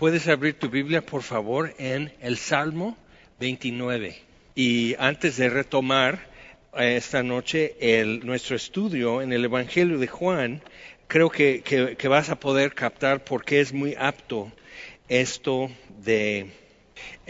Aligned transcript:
Puedes 0.00 0.28
abrir 0.28 0.54
tu 0.54 0.70
Biblia, 0.70 1.04
por 1.04 1.22
favor, 1.22 1.74
en 1.76 2.10
el 2.22 2.38
Salmo 2.38 2.96
29. 3.38 4.16
Y 4.54 4.96
antes 4.98 5.36
de 5.36 5.50
retomar 5.50 6.26
eh, 6.74 6.96
esta 6.96 7.22
noche 7.22 7.76
el, 7.78 8.24
nuestro 8.24 8.56
estudio 8.56 9.20
en 9.20 9.34
el 9.34 9.44
Evangelio 9.44 9.98
de 9.98 10.06
Juan, 10.06 10.62
creo 11.06 11.28
que, 11.28 11.60
que, 11.62 11.98
que 11.98 12.08
vas 12.08 12.30
a 12.30 12.40
poder 12.40 12.72
captar 12.72 13.24
por 13.24 13.44
qué 13.44 13.60
es 13.60 13.74
muy 13.74 13.94
apto 13.98 14.50
esto 15.10 15.70
de 16.02 16.46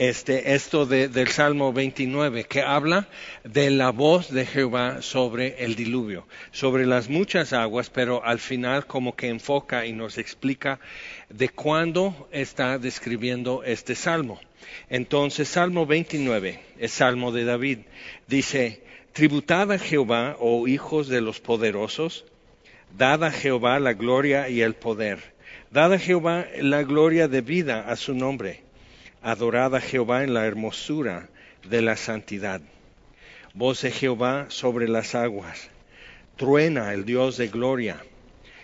este, 0.01 0.55
esto 0.55 0.87
de, 0.87 1.09
del 1.09 1.29
Salmo 1.29 1.75
29, 1.75 2.45
que 2.45 2.63
habla 2.63 3.09
de 3.45 3.69
la 3.71 3.91
voz 3.91 4.33
de 4.33 4.47
Jehová 4.47 5.03
sobre 5.03 5.63
el 5.63 5.75
diluvio, 5.75 6.27
sobre 6.53 6.87
las 6.87 7.11
muchas 7.11 7.53
aguas, 7.53 7.91
pero 7.91 8.25
al 8.25 8.39
final 8.39 8.87
como 8.87 9.15
que 9.15 9.29
enfoca 9.29 9.85
y 9.85 9.93
nos 9.93 10.17
explica 10.17 10.81
de 11.29 11.51
cuándo 11.51 12.29
está 12.33 12.79
describiendo 12.79 13.63
este 13.63 13.95
Salmo. 13.95 14.41
Entonces, 14.89 15.49
Salmo 15.49 15.85
29, 15.85 16.61
es 16.79 16.93
Salmo 16.93 17.31
de 17.31 17.45
David, 17.45 17.81
dice, 18.27 18.83
tributad 19.13 19.71
a 19.71 19.79
Jehová, 19.79 20.37
oh 20.39 20.67
hijos 20.67 21.09
de 21.09 21.21
los 21.21 21.41
poderosos, 21.41 22.25
dad 22.97 23.23
a 23.23 23.31
Jehová 23.31 23.79
la 23.81 23.93
gloria 23.93 24.49
y 24.49 24.63
el 24.63 24.75
poder, 24.75 25.35
dad 25.71 25.99
Jehová 25.99 26.47
la 26.59 26.85
gloria 26.85 27.29
de 27.29 27.43
vida 27.43 27.83
a 27.87 27.97
su 27.97 28.15
nombre 28.15 28.70
Adorad 29.23 29.75
a 29.75 29.83
Jehová 29.83 30.25
en 30.25 30.33
la 30.33 30.47
hermosura 30.47 31.29
de 31.69 31.83
la 31.83 31.99
santidad. 31.99 32.63
Voz 33.53 33.83
de 33.83 33.91
Jehová 33.91 34.47
sobre 34.49 34.89
las 34.89 35.15
aguas. 35.15 35.69
Truena 36.37 36.95
el 36.95 37.05
Dios 37.05 37.37
de 37.37 37.49
gloria. 37.49 38.03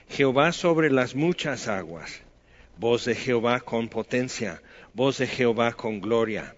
Jehová 0.09 0.53
sobre 0.53 0.91
las 0.91 1.15
muchas 1.15 1.69
aguas. 1.69 2.23
Voz 2.79 3.05
de 3.05 3.15
Jehová 3.15 3.61
con 3.61 3.89
potencia. 3.89 4.63
Voz 4.95 5.19
de 5.19 5.27
Jehová 5.27 5.75
con 5.75 6.01
gloria. 6.01 6.55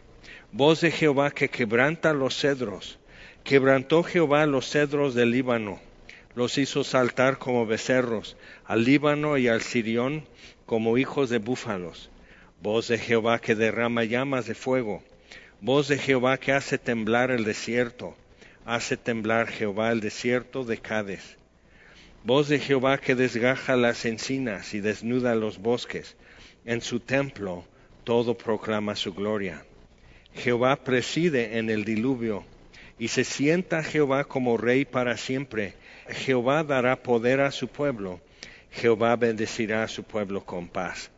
Voz 0.53 0.81
de 0.81 0.93
Jehová 0.93 1.33
que 1.33 1.49
quebranta 1.49 2.13
los 2.13 2.39
cedros. 2.39 3.01
Quebrantó 3.43 4.05
Jehová 4.05 4.47
los 4.47 4.71
cedros 4.71 5.17
del 5.17 5.33
Líbano. 5.33 5.81
Los 6.37 6.57
hizo 6.57 6.85
saltar 6.85 7.39
como 7.39 7.67
becerros, 7.67 8.37
al 8.65 8.85
Líbano 8.85 9.39
y 9.39 9.49
al 9.49 9.63
Sirión 9.63 10.25
como 10.67 10.99
hijos 10.99 11.31
de 11.31 11.39
búfalos 11.39 12.11
voz 12.61 12.89
de 12.89 12.99
Jehová 12.99 13.41
que 13.41 13.55
derrama 13.55 14.05
llamas 14.05 14.47
de 14.47 14.55
fuego, 14.55 15.03
voz 15.61 15.89
de 15.89 15.99
Jehová 15.99 16.39
que 16.39 16.53
hace 16.53 16.77
temblar 16.79 17.31
el 17.31 17.45
desierto, 17.45 18.17
hace 18.65 18.97
temblar 18.97 19.49
Jehová 19.49 19.93
el 19.93 20.01
desierto 20.01 20.65
de 20.65 20.79
Cádiz, 20.79 21.37
voz 22.25 22.49
de 22.49 22.59
Jehová 22.59 22.99
que 22.99 23.15
desgaja 23.15 23.77
las 23.77 24.05
encinas 24.05 24.75
y 24.75 24.81
desnuda 24.81 25.35
los 25.35 25.59
bosques, 25.59 26.17
en 26.65 26.81
su 26.81 27.01
templo 27.01 27.65
todo 28.05 28.37
proclama 28.37 28.97
su 28.97 29.15
gloria. 29.15 29.65
Jehová 30.35 30.77
preside 30.77 31.59
en 31.59 31.71
el 31.71 31.85
diluvio, 31.85 32.45
y 32.99 33.09
se 33.09 33.25
sienta 33.25 33.85
Jehová 33.85 34.25
como 34.25 34.57
rey 34.57 34.85
para 34.85 35.17
siempre. 35.17 35.75
Jehová 36.09 36.65
dará 36.65 37.03
poder 37.03 37.41
a 37.41 37.53
su 37.53 37.69
pueblo, 37.69 38.21
Jehová 38.73 39.15
bendecirá 39.17 39.85
a 39.85 39.89
su 39.89 40.03
pueblo 40.03 40.45
con 40.45 40.69
paz. 40.69 41.11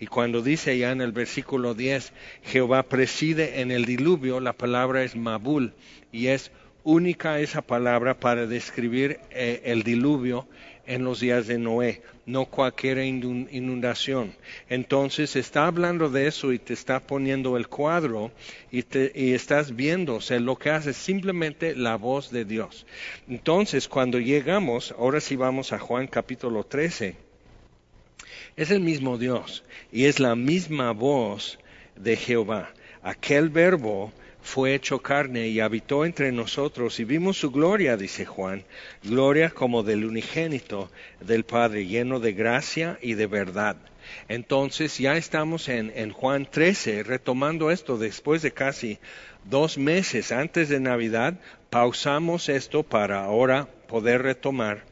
Y 0.00 0.06
cuando 0.06 0.42
dice 0.42 0.76
ya 0.78 0.90
en 0.90 1.00
el 1.00 1.12
versículo 1.12 1.74
10, 1.74 2.12
Jehová 2.42 2.82
preside 2.84 3.60
en 3.60 3.70
el 3.70 3.84
diluvio, 3.84 4.40
la 4.40 4.52
palabra 4.52 5.02
es 5.02 5.16
Mabul 5.16 5.74
y 6.10 6.28
es 6.28 6.50
única 6.84 7.38
esa 7.40 7.62
palabra 7.62 8.18
para 8.18 8.46
describir 8.46 9.20
eh, 9.30 9.62
el 9.64 9.82
diluvio 9.82 10.46
en 10.86 11.04
los 11.04 11.20
días 11.20 11.46
de 11.46 11.58
Noé, 11.58 12.02
no 12.26 12.46
cualquier 12.46 12.98
inundación. 12.98 14.34
Entonces 14.68 15.36
está 15.36 15.66
hablando 15.66 16.08
de 16.08 16.26
eso 16.26 16.52
y 16.52 16.58
te 16.58 16.72
está 16.72 17.00
poniendo 17.00 17.56
el 17.56 17.68
cuadro 17.68 18.32
y, 18.70 18.82
te, 18.82 19.12
y 19.14 19.32
estás 19.32 19.76
viendo, 19.76 20.18
lo 20.40 20.56
que 20.56 20.70
hace 20.70 20.90
es 20.90 20.96
simplemente 20.96 21.76
la 21.76 21.96
voz 21.96 22.30
de 22.30 22.44
Dios. 22.44 22.86
Entonces 23.28 23.88
cuando 23.88 24.18
llegamos, 24.18 24.92
ahora 24.98 25.20
sí 25.20 25.36
vamos 25.36 25.72
a 25.72 25.78
Juan 25.78 26.06
capítulo 26.08 26.64
13 26.64 27.31
es 28.56 28.70
el 28.70 28.80
mismo 28.80 29.18
Dios 29.18 29.64
y 29.90 30.04
es 30.04 30.20
la 30.20 30.34
misma 30.36 30.92
voz 30.92 31.58
de 31.96 32.16
Jehová. 32.16 32.70
Aquel 33.02 33.48
verbo 33.48 34.12
fue 34.42 34.74
hecho 34.74 35.00
carne 35.00 35.48
y 35.48 35.60
habitó 35.60 36.04
entre 36.04 36.32
nosotros 36.32 36.98
y 37.00 37.04
vimos 37.04 37.38
su 37.38 37.50
gloria, 37.50 37.96
dice 37.96 38.26
Juan, 38.26 38.64
gloria 39.02 39.50
como 39.50 39.82
del 39.82 40.04
unigénito 40.04 40.90
del 41.20 41.44
Padre, 41.44 41.86
lleno 41.86 42.20
de 42.20 42.32
gracia 42.32 42.98
y 43.00 43.14
de 43.14 43.26
verdad. 43.26 43.76
Entonces 44.28 44.98
ya 44.98 45.16
estamos 45.16 45.68
en, 45.68 45.92
en 45.94 46.10
Juan 46.10 46.48
13, 46.50 47.04
retomando 47.04 47.70
esto 47.70 47.98
después 47.98 48.42
de 48.42 48.52
casi 48.52 48.98
dos 49.44 49.78
meses 49.78 50.32
antes 50.32 50.68
de 50.68 50.80
Navidad, 50.80 51.34
pausamos 51.70 52.48
esto 52.48 52.82
para 52.82 53.24
ahora 53.24 53.68
poder 53.86 54.22
retomar 54.22 54.91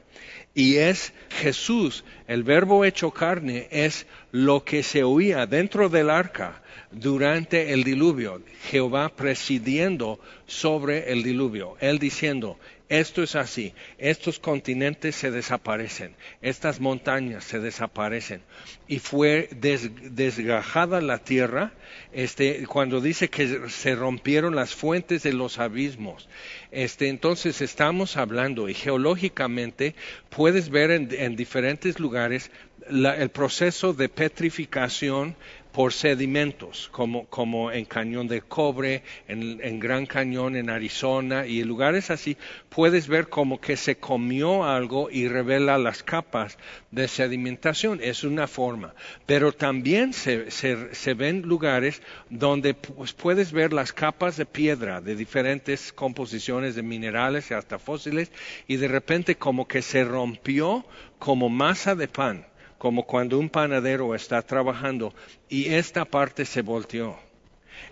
y 0.55 0.77
es 0.77 1.13
Jesús, 1.31 2.05
el 2.27 2.43
verbo 2.43 2.85
hecho 2.85 3.11
carne, 3.13 3.69
es 3.71 4.07
lo 4.33 4.65
que 4.65 4.83
se 4.83 5.05
oía 5.05 5.47
dentro 5.47 5.89
del 5.89 6.11
arca 6.11 6.63
durante 6.91 7.73
el 7.73 7.85
diluvio, 7.85 8.43
Jehová 8.69 9.11
presidiendo 9.11 10.19
sobre 10.47 11.13
el 11.13 11.23
diluvio, 11.23 11.77
él 11.81 11.99
diciendo, 11.99 12.59
esto 12.91 13.23
es 13.23 13.37
así, 13.37 13.73
estos 13.99 14.41
continentes 14.41 15.15
se 15.15 15.31
desaparecen, 15.31 16.17
estas 16.43 16.81
montañas 16.81 17.45
se 17.45 17.61
desaparecen. 17.61 18.43
Y 18.89 18.99
fue 18.99 19.49
desgajada 19.53 21.01
la 21.01 21.19
tierra, 21.19 21.73
este, 22.13 22.67
cuando 22.67 23.01
dice 23.01 23.31
que 23.31 23.69
se 23.69 23.95
rompieron 23.95 24.57
las 24.57 24.75
fuentes 24.75 25.23
de 25.23 25.33
los 25.33 25.61
abismos. 25.61 26.29
Este, 26.73 27.09
entonces 27.09 27.61
estamos 27.61 28.17
hablando 28.17 28.69
y 28.69 28.75
geológicamente 28.75 29.95
puedes 30.29 30.69
ver 30.69 30.91
en, 30.91 31.37
diferentes 31.37 32.01
lugares 32.01 32.51
el 32.89 33.29
proceso 33.31 33.93
de 33.93 34.09
petrificación 34.09 35.37
por 35.73 35.93
sedimentos, 35.93 36.89
como, 36.91 37.27
como 37.27 37.71
en 37.71 37.85
Cañón 37.85 38.27
de 38.27 38.43
Cobre, 38.43 39.03
en, 39.29 39.61
en, 39.63 39.79
Gran 39.79 40.07
Cañón 40.07 40.57
en 40.57 40.69
Arizona 40.71 41.47
y 41.47 41.61
en 41.61 41.69
lugares 41.69 42.11
así, 42.11 42.37
puedes 42.69 43.07
ver 43.09 43.29
como 43.29 43.61
que 43.61 43.77
se 43.77 43.97
comió 43.97 44.65
algo 44.65 45.11
y 45.11 45.29
revela 45.29 45.79
las 45.79 46.03
capas 46.03 46.59
de 46.91 47.07
sedimentación. 47.09 48.01
Es 48.03 48.25
una 48.25 48.47
forma. 48.47 48.95
Pero 49.27 49.53
también 49.53 50.13
se, 50.13 50.51
se, 50.51 50.95
se 50.95 51.15
ven 51.15 51.43
lugares 51.43 52.03
donde 52.29 52.75
pues, 52.75 53.13
puedes 53.13 53.53
ver 53.53 53.73
las 53.73 53.93
capas 53.93 54.37
de 54.37 54.47
piedra 54.47 55.01
de 55.01 55.15
diferentes 55.15 55.93
composiciones 55.93 56.75
de 56.75 56.83
minerales 56.83 57.51
y 57.51 57.55
hasta 57.55 57.79
fósiles 57.79 58.33
y 58.67 58.77
de 58.77 58.89
repente 58.89 59.37
como 59.37 59.69
que 59.69 59.83
se 59.83 60.05
rompió 60.05 60.85
como 61.19 61.49
masa 61.49 61.95
de 61.95 62.09
pan 62.09 62.50
como 62.81 63.03
cuando 63.03 63.39
un 63.39 63.51
panadero 63.51 64.15
está 64.15 64.41
trabajando 64.41 65.13
y 65.51 65.67
esta 65.67 66.07
parte 66.07 66.47
se 66.47 66.63
volteó. 66.63 67.15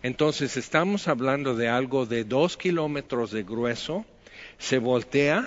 Entonces 0.03 0.57
estamos 0.57 1.09
hablando 1.09 1.55
de 1.55 1.69
algo 1.69 2.07
de 2.07 2.25
dos 2.25 2.57
kilómetros 2.57 3.31
de 3.31 3.43
grueso, 3.43 4.07
se 4.57 4.79
voltea 4.79 5.47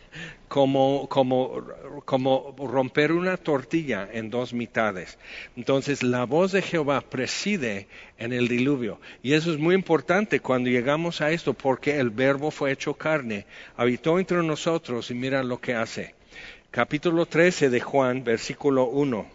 como, 0.48 1.06
como, 1.10 1.66
como 2.06 2.56
romper 2.56 3.12
una 3.12 3.36
tortilla 3.36 4.08
en 4.10 4.30
dos 4.30 4.54
mitades. 4.54 5.18
Entonces 5.54 6.02
la 6.02 6.24
voz 6.24 6.52
de 6.52 6.62
Jehová 6.62 7.02
preside 7.02 7.88
en 8.16 8.32
el 8.32 8.48
diluvio. 8.48 9.02
Y 9.22 9.34
eso 9.34 9.52
es 9.52 9.58
muy 9.58 9.74
importante 9.74 10.40
cuando 10.40 10.70
llegamos 10.70 11.20
a 11.20 11.30
esto, 11.30 11.52
porque 11.52 11.98
el 11.98 12.08
verbo 12.08 12.50
fue 12.50 12.72
hecho 12.72 12.94
carne, 12.94 13.44
habitó 13.76 14.18
entre 14.18 14.42
nosotros 14.42 15.10
y 15.10 15.14
mira 15.14 15.42
lo 15.42 15.60
que 15.60 15.74
hace 15.74 16.16
capítulo 16.70 17.24
13 17.24 17.70
de 17.70 17.80
Juan, 17.80 18.24
versículo 18.24 18.84
1. 18.84 19.26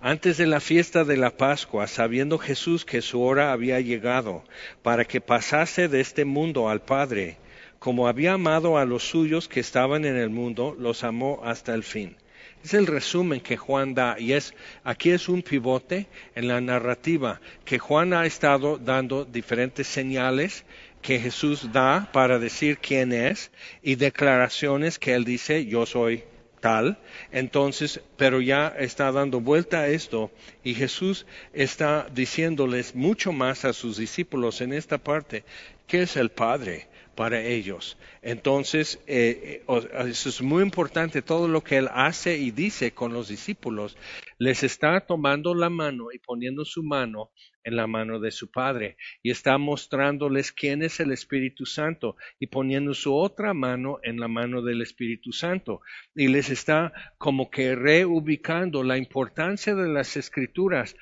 Antes 0.00 0.38
de 0.38 0.46
la 0.46 0.60
fiesta 0.60 1.04
de 1.04 1.18
la 1.18 1.36
Pascua, 1.36 1.86
sabiendo 1.86 2.38
Jesús 2.38 2.86
que 2.86 3.02
su 3.02 3.20
hora 3.20 3.52
había 3.52 3.80
llegado 3.80 4.44
para 4.82 5.04
que 5.04 5.20
pasase 5.20 5.88
de 5.88 6.00
este 6.00 6.24
mundo 6.24 6.70
al 6.70 6.80
Padre, 6.80 7.36
como 7.78 8.08
había 8.08 8.32
amado 8.32 8.78
a 8.78 8.86
los 8.86 9.06
suyos 9.06 9.46
que 9.46 9.60
estaban 9.60 10.06
en 10.06 10.16
el 10.16 10.30
mundo, 10.30 10.74
los 10.78 11.04
amó 11.04 11.42
hasta 11.44 11.74
el 11.74 11.82
fin. 11.82 12.16
Es 12.64 12.72
el 12.72 12.86
resumen 12.86 13.40
que 13.40 13.58
Juan 13.58 13.92
da 13.92 14.16
y 14.18 14.32
es 14.32 14.54
aquí 14.84 15.10
es 15.10 15.28
un 15.28 15.42
pivote 15.42 16.06
en 16.34 16.48
la 16.48 16.62
narrativa 16.62 17.42
que 17.66 17.78
Juan 17.78 18.14
ha 18.14 18.24
estado 18.24 18.78
dando 18.78 19.26
diferentes 19.26 19.86
señales 19.86 20.64
que 21.04 21.20
Jesús 21.20 21.70
da 21.70 22.08
para 22.12 22.38
decir 22.38 22.78
quién 22.78 23.12
es 23.12 23.50
y 23.82 23.96
declaraciones 23.96 24.98
que 24.98 25.12
él 25.12 25.26
dice 25.26 25.66
yo 25.66 25.84
soy 25.84 26.24
tal. 26.60 26.96
Entonces, 27.30 28.00
pero 28.16 28.40
ya 28.40 28.68
está 28.78 29.12
dando 29.12 29.38
vuelta 29.38 29.80
a 29.80 29.88
esto 29.88 30.30
y 30.64 30.72
Jesús 30.72 31.26
está 31.52 32.08
diciéndoles 32.10 32.94
mucho 32.94 33.32
más 33.32 33.66
a 33.66 33.74
sus 33.74 33.98
discípulos 33.98 34.62
en 34.62 34.72
esta 34.72 34.96
parte, 34.96 35.44
que 35.86 36.02
es 36.02 36.16
el 36.16 36.30
Padre? 36.30 36.88
Para 37.14 37.42
ellos. 37.42 37.96
Entonces, 38.22 39.00
eh, 39.06 39.62
eh, 39.68 40.08
eso 40.08 40.28
es 40.28 40.42
muy 40.42 40.62
importante, 40.62 41.22
todo 41.22 41.48
lo 41.48 41.62
que 41.62 41.76
Él 41.78 41.88
hace 41.92 42.36
y 42.38 42.50
dice 42.50 42.92
con 42.92 43.12
los 43.12 43.28
discípulos, 43.28 43.96
les 44.38 44.62
está 44.62 45.00
tomando 45.00 45.54
la 45.54 45.70
mano 45.70 46.12
y 46.12 46.18
poniendo 46.18 46.64
su 46.64 46.82
mano 46.82 47.30
en 47.64 47.76
la 47.76 47.86
mano 47.86 48.20
de 48.20 48.30
su 48.30 48.50
Padre 48.50 48.96
y 49.22 49.30
está 49.30 49.58
mostrándoles 49.58 50.52
quién 50.52 50.82
es 50.82 51.00
el 51.00 51.12
Espíritu 51.12 51.64
Santo 51.64 52.16
y 52.38 52.46
poniendo 52.46 52.94
su 52.94 53.14
otra 53.14 53.54
mano 53.54 53.98
en 54.02 54.20
la 54.20 54.28
mano 54.28 54.62
del 54.62 54.82
Espíritu 54.82 55.32
Santo 55.32 55.80
y 56.14 56.28
les 56.28 56.50
está 56.50 56.92
como 57.18 57.50
que 57.50 57.74
reubicando 57.74 58.82
la 58.82 58.98
importancia 58.98 59.74
de 59.74 59.88
las 59.88 60.16
escrituras 60.16 60.94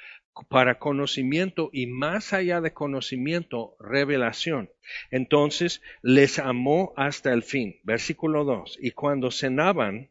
para 0.48 0.78
conocimiento 0.78 1.70
y 1.72 1.86
más 1.86 2.32
allá 2.32 2.60
de 2.60 2.72
conocimiento, 2.72 3.76
revelación. 3.78 4.70
Entonces 5.10 5.82
les 6.02 6.38
amó 6.38 6.92
hasta 6.96 7.32
el 7.32 7.42
fin. 7.42 7.80
Versículo 7.84 8.44
2. 8.44 8.78
Y 8.80 8.92
cuando 8.92 9.30
cenaban, 9.30 10.10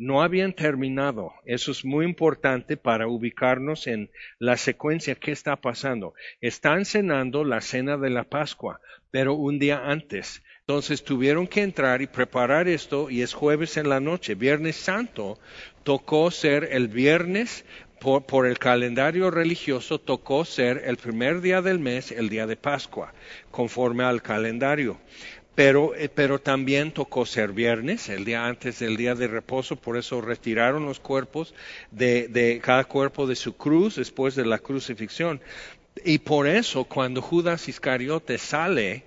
no 0.00 0.22
habían 0.22 0.54
terminado. 0.54 1.34
Eso 1.44 1.72
es 1.72 1.84
muy 1.84 2.06
importante 2.06 2.78
para 2.78 3.06
ubicarnos 3.06 3.86
en 3.86 4.10
la 4.38 4.56
secuencia 4.56 5.14
que 5.14 5.30
está 5.30 5.56
pasando. 5.56 6.14
Están 6.40 6.86
cenando 6.86 7.44
la 7.44 7.60
cena 7.60 7.98
de 7.98 8.08
la 8.08 8.24
Pascua, 8.24 8.80
pero 9.10 9.34
un 9.34 9.58
día 9.58 9.82
antes. 9.84 10.42
Entonces 10.60 11.04
tuvieron 11.04 11.46
que 11.46 11.62
entrar 11.62 12.00
y 12.00 12.06
preparar 12.06 12.66
esto 12.66 13.10
y 13.10 13.20
es 13.20 13.34
jueves 13.34 13.76
en 13.76 13.90
la 13.90 14.00
noche. 14.00 14.34
Viernes 14.34 14.76
Santo 14.76 15.38
tocó 15.82 16.30
ser 16.30 16.68
el 16.72 16.88
viernes 16.88 17.66
por, 18.00 18.46
el 18.46 18.58
calendario 18.58 19.30
religioso 19.30 20.00
tocó 20.00 20.44
ser 20.44 20.82
el 20.86 20.96
primer 20.96 21.42
día 21.42 21.60
del 21.60 21.78
mes, 21.78 22.10
el 22.10 22.30
día 22.30 22.46
de 22.46 22.56
Pascua, 22.56 23.12
conforme 23.50 24.04
al 24.04 24.22
calendario. 24.22 24.98
Pero, 25.54 25.94
eh, 25.94 26.08
pero, 26.08 26.40
también 26.40 26.92
tocó 26.92 27.26
ser 27.26 27.52
viernes, 27.52 28.08
el 28.08 28.24
día 28.24 28.46
antes 28.46 28.78
del 28.78 28.96
día 28.96 29.14
de 29.14 29.28
reposo, 29.28 29.76
por 29.76 29.98
eso 29.98 30.22
retiraron 30.22 30.86
los 30.86 30.98
cuerpos 30.98 31.54
de, 31.90 32.28
de, 32.28 32.60
cada 32.62 32.84
cuerpo 32.84 33.26
de 33.26 33.36
su 33.36 33.56
cruz 33.56 33.96
después 33.96 34.34
de 34.34 34.46
la 34.46 34.58
crucifixión. 34.58 35.40
Y 36.02 36.18
por 36.18 36.46
eso 36.46 36.84
cuando 36.84 37.20
Judas 37.20 37.68
Iscariote 37.68 38.38
sale 38.38 39.04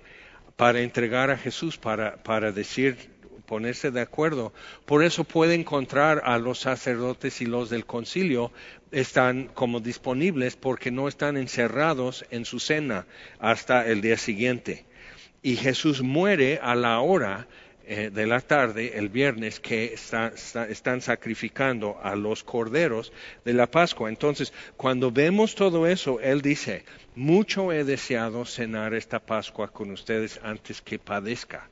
para 0.54 0.80
entregar 0.80 1.30
a 1.30 1.36
Jesús, 1.36 1.76
para, 1.76 2.22
para 2.22 2.52
decir 2.52 3.13
ponerse 3.46 3.90
de 3.90 4.00
acuerdo. 4.00 4.52
Por 4.84 5.04
eso 5.04 5.24
puede 5.24 5.54
encontrar 5.54 6.22
a 6.24 6.38
los 6.38 6.60
sacerdotes 6.60 7.40
y 7.40 7.46
los 7.46 7.70
del 7.70 7.86
concilio 7.86 8.52
están 8.90 9.48
como 9.54 9.80
disponibles 9.80 10.56
porque 10.56 10.90
no 10.90 11.08
están 11.08 11.36
encerrados 11.36 12.24
en 12.30 12.44
su 12.44 12.60
cena 12.60 13.06
hasta 13.38 13.86
el 13.86 14.00
día 14.00 14.16
siguiente. 14.16 14.84
Y 15.42 15.56
Jesús 15.56 16.02
muere 16.02 16.58
a 16.62 16.74
la 16.74 17.00
hora 17.00 17.46
eh, 17.86 18.10
de 18.10 18.26
la 18.26 18.40
tarde, 18.40 18.96
el 18.96 19.10
viernes, 19.10 19.60
que 19.60 19.92
están 19.92 21.00
sacrificando 21.02 21.98
a 22.02 22.16
los 22.16 22.42
corderos 22.42 23.12
de 23.44 23.52
la 23.52 23.70
Pascua. 23.70 24.08
Entonces, 24.08 24.54
cuando 24.78 25.10
vemos 25.10 25.54
todo 25.54 25.86
eso, 25.86 26.18
Él 26.20 26.40
dice, 26.40 26.84
mucho 27.14 27.72
he 27.72 27.84
deseado 27.84 28.46
cenar 28.46 28.94
esta 28.94 29.18
Pascua 29.18 29.68
con 29.68 29.90
ustedes 29.90 30.40
antes 30.42 30.80
que 30.80 30.98
padezca 30.98 31.68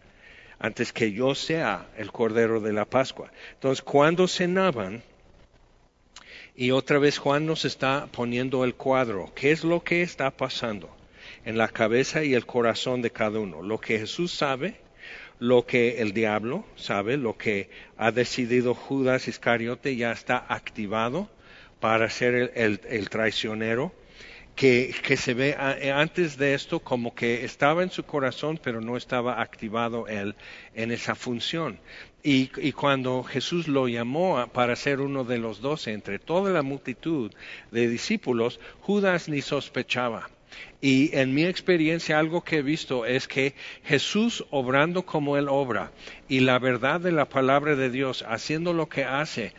antes 0.62 0.92
que 0.92 1.10
yo 1.10 1.34
sea 1.34 1.88
el 1.98 2.12
Cordero 2.12 2.60
de 2.60 2.72
la 2.72 2.84
Pascua. 2.84 3.32
Entonces, 3.54 3.82
cuando 3.82 4.28
cenaban, 4.28 5.02
y 6.54 6.70
otra 6.70 7.00
vez 7.00 7.18
Juan 7.18 7.46
nos 7.46 7.64
está 7.64 8.06
poniendo 8.12 8.64
el 8.64 8.76
cuadro, 8.76 9.32
¿qué 9.34 9.50
es 9.50 9.64
lo 9.64 9.82
que 9.82 10.02
está 10.02 10.30
pasando 10.30 10.88
en 11.44 11.58
la 11.58 11.66
cabeza 11.66 12.22
y 12.22 12.34
el 12.34 12.46
corazón 12.46 13.02
de 13.02 13.10
cada 13.10 13.40
uno? 13.40 13.60
Lo 13.60 13.80
que 13.80 13.98
Jesús 13.98 14.30
sabe, 14.30 14.76
lo 15.40 15.66
que 15.66 16.00
el 16.00 16.12
diablo 16.12 16.64
sabe, 16.76 17.16
lo 17.16 17.36
que 17.36 17.68
ha 17.96 18.12
decidido 18.12 18.74
Judas 18.74 19.26
Iscariote 19.26 19.96
ya 19.96 20.12
está 20.12 20.46
activado 20.48 21.28
para 21.80 22.08
ser 22.08 22.52
el, 22.54 23.10
traicionero 23.10 23.92
que, 24.54 25.16
se 25.16 25.34
ve 25.34 25.56
eh, 25.80 25.92
antes 25.92 26.36
de 26.36 26.54
esto 26.54 26.80
como 26.80 27.14
que 27.14 27.44
estaba 27.44 27.82
en 27.82 27.90
su 27.90 28.04
corazón, 28.04 28.60
pero 28.62 28.80
no 28.80 28.96
estaba 28.96 29.40
activado 29.40 30.06
él 30.08 30.34
en 30.74 30.92
esa 30.92 31.14
función. 31.14 31.78
Y, 32.24 32.72
cuando 32.72 33.24
Jesús 33.24 33.66
lo 33.66 33.88
llamó 33.88 34.46
para 34.52 34.76
ser 34.76 35.00
uno 35.00 35.24
de 35.24 35.38
los 35.38 35.60
doce 35.60 35.92
entre 35.92 36.20
toda 36.20 36.52
la 36.52 36.62
multitud 36.62 37.32
de 37.72 37.88
discípulos, 37.88 38.60
Judas 38.80 39.28
ni 39.28 39.40
sospechaba. 39.42 40.30
Y 40.80 41.16
en 41.16 41.34
mi 41.34 41.44
experiencia 41.44 42.18
algo 42.18 42.44
que 42.44 42.58
he 42.58 42.62
visto 42.62 43.06
es 43.06 43.26
que 43.26 43.54
Jesús 43.84 44.44
obrando 44.50 45.04
como 45.04 45.36
Él 45.36 45.48
obra 45.48 45.90
y 46.28 46.40
la 46.40 46.58
verdad 46.58 47.00
de 47.00 47.10
la 47.10 47.24
palabra 47.24 47.74
de 47.74 47.90
Dios, 47.90 48.24
haciendo 48.28 48.72
lo 48.72 48.88
que 48.88 49.04
hace, 49.04 49.54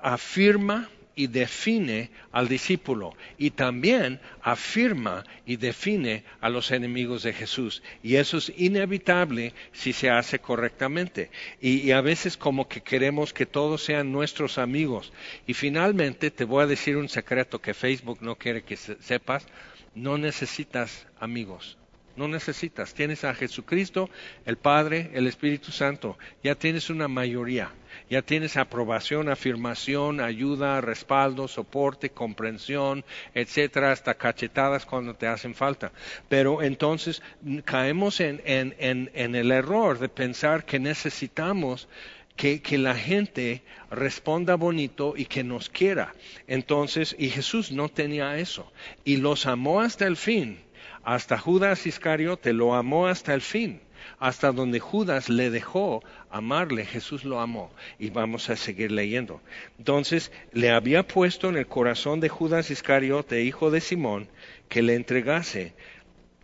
afirma 0.00 0.88
y 1.14 1.26
define 1.26 2.10
al 2.32 2.48
discípulo 2.48 3.14
y 3.36 3.50
también 3.50 4.20
afirma 4.42 5.24
y 5.44 5.56
define 5.56 6.24
a 6.40 6.48
los 6.48 6.70
enemigos 6.70 7.22
de 7.22 7.32
Jesús. 7.32 7.82
Y 8.02 8.16
eso 8.16 8.38
es 8.38 8.52
inevitable 8.56 9.52
si 9.72 9.92
se 9.92 10.10
hace 10.10 10.38
correctamente. 10.38 11.30
Y, 11.60 11.90
a 11.90 12.00
veces 12.00 12.36
como 12.36 12.68
que 12.68 12.80
queremos 12.80 13.32
que 13.32 13.46
todos 13.46 13.82
sean 13.84 14.12
nuestros 14.12 14.58
amigos. 14.58 15.12
Y 15.46 15.54
finalmente 15.54 16.30
te 16.30 16.44
voy 16.44 16.62
a 16.62 16.66
decir 16.66 16.96
un 16.96 17.08
secreto 17.08 17.60
que 17.60 17.74
Facebook 17.74 18.18
no 18.20 18.36
quiere 18.36 18.62
que 18.62 18.76
sepas. 18.76 19.46
No 19.94 20.18
necesitas 20.18 21.06
amigos. 21.18 21.76
No 22.16 22.28
necesitas. 22.28 22.94
Tienes 22.94 23.24
a 23.24 23.34
Jesucristo, 23.34 24.10
el 24.44 24.56
Padre, 24.56 25.10
el 25.14 25.26
Espíritu 25.26 25.72
Santo. 25.72 26.18
Ya 26.42 26.54
tienes 26.54 26.90
una 26.90 27.08
mayoría. 27.08 27.72
Ya 28.10 28.22
tienes 28.22 28.56
aprobación, 28.56 29.28
afirmación, 29.28 30.20
ayuda, 30.20 30.80
respaldo, 30.80 31.46
soporte, 31.46 32.10
comprensión, 32.10 33.04
etcétera, 33.34 33.92
hasta 33.92 34.14
cachetadas 34.14 34.84
cuando 34.84 35.14
te 35.14 35.28
hacen 35.28 35.54
falta. 35.54 35.92
Pero 36.28 36.60
entonces 36.60 37.22
caemos 37.64 38.18
en, 38.18 38.42
el 38.76 39.52
error 39.52 40.00
de 40.00 40.08
pensar 40.08 40.64
que 40.64 40.80
necesitamos 40.80 41.88
que, 42.34 42.60
que, 42.60 42.78
la 42.78 42.96
gente 42.96 43.62
responda 43.92 44.56
bonito 44.56 45.14
y 45.16 45.26
que 45.26 45.44
nos 45.44 45.70
quiera. 45.70 46.12
Entonces, 46.48 47.14
y 47.16 47.28
Jesús 47.28 47.70
no 47.70 47.88
tenía 47.88 48.38
eso. 48.38 48.72
Y 49.04 49.18
los 49.18 49.46
amó 49.46 49.82
hasta 49.82 50.08
el 50.08 50.16
fin. 50.16 50.58
Hasta 51.04 51.38
Judas 51.38 51.86
Iscariote 51.86 52.52
lo 52.54 52.74
amó 52.74 53.06
hasta 53.06 53.34
el 53.34 53.40
fin 53.40 53.80
hasta 54.18 54.52
donde 54.52 54.80
Judas 54.80 55.28
le 55.28 55.50
dejó 55.50 56.02
amarle, 56.30 56.84
Jesús 56.84 57.24
lo 57.24 57.40
amó. 57.40 57.70
Y 57.98 58.10
vamos 58.10 58.50
a 58.50 58.56
seguir 58.56 58.92
leyendo. 58.92 59.40
Entonces 59.78 60.32
le 60.52 60.70
había 60.70 61.06
puesto 61.06 61.48
en 61.48 61.56
el 61.56 61.66
corazón 61.66 62.20
de 62.20 62.28
Judas 62.28 62.70
Iscariote, 62.70 63.42
hijo 63.42 63.70
de 63.70 63.80
Simón, 63.80 64.28
que 64.68 64.82
le 64.82 64.94
entregase, 64.94 65.74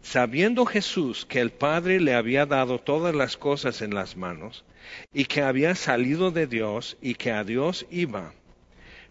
sabiendo 0.02 0.66
Jesús 0.66 1.26
que 1.26 1.40
el 1.40 1.50
Padre 1.50 2.00
le 2.00 2.14
había 2.14 2.46
dado 2.46 2.78
todas 2.78 3.14
las 3.14 3.36
cosas 3.36 3.82
en 3.82 3.94
las 3.94 4.16
manos, 4.16 4.64
y 5.12 5.24
que 5.24 5.42
había 5.42 5.74
salido 5.74 6.30
de 6.30 6.46
Dios 6.46 6.96
y 7.00 7.14
que 7.14 7.32
a 7.32 7.42
Dios 7.44 7.86
iba 7.90 8.32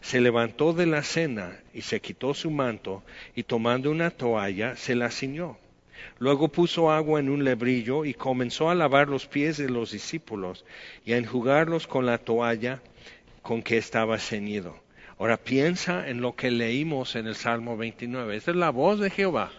se 0.06 0.22
levantó 0.22 0.72
de 0.72 0.86
la 0.86 1.02
cena 1.02 1.60
y 1.74 1.82
se 1.82 2.00
quitó 2.00 2.36
su 2.36 2.52
manto 2.52 3.04
y 3.36 3.42
tomando 3.42 3.90
una 3.90 4.12
toalla 4.12 4.76
se 4.76 4.94
la 4.94 5.10
ciñó. 5.10 5.58
Luego 6.20 6.48
puso 6.48 6.92
agua 6.92 7.20
en 7.20 7.30
un 7.30 7.44
lebrillo 7.44 8.06
y 8.06 8.14
comenzó 8.14 8.70
a 8.70 8.76
lavar 8.76 9.08
los 9.08 9.28
pies 9.28 9.58
de 9.58 9.70
los 9.70 9.92
discípulos 9.92 10.66
y 11.06 11.14
a 11.14 11.18
enjugarlos 11.18 11.88
con 11.88 12.06
la 12.06 12.18
toalla 12.18 12.82
con 13.42 13.62
que 13.62 13.78
estaba 13.78 14.18
ceñido. 14.18 14.76
Ahora 15.18 15.38
piensa 15.38 16.10
en 16.10 16.22
lo 16.22 16.36
que 16.36 16.52
leímos 16.52 17.16
en 17.16 17.28
el 17.28 17.36
Salmo 17.36 17.78
29. 17.78 18.36
Esta 18.36 18.52
es 18.52 18.58
la 18.58 18.70
voz 18.70 19.00
de 19.00 19.10
Jehová 19.10 19.52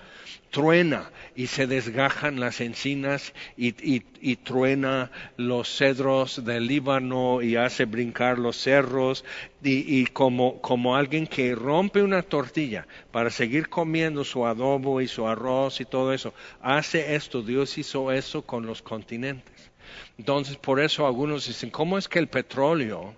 truena 0.51 1.11
y 1.35 1.49
se 1.49 1.67
desgajan 1.67 2.41
las 2.41 2.61
encinas 2.61 3.33
y, 3.57 4.37
truena 4.37 5.11
los 5.37 5.69
cedros 5.69 6.45
del 6.45 6.67
Líbano 6.67 7.43
y 7.43 7.57
hace 7.57 7.85
brincar 7.85 8.39
los 8.39 8.57
cerros 8.57 9.25
y, 9.63 10.07
como, 10.07 10.61
como 10.61 10.97
alguien 10.97 11.27
que 11.27 11.55
rompe 11.55 12.03
una 12.03 12.23
tortilla 12.23 12.87
para 13.11 13.31
seguir 13.31 13.69
comiendo 13.69 14.25
su 14.25 14.47
adobo 14.47 15.01
y 15.01 15.09
su 15.09 15.27
arroz 15.29 15.81
y 15.81 15.85
todo 15.85 16.13
eso, 16.13 16.33
hace 16.61 17.15
esto, 17.15 17.43
Dios 17.43 17.77
hizo 17.79 18.13
eso 18.13 18.43
con 18.43 18.67
los 18.67 18.83
continentes. 18.83 19.71
Entonces, 20.19 20.57
por 20.57 20.81
eso 20.81 21.07
algunos 21.07 21.47
dicen, 21.47 21.71
¿cómo 21.71 21.99
es 21.99 22.09
que 22.09 22.19
el 22.19 22.29
petróleo 22.29 23.15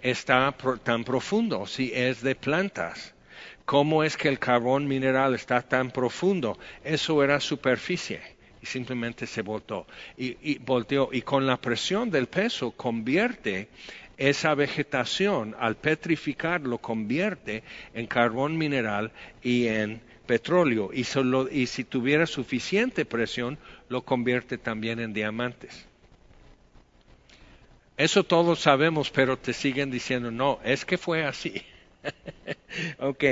está 0.00 0.54
tan 0.84 1.04
profundo 1.04 1.66
si 1.66 1.92
es 1.92 2.22
de 2.22 2.34
plantas? 2.34 3.14
¿Cómo 3.68 4.02
es 4.02 4.16
que 4.16 4.30
el 4.30 4.38
carbón 4.38 4.88
mineral 4.88 5.34
está 5.34 5.60
tan 5.60 5.90
profundo? 5.90 6.58
Eso 6.82 7.22
era 7.22 7.38
superficie 7.38 8.18
y 8.62 8.64
simplemente 8.64 9.26
se 9.26 9.42
voltó 9.42 9.86
y, 10.16 10.56
volteó 10.60 11.10
y 11.12 11.20
con 11.20 11.46
la 11.46 11.58
presión 11.58 12.10
del 12.10 12.28
peso 12.28 12.70
convierte 12.70 13.68
esa 14.16 14.54
vegetación 14.54 15.54
al 15.58 15.76
petrificar 15.76 16.62
lo 16.62 16.78
convierte 16.78 17.62
en 17.92 18.06
carbón 18.06 18.56
mineral 18.56 19.12
y 19.42 19.66
en 19.66 20.00
petróleo 20.24 20.88
y, 20.90 21.04
y 21.50 21.66
si 21.66 21.84
tuviera 21.84 22.24
suficiente 22.26 23.04
presión 23.04 23.58
lo 23.90 24.00
convierte 24.00 24.56
también 24.56 24.98
en 24.98 25.12
diamantes. 25.12 25.86
Eso 27.98 28.24
todos 28.24 28.60
sabemos, 28.60 29.10
pero 29.10 29.36
te 29.36 29.52
siguen 29.52 29.90
diciendo, 29.90 30.30
no, 30.30 30.58
es 30.64 30.86
que 30.86 30.96
fue 30.96 31.26
así. 31.26 31.62
ok, 32.98 33.24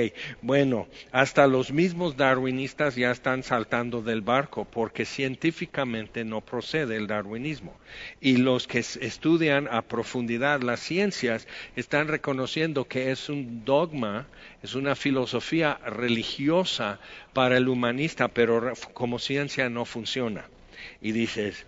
bueno, 0.42 0.88
hasta 1.12 1.46
los 1.46 1.72
mismos 1.72 2.16
darwinistas 2.16 2.96
ya 2.96 3.10
están 3.10 3.42
saltando 3.42 4.02
del 4.02 4.20
barco 4.20 4.64
porque 4.64 5.04
científicamente 5.04 6.24
no 6.24 6.40
procede 6.40 6.96
el 6.96 7.06
darwinismo. 7.06 7.78
Y 8.20 8.38
los 8.38 8.66
que 8.66 8.78
estudian 8.78 9.68
a 9.70 9.82
profundidad 9.82 10.60
las 10.62 10.80
ciencias 10.80 11.46
están 11.76 12.08
reconociendo 12.08 12.86
que 12.86 13.10
es 13.10 13.28
un 13.28 13.64
dogma, 13.64 14.26
es 14.62 14.74
una 14.74 14.94
filosofía 14.96 15.74
religiosa 15.84 17.00
para 17.32 17.56
el 17.56 17.68
humanista, 17.68 18.28
pero 18.28 18.72
como 18.92 19.18
ciencia 19.18 19.68
no 19.68 19.84
funciona. 19.84 20.48
Y 21.00 21.12
dices, 21.12 21.66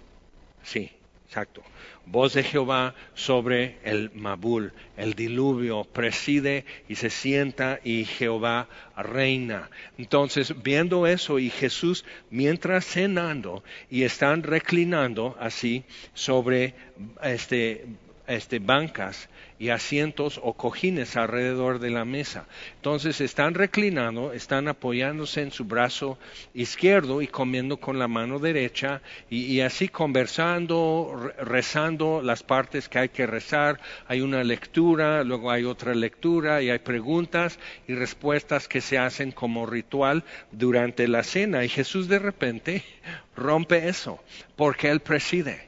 sí, 0.63 0.98
exacto 1.29 1.63
voz 2.11 2.35
de 2.35 2.43
Jehová 2.43 2.95
sobre 3.15 3.77
el 3.85 4.11
Mabul. 4.15 4.73
El 4.97 5.15
diluvio 5.15 5.85
preside 5.85 6.65
y 6.89 6.95
se 6.97 7.11
sienta 7.11 7.81
y 7.85 8.05
Jehová 8.05 8.69
reina. 8.97 9.71
Entonces, 9.97 10.63
viendo 10.63 11.07
eso 11.07 11.39
y 11.39 11.51
Jesús 11.51 12.05
mientras 12.31 12.87
cenando 12.87 13.63
y 13.91 14.03
están 14.03 14.43
reclinando 14.43 15.37
así 15.39 15.85
sobre 16.15 16.75
este, 17.23 17.87
este 18.29 18.59
bancas, 18.59 19.29
y 19.59 19.71
asientos 19.71 20.41
o 20.43 20.53
cojines 20.55 21.17
alrededor 21.17 21.81
de 21.81 21.91
la 21.91 22.05
mesa. 22.05 22.47
Entonces 22.77 23.21
están 23.21 23.55
reclinando, 23.55 24.33
están 24.33 24.69
apoyándose 24.69 25.43
en 25.43 25.51
su 25.51 25.65
brazo 25.65 26.19
izquierdo 26.55 27.21
y 27.23 27.27
comiendo 27.27 27.79
con 27.79 27.99
la 27.99 28.09
mano 28.09 28.39
derecha 28.39 29.03
y, 29.29 29.61
así 29.61 29.89
conversando, 29.89 31.33
rezando 31.41 32.23
las 32.23 32.43
partes 32.43 32.89
que 32.89 33.01
hay 33.01 33.09
que 33.09 33.27
rezar. 33.27 33.81
Hay 34.07 34.21
una 34.21 34.45
lectura, 34.45 35.25
luego 35.25 35.51
hay 35.51 35.65
otra 35.65 35.95
lectura 35.95 36.63
y 36.63 36.71
hay 36.71 36.79
preguntas 36.79 37.59
y 37.89 37.95
respuestas 37.95 38.69
que 38.69 38.81
se 38.81 38.99
hacen 38.99 39.33
como 39.33 39.67
ritual 39.67 40.25
durante 40.53 41.09
la 41.09 41.25
cena. 41.25 41.65
Y 41.65 41.69
Jesús 41.69 42.09
de 42.09 42.21
repente 42.21 42.85
rompe 43.37 43.89
eso 43.89 44.23
porque 44.57 44.89
Él 44.91 45.01
preside. 45.01 45.68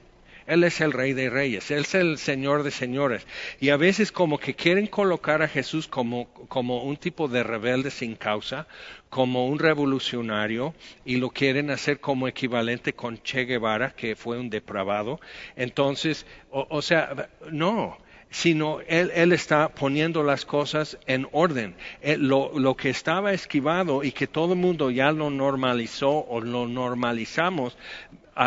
Él 0.51 0.65
es 0.65 0.81
el 0.81 0.93
rey 0.93 1.13
de 1.13 1.31
reyes, 1.31 1.71
Él 1.71 1.83
es 1.83 1.95
el 1.95 2.19
señor 2.19 2.65
de 2.65 2.73
señores. 2.73 3.25
Y 3.61 3.69
a 3.69 3.77
veces 3.77 4.11
como 4.11 4.39
que 4.39 4.55
quieren 4.55 4.89
colocar 4.89 5.43
a 5.43 5.49
Jesús 5.49 5.87
como, 5.87 6.29
como 6.49 6.83
un 6.83 6.97
tipo 6.97 7.29
de 7.29 7.45
rebelde 7.45 7.93
sin 7.93 8.17
causa, 8.17 8.67
como 9.11 9.47
un 9.47 9.61
revolucionario, 9.61 10.75
y 11.05 11.17
lo 11.17 11.31
quieren 11.31 11.71
hacer 11.71 12.01
como 12.01 12.27
equivalente 12.27 12.95
con 12.95 13.23
Che 13.23 13.45
Guevara, 13.45 13.91
que 13.95 14.17
fue 14.17 14.39
un 14.39 14.51
depravado. 14.51 15.21
Entonces, 15.55 16.27
o, 16.51 16.83
sea, 16.83 17.31
no 17.53 17.99
sino 18.33 18.81
él, 18.87 19.33
está 19.33 19.71
poniendo 19.71 20.23
las 20.23 20.45
cosas 20.45 20.99
en 21.07 21.29
orden. 21.33 21.75
lo, 22.19 22.57
lo, 22.57 22.77
que 22.77 22.91
estaba 22.91 23.33
esquivado 23.33 24.05
y 24.05 24.13
que 24.13 24.29
todo 24.29 24.53
el 24.53 24.59
mundo 24.61 24.91
ya 24.91 25.11
lo 25.11 25.31
normalizó 25.31 26.25
o 26.29 26.41
lo 26.41 26.69
normalizamos, 26.69 27.77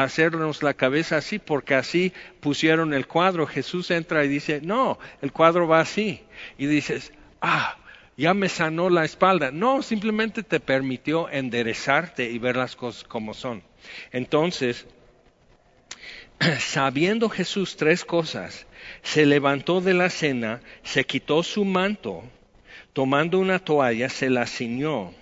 hacernos 0.02 0.64
la 0.64 0.74
cabeza 0.74 1.18
así, 1.18 1.38
porque 1.38 1.76
así 1.76 2.14
pusieron 2.40 2.96
el 2.96 3.06
cuadro. 3.06 3.46
Jesús 3.46 3.92
entra 3.92 4.26
y 4.26 4.28
dice, 4.28 4.60
no, 4.64 4.98
el 5.22 5.32
cuadro 5.32 5.68
va 5.68 5.82
así. 5.82 6.24
Y 6.58 6.66
dices, 6.66 7.14
ah, 7.42 7.78
ya 8.18 8.34
me 8.34 8.50
sanó 8.50 8.90
la 8.90 9.06
espalda. 9.06 9.52
No, 9.52 9.84
simplemente 9.84 10.42
te 10.42 10.60
permitió 10.60 11.30
enderezarte 11.30 12.32
y 12.32 12.40
ver 12.40 12.56
las 12.58 12.76
cosas 12.76 13.04
como 13.04 13.36
son. 13.36 13.62
Entonces, 14.12 14.88
sabiendo 16.58 17.30
Jesús 17.30 17.78
tres 17.78 18.04
cosas, 18.04 18.66
se 19.04 19.28
levantó 19.28 19.80
de 19.80 19.94
la 19.94 20.10
cena, 20.10 20.62
se 20.82 21.04
quitó 21.04 21.44
su 21.44 21.66
manto, 21.66 22.24
tomando 22.94 23.38
una 23.38 23.60
toalla, 23.60 24.10
se 24.10 24.32
la 24.32 24.48
ciñó 24.48 25.14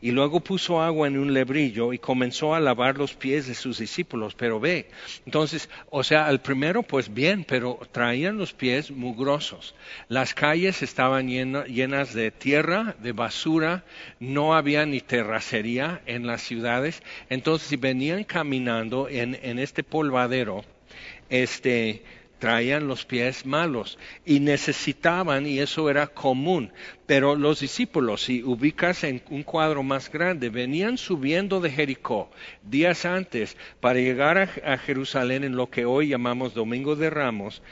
y 0.00 0.10
luego 0.10 0.40
puso 0.40 0.82
agua 0.82 1.08
en 1.08 1.18
un 1.18 1.32
lebrillo 1.32 1.92
y 1.92 1.98
comenzó 1.98 2.54
a 2.54 2.60
lavar 2.60 2.98
los 2.98 3.14
pies 3.14 3.46
de 3.46 3.54
sus 3.54 3.78
discípulos. 3.78 4.34
Pero 4.34 4.60
ve, 4.60 4.88
entonces, 5.26 5.68
o 5.90 6.02
sea, 6.02 6.26
al 6.26 6.40
primero 6.40 6.82
pues 6.82 7.12
bien, 7.12 7.44
pero 7.44 7.78
traían 7.92 8.36
los 8.36 8.52
pies 8.52 8.90
mugrosos. 8.90 9.74
Las 10.08 10.34
calles 10.34 10.82
estaban 10.82 11.28
llenas 11.28 12.14
de 12.14 12.30
tierra, 12.30 12.96
de 13.00 13.12
basura, 13.12 13.84
no 14.20 14.54
había 14.54 14.86
ni 14.86 15.00
terracería 15.00 16.02
en 16.06 16.26
las 16.26 16.42
ciudades. 16.42 17.02
Entonces, 17.30 17.68
si 17.68 17.76
venían 17.76 18.24
caminando 18.24 19.08
en, 19.08 19.38
en 19.42 19.58
este 19.58 19.82
polvadero, 19.82 20.64
este, 21.28 22.02
traían 22.44 22.88
los 22.88 23.06
pies 23.06 23.46
malos 23.46 23.98
y 24.26 24.38
necesitaban, 24.38 25.46
y 25.46 25.60
eso 25.60 25.88
era 25.88 26.08
común, 26.08 26.74
pero 27.06 27.36
los 27.36 27.60
discípulos, 27.60 28.24
si 28.24 28.42
ubicas 28.42 29.02
en 29.02 29.22
un 29.30 29.44
cuadro 29.44 29.82
más 29.82 30.12
grande, 30.12 30.50
venían 30.50 30.98
subiendo 30.98 31.62
de 31.62 31.70
Jericó 31.70 32.30
días 32.62 33.06
antes 33.06 33.56
para 33.80 33.98
llegar 33.98 34.36
a, 34.36 34.76
Jerusalén 34.76 35.42
en 35.42 35.56
lo 35.56 35.70
que 35.70 35.86
hoy 35.86 36.08
llamamos 36.08 36.52
Domingo 36.52 36.96
de 36.96 37.08
Ramos, 37.08 37.62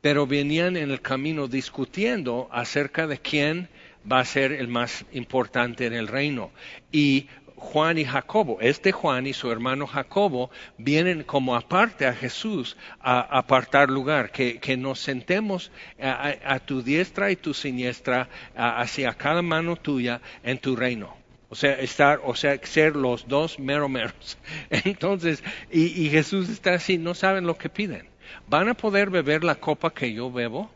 pero 0.00 0.26
venían 0.26 0.78
en 0.78 0.90
el 0.90 1.02
camino 1.02 1.46
discutiendo 1.46 2.48
acerca 2.52 3.06
de 3.06 3.18
quién 3.18 3.68
va 4.10 4.20
a 4.20 4.24
ser 4.24 4.52
el 4.52 4.68
más 4.68 5.04
importante 5.12 5.84
en 5.84 5.92
el 5.92 6.08
reino. 6.08 6.52
Y 6.90 7.26
Juan 7.62 7.96
y 7.96 8.04
Jacobo. 8.04 8.58
Este 8.60 8.92
Juan 8.92 9.26
y 9.26 9.32
su 9.32 9.50
hermano 9.50 9.86
Jacobo 9.86 10.50
vienen 10.78 11.22
como 11.22 11.54
aparte 11.54 12.06
a 12.06 12.12
Jesús 12.12 12.76
a 13.00 13.20
apartar 13.20 13.88
lugar, 13.88 14.32
que, 14.32 14.76
nos 14.76 14.98
sentemos 14.98 15.70
a, 16.00 16.58
tu 16.58 16.82
diestra 16.82 17.30
y 17.30 17.36
tu 17.36 17.54
siniestra 17.54 18.28
hacia 18.56 19.14
cada 19.14 19.42
mano 19.42 19.76
tuya 19.76 20.20
en 20.42 20.58
tu 20.58 20.76
reino. 20.76 21.16
O 21.48 21.54
sea, 21.54 21.74
estar, 21.74 22.20
o 22.24 22.34
sea, 22.34 22.58
ser 22.62 22.96
los 22.96 23.28
dos 23.28 23.58
mero 23.58 23.88
meros. 23.88 24.38
Entonces, 24.70 25.42
y, 25.70 25.84
y 26.02 26.10
Jesús 26.10 26.48
está 26.48 26.74
así, 26.74 26.98
no 26.98 27.14
saben 27.14 27.46
lo 27.46 27.56
que 27.56 27.68
piden. 27.68 28.08
¿Van 28.48 28.68
a 28.68 28.74
poder 28.74 29.08
beber 29.08 29.44
la 29.44 29.54
copa 29.54 29.94
que 29.94 30.12
yo 30.12 30.32
bebo? 30.32 30.70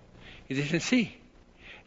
Y 0.48 0.54
dicen, 0.54 0.80
sí. 0.80 1.18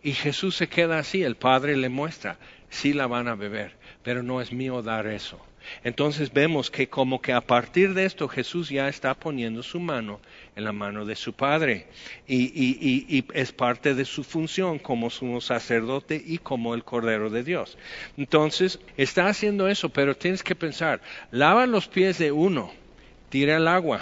Y 0.04 0.12
Jesús 0.12 0.56
se 0.56 0.68
queda 0.68 1.00
así, 1.00 1.24
el 1.24 1.36
Padre 1.36 1.78
le 1.78 1.90
muestra, 1.90 2.38
sí 2.70 2.94
la 2.94 3.08
van 3.08 3.28
a 3.28 3.36
beber 3.36 3.79
pero 4.04 4.24
no 4.24 4.42
es 4.42 4.52
mío 4.52 4.82
dar 4.82 5.08
eso. 5.08 5.40
Entonces 5.84 6.32
vemos 6.34 6.72
que 6.72 6.88
como 6.88 7.22
que 7.22 7.34
a 7.34 7.42
partir 7.42 7.94
de 7.94 8.06
esto 8.06 8.28
Jesús 8.28 8.70
ya 8.70 8.88
está 8.88 9.14
poniendo 9.14 9.62
su 9.64 9.80
mano 9.80 10.20
en 10.56 10.64
la 10.64 10.72
mano 10.72 11.06
de 11.06 11.16
su 11.16 11.34
Padre 11.34 11.88
y, 12.28 13.24
es 13.34 13.52
parte 13.52 13.94
de 13.94 14.06
su 14.06 14.24
función 14.24 14.80
como 14.80 15.10
sumo 15.10 15.42
sacerdote 15.42 16.22
y 16.26 16.38
como 16.38 16.74
el 16.76 16.84
Cordero 16.84 17.30
de 17.30 17.44
Dios. 17.44 17.78
Entonces 18.18 18.80
está 18.98 19.28
haciendo 19.28 19.68
eso, 19.68 19.90
pero 19.90 20.16
tienes 20.16 20.44
que 20.44 20.56
pensar, 20.56 21.02
lava 21.32 21.66
los 21.66 21.88
pies 21.88 22.18
de 22.18 22.32
uno, 22.32 22.72
tira 23.30 23.58
el 23.58 23.68
agua, 23.68 24.02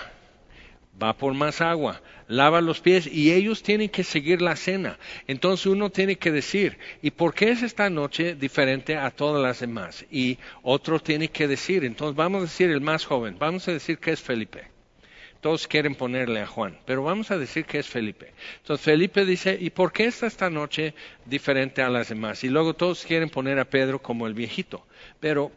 va 1.01 1.13
por 1.13 1.33
más 1.33 1.61
agua, 1.61 2.01
lava 2.27 2.61
los 2.61 2.81
pies 2.81 3.07
y 3.07 3.31
ellos 3.31 3.63
tienen 3.63 3.89
que 3.89 4.03
seguir 4.03 4.41
la 4.41 4.55
cena. 4.55 4.97
Entonces 5.27 5.65
uno 5.65 5.89
tiene 5.89 6.17
que 6.17 6.31
decir, 6.31 6.77
¿y 7.01 7.11
por 7.11 7.33
qué 7.33 7.51
es 7.51 7.63
esta 7.63 7.89
noche 7.89 8.35
diferente 8.35 8.97
a 8.97 9.11
todas 9.11 9.41
las 9.41 9.59
demás? 9.59 10.05
Y 10.11 10.37
otro 10.61 10.99
tiene 10.99 11.29
que 11.29 11.47
decir, 11.47 11.85
entonces 11.85 12.15
vamos 12.15 12.39
a 12.39 12.45
decir 12.45 12.69
el 12.69 12.81
más 12.81 13.05
joven, 13.05 13.37
vamos 13.39 13.67
a 13.67 13.73
decir 13.73 13.97
que 13.97 14.11
es 14.11 14.21
Felipe. 14.21 14.67
Todos 15.41 15.67
quieren 15.67 15.93
ponerle 15.93 16.41
a 16.41 16.47
Juan, 16.47 16.77
pero 16.85 17.03
vamos 17.03 17.29
a 17.29 17.37
decir 17.37 17.65
que 17.65 17.77
es 17.79 17.87
Felipe. 17.87 18.33
Entonces 18.57 18.83
Felipe 18.83 19.23
dice, 19.23 19.55
¿y 19.59 19.69
por 19.69 19.93
qué 19.93 20.05
está 20.05 20.25
esta 20.25 20.49
noche 20.49 20.95
diferente 21.25 21.81
a 21.83 21.89
las 21.89 22.09
demás? 22.09 22.43
Y 22.43 22.49
luego 22.49 22.73
todos 22.73 23.05
quieren 23.05 23.29
poner 23.29 23.59
a 23.59 23.65
Pedro 23.65 24.01
como 24.01 24.25
el 24.25 24.33
viejito. 24.33 24.85
Pero 25.19 25.51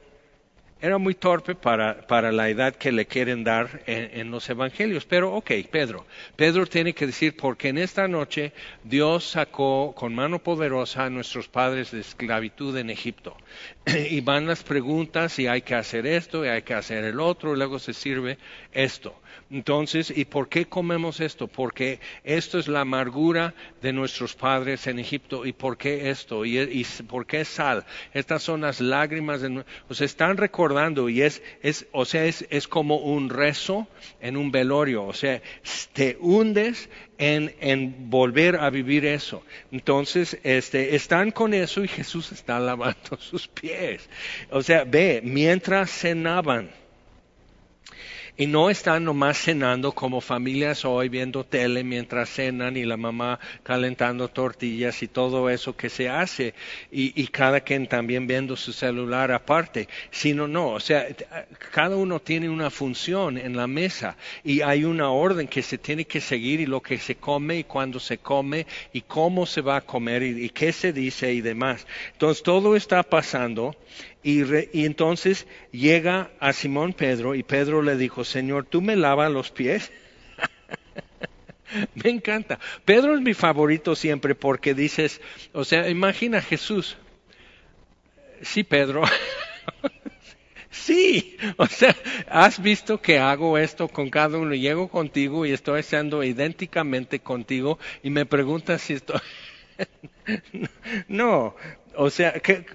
era 0.83 0.99
muy 0.99 1.15
torpe 1.15 1.55
para, 1.55 2.07
para, 2.07 2.33
la 2.33 2.49
edad 2.49 2.75
que 2.75 2.91
le 2.91 3.07
quieren 3.07 3.45
dar 3.45 3.83
en, 3.87 4.31
los 4.31 4.49
evangelios. 4.49 5.05
Pero, 5.05 5.35
ok, 5.35 5.51
Pedro. 5.71 6.07
Pedro 6.37 6.67
tiene 6.67 6.95
que 6.95 7.07
decir, 7.07 7.37
porque 7.37 7.69
en 7.69 7.79
esta 7.79 8.09
noche 8.09 8.53
Dios 8.83 9.25
sacó 9.25 9.95
con 9.95 10.15
mano 10.15 10.39
poderosa 10.39 11.05
a 11.05 11.11
nuestros 11.11 11.49
padres 11.49 11.91
de 11.91 12.01
esclavitud 12.01 12.77
en 12.77 12.91
Egipto. 12.91 13.37
y 13.87 14.21
van 14.21 14.47
las 14.47 14.63
preguntas 14.63 15.39
y 15.39 15.47
hay 15.47 15.63
que 15.63 15.75
hacer 15.75 16.07
esto 16.07 16.45
y 16.45 16.49
hay 16.49 16.63
que 16.63 16.75
hacer 16.75 17.05
el 17.05 17.21
otro, 17.21 17.55
y 17.55 17.59
luego 17.59 17.79
se 17.79 17.93
sirve 17.93 18.39
esto. 18.73 19.15
Entonces, 19.50 20.12
¿y 20.16 20.26
por 20.26 20.49
qué 20.49 20.66
comemos 20.66 21.19
esto? 21.19 21.49
Porque 21.49 21.99
esto 22.23 22.59
es 22.59 22.69
la 22.69 22.83
amargura 22.83 23.52
de 23.83 23.92
nuestros 23.92 24.37
padres 24.37 24.87
en 24.87 25.00
Egipto. 25.00 25.45
¿Y 25.45 25.52
por 25.52 25.76
qué 25.76 26.11
esto? 26.11 26.45
¿Y, 26.45 26.87
por 27.09 27.26
qué 27.26 27.45
sal? 27.45 27.85
Estas 28.14 28.45
son 28.45 28.61
las 28.61 28.80
lágrimas 28.80 29.40
de... 29.40 29.64
O 29.88 29.95
sea, 29.95 30.04
están 30.04 30.37
recordando 30.37 31.09
y 31.09 31.23
es, 31.23 31.42
es 31.62 31.87
o 31.90 32.04
sea, 32.04 32.26
es, 32.26 32.47
es 32.50 32.69
como 32.69 32.99
un 32.99 33.28
rezo 33.28 33.88
en 34.21 34.37
un 34.37 34.52
velorio, 34.52 35.04
o 35.04 35.12
sea, 35.12 35.42
te 35.92 36.16
hundes 36.21 36.88
en, 37.19 37.54
en 37.61 38.09
volver 38.09 38.57
a 38.57 38.71
vivir 38.71 39.04
eso. 39.04 39.42
Entonces, 39.73 40.38
este, 40.42 40.95
están 40.95 41.33
con 41.33 41.54
eso 41.54 41.83
y 41.83 41.88
Jesús 41.88 42.33
está 42.33 42.61
lavando 42.61 43.16
sus 43.19 43.49
pies. 43.49 44.09
O 44.50 44.62
sea, 44.62 44.85
ve, 44.85 45.21
mientras 45.25 45.90
cenaban, 45.90 46.71
y 48.41 48.47
no 48.47 48.71
están 48.71 49.05
nomás 49.05 49.37
cenando 49.37 49.93
como 49.93 50.23
familias 50.23 50.87
hoy 50.87 51.11
viendo 51.11 51.45
tele 51.45 51.85
mientras 51.85 52.31
cenan 52.31 52.75
y 52.75 52.87
la 52.87 52.97
mamá 52.97 53.39
calentando 53.63 54.29
tortillas 54.29 55.03
y 55.03 55.09
todo 55.09 55.51
eso 55.51 55.77
que 55.77 55.91
se 55.91 56.09
hace 56.09 56.55
y, 56.91 57.27
cada 57.27 57.61
quien 57.61 57.87
también 57.87 58.27
viendo 58.27 58.57
su 58.57 58.73
celular 58.73 59.31
aparte, 59.31 59.89
sino 60.11 60.49
no, 60.49 60.71
o 60.71 60.81
sea, 60.81 61.07
cada 61.71 61.97
uno 61.97 62.19
tiene 62.19 62.49
una 62.49 62.71
función 62.71 63.37
en 63.37 63.59
la 63.59 63.67
mesa 63.67 64.17
y 64.43 64.63
hay 64.63 64.85
una 64.85 65.11
orden 65.11 65.47
que 65.47 65.61
se 65.61 65.77
tiene 65.77 66.07
que 66.07 66.23
seguir 66.23 66.61
y 66.61 66.67
lo 66.67 66.81
que 66.81 66.97
se 66.97 67.17
come 67.17 67.59
y 67.59 67.65
cuándo 67.65 68.01
se 68.01 68.17
come 68.17 68.67
y 68.95 69.03
cómo 69.03 69.45
se 69.45 69.61
va 69.61 69.77
a 69.77 69.81
comer 69.83 70.23
y 70.23 70.49
qué 70.49 70.73
se 70.73 70.95
dice 70.95 71.31
y 71.31 71.43
demás. 71.43 71.87
Entonces 72.15 72.43
todo 72.43 72.75
está 72.75 73.03
pasando 73.03 73.77
y, 74.23 74.85
entonces 74.85 75.47
llega 75.73 76.31
a 76.41 76.53
Simón 76.53 76.93
Pedro 76.93 77.35
y 77.35 77.43
Pedro 77.43 77.83
le 77.83 77.97
dijo, 77.97 78.25
Señor, 78.25 78.67
¿tú 78.67 78.83
me 78.83 78.97
lavas 78.97 79.33
los 79.33 79.50
pies? 79.50 79.91
me 81.95 82.11
encanta. 82.11 82.59
Pedro 82.85 83.15
es 83.15 83.23
mi 83.23 83.33
favorito 83.33 83.95
siempre 83.97 84.35
porque 84.35 84.75
dices, 84.75 85.21
o 85.53 85.65
sea, 85.65 85.89
imagina 85.89 86.43
Jesús. 86.43 86.99
Sí, 88.43 88.62
Pedro. 88.62 89.03
sí, 90.71 91.37
o 91.57 91.67
sea, 91.67 91.97
has 92.29 92.61
visto 92.62 93.00
que 93.00 93.19
hago 93.19 93.57
esto 93.57 93.89
con 93.89 94.11
cada 94.11 94.37
uno. 94.37 94.55
Llego 94.55 94.89
contigo 94.89 95.47
y 95.47 95.53
estoy 95.53 95.81
haciendo 95.81 96.23
idénticamente 96.23 97.21
contigo 97.21 97.79
y 98.03 98.11
me 98.11 98.27
preguntas 98.27 98.83
si 98.83 98.95
estoy... 98.95 99.21
no, 101.09 101.55
o 101.97 102.11
sea, 102.11 102.33
que 102.35 102.67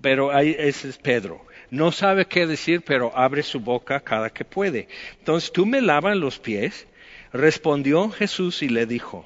pero 0.00 0.32
ahí 0.32 0.54
es 0.58 0.98
Pedro. 1.02 1.44
No 1.70 1.92
sabe 1.92 2.26
qué 2.26 2.46
decir, 2.46 2.82
pero 2.82 3.16
abre 3.16 3.42
su 3.42 3.60
boca 3.60 4.00
cada 4.00 4.30
que 4.30 4.44
puede. 4.44 4.88
Entonces, 5.18 5.52
¿tú 5.52 5.66
me 5.66 5.80
lavas 5.80 6.16
los 6.16 6.38
pies? 6.38 6.86
Respondió 7.32 8.10
Jesús 8.10 8.62
y 8.62 8.68
le 8.68 8.86
dijo, 8.86 9.24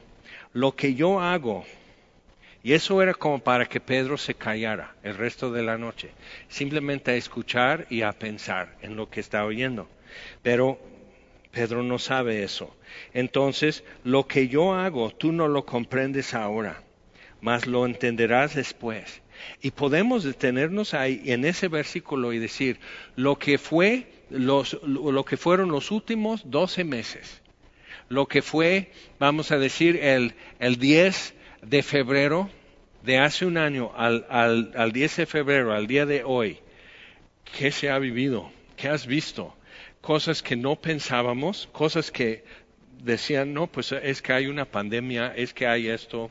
lo 0.52 0.76
que 0.76 0.94
yo 0.94 1.20
hago, 1.20 1.64
y 2.62 2.74
eso 2.74 3.02
era 3.02 3.14
como 3.14 3.38
para 3.40 3.66
que 3.66 3.80
Pedro 3.80 4.18
se 4.18 4.34
callara 4.34 4.94
el 5.02 5.16
resto 5.16 5.50
de 5.52 5.62
la 5.62 5.78
noche, 5.78 6.10
simplemente 6.48 7.10
a 7.10 7.16
escuchar 7.16 7.86
y 7.90 8.02
a 8.02 8.12
pensar 8.12 8.76
en 8.82 8.96
lo 8.96 9.08
que 9.08 9.20
está 9.20 9.44
oyendo. 9.44 9.88
Pero 10.42 10.78
Pedro 11.50 11.82
no 11.82 11.98
sabe 11.98 12.42
eso. 12.42 12.76
Entonces, 13.12 13.84
lo 14.02 14.26
que 14.26 14.48
yo 14.48 14.74
hago, 14.74 15.10
tú 15.10 15.32
no 15.32 15.48
lo 15.48 15.64
comprendes 15.64 16.34
ahora, 16.34 16.82
mas 17.40 17.66
lo 17.66 17.86
entenderás 17.86 18.54
después. 18.54 19.22
Y 19.62 19.70
podemos 19.70 20.24
detenernos 20.24 20.94
ahí 20.94 21.22
en 21.26 21.44
ese 21.44 21.68
versículo 21.68 22.32
y 22.32 22.38
decir 22.38 22.78
lo 23.16 23.38
que 23.38 23.58
fue 23.58 24.06
los, 24.30 24.78
lo 24.82 25.24
que 25.24 25.36
fueron 25.36 25.70
los 25.70 25.90
últimos 25.90 26.50
doce 26.50 26.84
meses, 26.84 27.42
lo 28.08 28.26
que 28.26 28.42
fue, 28.42 28.90
vamos 29.18 29.52
a 29.52 29.58
decir, 29.58 29.96
el, 29.96 30.34
el 30.58 30.76
10 30.76 31.34
de 31.62 31.82
febrero 31.82 32.50
de 33.02 33.18
hace 33.18 33.46
un 33.46 33.58
año 33.58 33.92
al, 33.96 34.26
al, 34.28 34.72
al 34.76 34.92
10 34.92 35.16
de 35.16 35.26
febrero, 35.26 35.72
al 35.72 35.86
día 35.86 36.06
de 36.06 36.24
hoy, 36.24 36.58
¿qué 37.56 37.70
se 37.70 37.90
ha 37.90 37.98
vivido? 37.98 38.50
¿Qué 38.76 38.88
has 38.88 39.06
visto? 39.06 39.54
Cosas 40.00 40.42
que 40.42 40.56
no 40.56 40.76
pensábamos, 40.76 41.68
cosas 41.72 42.10
que 42.10 42.44
decían, 43.02 43.52
no, 43.52 43.66
pues 43.66 43.92
es 43.92 44.22
que 44.22 44.32
hay 44.32 44.46
una 44.46 44.64
pandemia, 44.64 45.34
es 45.36 45.52
que 45.52 45.66
hay 45.66 45.88
esto, 45.88 46.30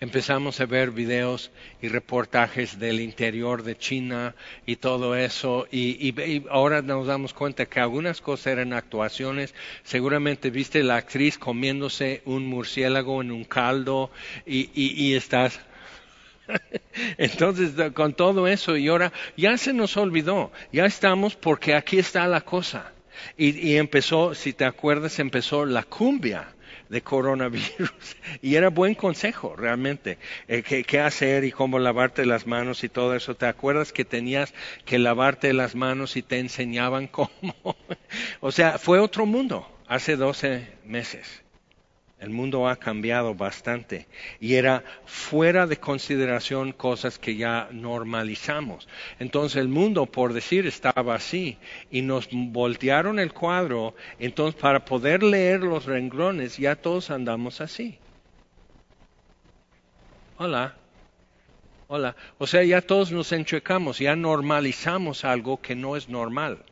Empezamos 0.00 0.60
a 0.60 0.66
ver 0.66 0.90
videos 0.90 1.50
y 1.82 1.88
reportajes 1.88 2.78
del 2.78 3.00
interior 3.00 3.62
de 3.62 3.76
China 3.76 4.34
y 4.66 4.76
todo 4.76 5.14
eso 5.14 5.66
y, 5.70 6.14
ahora 6.50 6.82
nos 6.82 7.06
damos 7.06 7.34
cuenta 7.34 7.66
que 7.66 7.80
algunas 7.80 8.20
cosas 8.20 8.48
eran 8.48 8.72
actuaciones. 8.72 9.54
Seguramente 9.82 10.50
viste 10.50 10.82
la 10.82 10.96
actriz 10.96 11.38
comiéndose 11.38 12.22
un 12.24 12.46
murciélago 12.46 13.22
en 13.22 13.30
un 13.30 13.44
caldo 13.44 14.10
y, 14.46 14.70
y 14.74 15.14
estás 15.14 15.60
entonces, 17.18 17.72
con 17.92 18.14
todo 18.14 18.46
eso, 18.48 18.76
y 18.76 18.88
ahora 18.88 19.12
ya 19.36 19.56
se 19.58 19.72
nos 19.72 19.96
olvidó, 19.96 20.50
ya 20.72 20.86
estamos 20.86 21.36
porque 21.36 21.74
aquí 21.74 21.98
está 21.98 22.26
la 22.26 22.40
cosa. 22.40 22.92
Y, 23.36 23.68
y, 23.68 23.76
empezó, 23.76 24.34
si 24.34 24.52
te 24.52 24.64
acuerdas, 24.64 25.18
empezó 25.18 25.66
la 25.66 25.82
cumbia 25.82 26.54
de 26.88 27.02
coronavirus. 27.02 27.90
Y 28.42 28.54
era 28.54 28.68
buen 28.68 28.94
consejo, 28.94 29.56
realmente, 29.56 30.18
eh, 30.46 30.62
qué, 30.62 31.00
hacer 31.00 31.44
y 31.44 31.52
cómo 31.52 31.78
lavarte 31.78 32.24
las 32.26 32.46
manos 32.46 32.84
y 32.84 32.88
todo 32.88 33.14
eso. 33.14 33.34
¿Te 33.34 33.46
acuerdas 33.46 33.92
que 33.92 34.04
tenías 34.04 34.54
que 34.84 34.98
lavarte 34.98 35.52
las 35.52 35.74
manos 35.74 36.16
y 36.16 36.22
te 36.22 36.38
enseñaban 36.38 37.06
cómo? 37.08 37.30
o 38.40 38.52
sea, 38.52 38.78
fue 38.78 39.00
otro 39.00 39.26
mundo 39.26 39.68
hace 39.88 40.16
12 40.16 40.68
meses. 40.84 41.42
El 42.20 42.30
mundo 42.30 42.68
ha 42.68 42.74
cambiado 42.76 43.34
bastante 43.34 44.08
y 44.40 44.54
era 44.54 44.82
fuera 45.06 45.68
de 45.68 45.76
consideración 45.76 46.72
cosas 46.72 47.16
que 47.18 47.36
ya 47.36 47.68
normalizamos. 47.70 48.88
Entonces 49.20 49.60
el 49.60 49.68
mundo, 49.68 50.06
por 50.06 50.32
decir, 50.32 50.66
estaba 50.66 51.14
así 51.14 51.58
y 51.92 52.02
nos 52.02 52.28
voltearon 52.32 53.20
el 53.20 53.32
cuadro. 53.32 53.94
Entonces 54.18 54.60
para 54.60 54.84
poder 54.84 55.22
leer 55.22 55.60
los 55.60 55.84
renglones 55.84 56.56
ya 56.58 56.74
todos 56.74 57.10
andamos 57.10 57.60
así. 57.60 57.98
Hola. 60.38 60.74
Hola. 61.86 62.16
O 62.38 62.46
sea, 62.46 62.64
ya 62.64 62.82
todos 62.82 63.12
nos 63.12 63.30
enchuecamos, 63.32 64.00
ya 64.00 64.16
normalizamos 64.16 65.24
algo 65.24 65.60
que 65.60 65.74
no 65.74 65.96
es 65.96 66.08
normal 66.08 66.64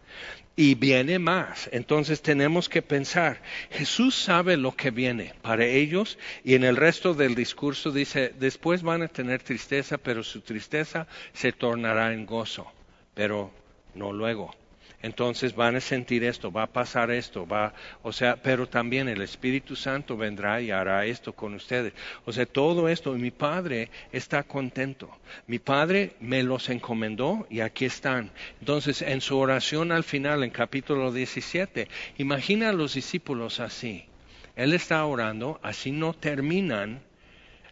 y 0.56 0.74
viene 0.74 1.18
más. 1.18 1.68
Entonces 1.72 2.22
tenemos 2.22 2.68
que 2.68 2.82
pensar, 2.82 3.42
Jesús 3.70 4.14
sabe 4.14 4.56
lo 4.56 4.74
que 4.74 4.90
viene 4.90 5.34
para 5.42 5.64
ellos 5.64 6.18
y 6.44 6.54
en 6.54 6.64
el 6.64 6.76
resto 6.76 7.14
del 7.14 7.34
discurso 7.34 7.90
dice, 7.90 8.32
después 8.38 8.82
van 8.82 9.02
a 9.02 9.08
tener 9.08 9.42
tristeza, 9.42 9.98
pero 9.98 10.22
su 10.22 10.40
tristeza 10.40 11.06
se 11.32 11.52
tornará 11.52 12.12
en 12.12 12.26
gozo, 12.26 12.66
pero 13.14 13.52
no 13.94 14.12
luego 14.12 14.54
entonces 15.02 15.54
van 15.54 15.76
a 15.76 15.80
sentir 15.80 16.24
esto, 16.24 16.50
va 16.50 16.64
a 16.64 16.72
pasar 16.72 17.10
esto, 17.10 17.46
va, 17.46 17.74
o 18.02 18.12
sea, 18.12 18.36
pero 18.36 18.66
también 18.68 19.08
el 19.08 19.20
Espíritu 19.20 19.76
Santo 19.76 20.16
vendrá 20.16 20.60
y 20.60 20.70
hará 20.70 21.04
esto 21.04 21.32
con 21.32 21.54
ustedes. 21.54 21.92
O 22.24 22.32
sea, 22.32 22.46
todo 22.46 22.88
esto, 22.88 23.12
mi 23.12 23.30
Padre 23.30 23.90
está 24.12 24.42
contento. 24.42 25.10
Mi 25.46 25.58
Padre 25.58 26.14
me 26.20 26.42
los 26.42 26.68
encomendó 26.68 27.46
y 27.50 27.60
aquí 27.60 27.84
están. 27.84 28.30
Entonces, 28.60 29.02
en 29.02 29.20
su 29.20 29.38
oración 29.38 29.92
al 29.92 30.04
final, 30.04 30.42
en 30.42 30.50
capítulo 30.50 31.12
17, 31.12 31.88
imagina 32.18 32.70
a 32.70 32.72
los 32.72 32.94
discípulos 32.94 33.60
así. 33.60 34.06
Él 34.56 34.72
está 34.72 35.04
orando, 35.04 35.60
así 35.62 35.92
no 35.92 36.14
terminan 36.14 37.05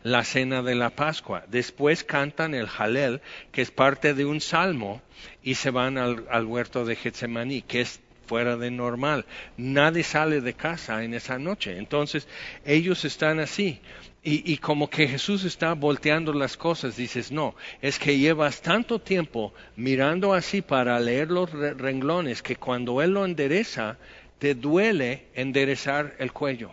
la 0.04 0.22
cena 0.22 0.62
de 0.62 0.74
la 0.74 0.90
Pascua. 0.90 1.44
Después 1.48 2.04
cantan 2.04 2.54
el 2.54 2.68
Jalel, 2.68 3.22
que 3.50 3.62
es 3.62 3.70
parte 3.70 4.12
de 4.12 4.26
un 4.26 4.40
salmo, 4.40 5.02
y 5.42 5.54
se 5.54 5.70
van 5.70 5.96
al, 5.98 6.44
huerto 6.44 6.84
de 6.84 6.94
Getsemaní, 6.94 7.62
que 7.62 7.80
es 7.80 8.00
fuera 8.26 8.56
de 8.56 8.70
normal. 8.70 9.24
Nadie 9.56 10.02
sale 10.02 10.42
de 10.42 10.52
casa 10.52 11.02
en 11.04 11.14
esa 11.14 11.38
noche. 11.38 11.78
Entonces, 11.78 12.28
ellos 12.66 13.04
están 13.06 13.40
así. 13.40 13.80
Y, 14.26 14.56
como 14.56 14.88
que 14.88 15.06
Jesús 15.06 15.44
está 15.44 15.74
volteando 15.74 16.32
las 16.32 16.56
cosas, 16.56 16.96
dices, 16.96 17.30
no, 17.30 17.54
es 17.82 17.98
que 17.98 18.16
llevas 18.16 18.62
tanto 18.62 18.98
tiempo 18.98 19.52
mirando 19.76 20.32
así 20.32 20.62
para 20.62 20.98
leer 20.98 21.30
los 21.30 21.50
renglones 21.50 22.40
que 22.42 22.56
cuando 22.56 23.02
Él 23.02 23.10
lo 23.10 23.26
endereza, 23.26 23.98
te 24.38 24.54
duele 24.54 25.26
enderezar 25.34 26.14
el 26.18 26.32
cuello 26.32 26.72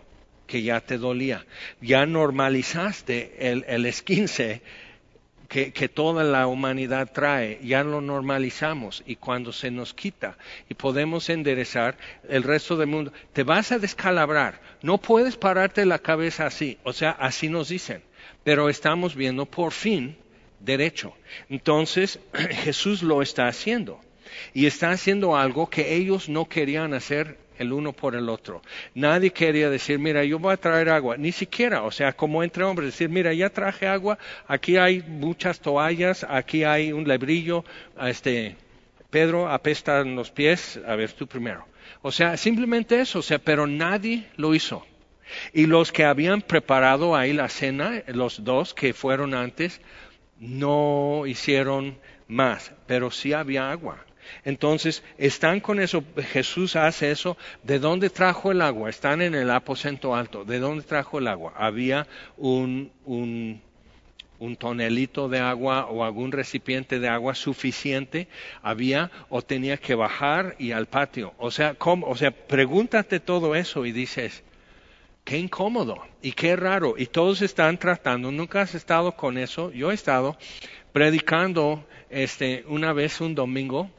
que 0.51 0.61
ya 0.61 0.81
te 0.81 0.97
dolía. 0.97 1.45
Ya 1.79 2.05
normalizaste 2.05 3.51
el, 3.51 3.63
el 3.69 3.85
esquince 3.85 4.61
que, 5.47 5.71
que, 5.71 5.87
toda 5.87 6.25
la 6.25 6.45
humanidad 6.47 7.09
trae, 7.13 7.57
ya 7.63 7.85
lo 7.85 8.01
normalizamos 8.01 9.01
y 9.05 9.15
cuando 9.15 9.53
se 9.53 9.71
nos 9.71 9.93
quita 9.93 10.37
y 10.69 10.73
podemos 10.73 11.29
enderezar 11.29 11.97
el 12.27 12.43
resto 12.43 12.75
del 12.75 12.87
mundo, 12.87 13.13
te 13.31 13.43
vas 13.43 13.71
a 13.71 13.79
descalabrar, 13.79 14.59
no 14.81 14.97
puedes 14.97 15.37
pararte 15.37 15.85
la 15.85 15.99
cabeza 15.99 16.45
así, 16.47 16.77
o 16.83 16.91
sea, 16.91 17.11
así 17.11 17.47
nos 17.47 17.69
dicen, 17.69 18.01
pero 18.43 18.67
estamos 18.67 19.15
viendo 19.15 19.45
por 19.45 19.71
fin 19.71 20.17
derecho. 20.59 21.13
Entonces 21.49 22.19
Jesús 22.63 23.03
lo 23.03 23.21
está 23.21 23.47
haciendo. 23.47 24.01
Y 24.53 24.65
está 24.65 24.91
haciendo 24.91 25.35
algo 25.35 25.69
que 25.69 25.95
ellos 25.95 26.29
no 26.29 26.47
querían 26.47 26.93
hacer 26.93 27.37
el 27.61 27.71
uno 27.73 27.93
por 27.93 28.15
el 28.15 28.29
otro. 28.29 28.61
Nadie 28.95 29.31
quería 29.31 29.69
decir, 29.69 29.99
mira, 29.99 30.23
yo 30.23 30.39
voy 30.39 30.53
a 30.53 30.57
traer 30.57 30.89
agua, 30.89 31.17
ni 31.17 31.31
siquiera, 31.31 31.83
o 31.83 31.91
sea, 31.91 32.13
como 32.13 32.43
entre 32.43 32.63
hombres, 32.63 32.87
decir, 32.87 33.09
mira, 33.09 33.33
ya 33.33 33.49
traje 33.49 33.87
agua, 33.87 34.17
aquí 34.47 34.77
hay 34.77 35.01
muchas 35.01 35.59
toallas, 35.59 36.25
aquí 36.27 36.63
hay 36.63 36.91
un 36.91 37.07
lebrillo, 37.07 37.63
este, 38.01 38.55
Pedro 39.09 39.49
apesta 39.49 39.99
en 39.99 40.15
los 40.15 40.31
pies, 40.31 40.79
a 40.87 40.95
ver 40.95 41.11
tú 41.11 41.27
primero. 41.27 41.65
O 42.01 42.11
sea, 42.11 42.37
simplemente 42.37 42.99
eso, 42.99 43.19
o 43.19 43.21
sea, 43.21 43.39
pero 43.39 43.67
nadie 43.67 44.27
lo 44.37 44.55
hizo. 44.55 44.85
Y 45.53 45.65
los 45.65 45.91
que 45.91 46.03
habían 46.03 46.41
preparado 46.41 47.15
ahí 47.15 47.33
la 47.33 47.49
cena, 47.49 48.03
los 48.07 48.43
dos 48.43 48.73
que 48.73 48.93
fueron 48.93 49.33
antes, 49.33 49.81
no 50.39 51.23
hicieron 51.27 51.97
más, 52.27 52.73
pero 52.87 53.11
sí 53.11 53.33
había 53.33 53.71
agua. 53.71 54.03
Entonces, 54.43 55.03
están 55.17 55.59
con 55.59 55.79
eso, 55.79 56.03
Jesús 56.31 56.75
hace 56.75 57.11
eso. 57.11 57.37
¿De 57.63 57.79
dónde 57.79 58.09
trajo 58.09 58.51
el 58.51 58.61
agua? 58.61 58.89
Están 58.89 59.21
en 59.21 59.35
el 59.35 59.51
aposento 59.51 60.15
alto. 60.15 60.43
¿De 60.45 60.59
dónde 60.59 60.83
trajo 60.83 61.19
el 61.19 61.27
agua? 61.27 61.53
Había 61.55 62.07
un, 62.37 62.91
tonelito 64.57 65.29
de 65.29 65.39
agua 65.39 65.85
o 65.85 66.03
algún 66.03 66.31
recipiente 66.31 66.99
de 66.99 67.07
agua 67.07 67.35
suficiente 67.35 68.27
había 68.63 69.11
o 69.29 69.41
tenía 69.41 69.77
que 69.77 69.95
bajar 69.95 70.55
y 70.57 70.71
al 70.71 70.87
patio. 70.87 71.33
O 71.37 71.51
sea, 71.51 71.75
¿cómo? 71.75 72.07
o 72.07 72.15
sea, 72.15 72.31
pregúntate 72.31 73.19
todo 73.19 73.55
eso 73.55 73.85
y 73.85 73.91
dices, 73.91 74.43
qué 75.23 75.37
incómodo 75.37 76.03
y 76.21 76.31
qué 76.33 76.55
raro. 76.55 76.95
Y 76.97 77.05
todos 77.05 77.41
están 77.41 77.77
tratando, 77.77 78.31
nunca 78.31 78.61
has 78.61 78.75
estado 78.75 79.13
con 79.13 79.37
eso. 79.37 79.71
Yo 79.71 79.91
he 79.91 79.93
estado 79.93 80.37
predicando 80.91 81.85
este, 82.09 82.65
una 82.67 82.93
vez 82.93 83.21
un 83.21 83.35
domingo 83.35 83.89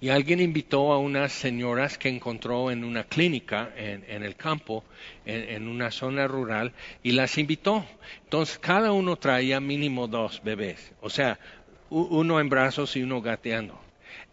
y 0.00 0.10
alguien 0.10 0.40
invitó 0.40 0.92
a 0.92 0.98
unas 0.98 1.32
señoras 1.32 1.98
que 1.98 2.08
encontró 2.08 2.70
en 2.70 2.84
una 2.84 3.04
clínica 3.04 3.70
en, 3.76 4.22
el 4.22 4.36
campo, 4.36 4.84
en, 5.24 5.48
en, 5.48 5.68
una 5.68 5.90
zona 5.90 6.26
rural, 6.26 6.72
y 7.02 7.12
las 7.12 7.38
invitó. 7.38 7.84
Entonces, 8.24 8.58
cada 8.58 8.92
uno 8.92 9.16
traía 9.16 9.60
mínimo 9.60 10.06
dos 10.08 10.42
bebés, 10.44 10.92
o 11.00 11.10
sea, 11.10 11.38
uno 11.90 12.40
en 12.40 12.48
brazos 12.48 12.96
y 12.96 13.02
uno 13.02 13.22
gateando. 13.22 13.78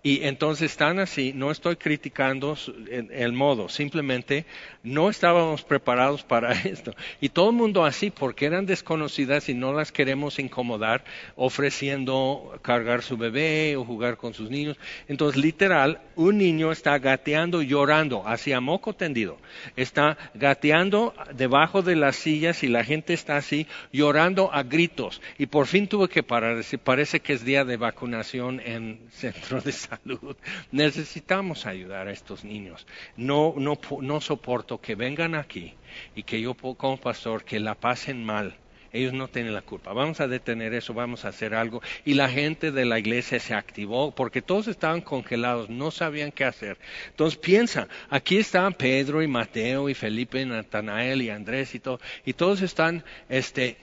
Y 0.06 0.26
entonces 0.26 0.72
están 0.72 1.00
así, 1.00 1.32
no 1.34 1.50
estoy 1.50 1.78
criticando 1.78 2.58
el 2.90 3.32
modo, 3.32 3.70
simplemente 3.70 4.46
no 4.84 5.10
estábamos 5.10 5.64
preparados 5.64 6.24
para 6.26 6.52
esto. 6.52 6.94
Y 7.22 7.30
todo 7.30 7.52
el 7.52 7.56
mundo 7.56 7.86
así, 7.86 8.12
porque 8.12 8.46
eran 8.46 8.66
desconocidas 8.66 9.48
y 9.48 9.54
no 9.54 9.72
las 9.72 9.94
queremos 9.94 10.40
incomodar 10.40 11.06
ofreciendo 11.38 12.60
cargar 12.62 13.02
su 13.02 13.16
bebé 13.16 13.78
o 13.78 13.86
jugar 13.86 14.18
con 14.18 14.34
sus 14.34 14.50
niños. 14.50 14.76
Entonces, 15.08 15.42
literal, 15.42 16.02
un 16.18 16.38
niño 16.38 16.74
está 16.74 17.00
gateando, 17.00 17.62
llorando, 17.62 18.28
hacia 18.28 18.60
moco 18.60 18.94
tendido. 18.94 19.38
Está 19.78 20.18
gateando 20.34 21.14
debajo 21.34 21.82
de 21.82 21.96
las 21.96 22.18
sillas 22.18 22.64
y 22.64 22.68
la 22.68 22.84
gente 22.84 23.14
está 23.14 23.38
así, 23.38 23.68
llorando 23.94 24.54
a 24.54 24.64
gritos. 24.64 25.22
Y 25.38 25.46
por 25.46 25.66
fin 25.66 25.88
tuve 25.88 26.10
que 26.10 26.24
parar, 26.24 26.62
parece 26.84 27.22
que 27.22 27.32
es 27.32 27.46
día 27.46 27.64
de 27.64 27.78
vacunación 27.78 28.60
en 28.60 29.00
centro 29.10 29.62
de 29.62 29.72
salud 29.72 29.93
salud. 29.98 30.36
Necesitamos 30.72 31.66
ayudar 31.66 32.08
a 32.08 32.12
estos 32.12 32.44
niños. 32.44 32.86
No, 33.18 33.54
no, 33.58 33.80
no 34.02 34.22
soporto 34.22 34.80
que 34.80 34.96
vengan 34.96 35.36
aquí 35.36 35.74
y 36.16 36.24
que 36.24 36.42
yo 36.42 36.54
como 36.56 36.98
pastor 36.98 37.44
que 37.44 37.60
la 37.60 37.76
pasen 37.76 38.24
mal. 38.24 38.58
Ellos 38.94 39.12
no 39.12 39.28
tienen 39.28 39.56
la 39.56 39.64
culpa. 39.64 39.92
Vamos 39.92 40.20
a 40.22 40.28
detener 40.28 40.76
eso, 40.76 40.94
vamos 40.94 41.26
a 41.26 41.30
hacer 41.30 41.56
algo. 41.56 41.82
Y 42.06 42.14
la 42.14 42.30
gente 42.30 42.72
de 42.72 42.86
la 42.86 43.00
iglesia 43.00 43.40
se 43.40 43.56
activó 43.56 44.14
porque 44.14 44.44
todos 44.44 44.68
estaban 44.68 45.02
congelados, 45.02 45.68
no 45.68 45.90
sabían 45.90 46.32
qué 46.32 46.46
hacer. 46.46 46.78
Entonces 47.08 47.40
piensa, 47.40 47.88
aquí 48.12 48.38
estaban 48.38 48.74
Pedro 48.74 49.24
y 49.24 49.28
Mateo 49.28 49.90
y 49.90 49.96
Felipe 49.96 50.42
y 50.42 50.46
Natanael 50.46 51.24
y 51.24 51.32
Andrés 51.32 51.74
y 51.74 51.80
todo, 51.80 52.00
y 52.24 52.34
todos 52.34 52.62
están, 52.62 53.04
este, 53.30 53.78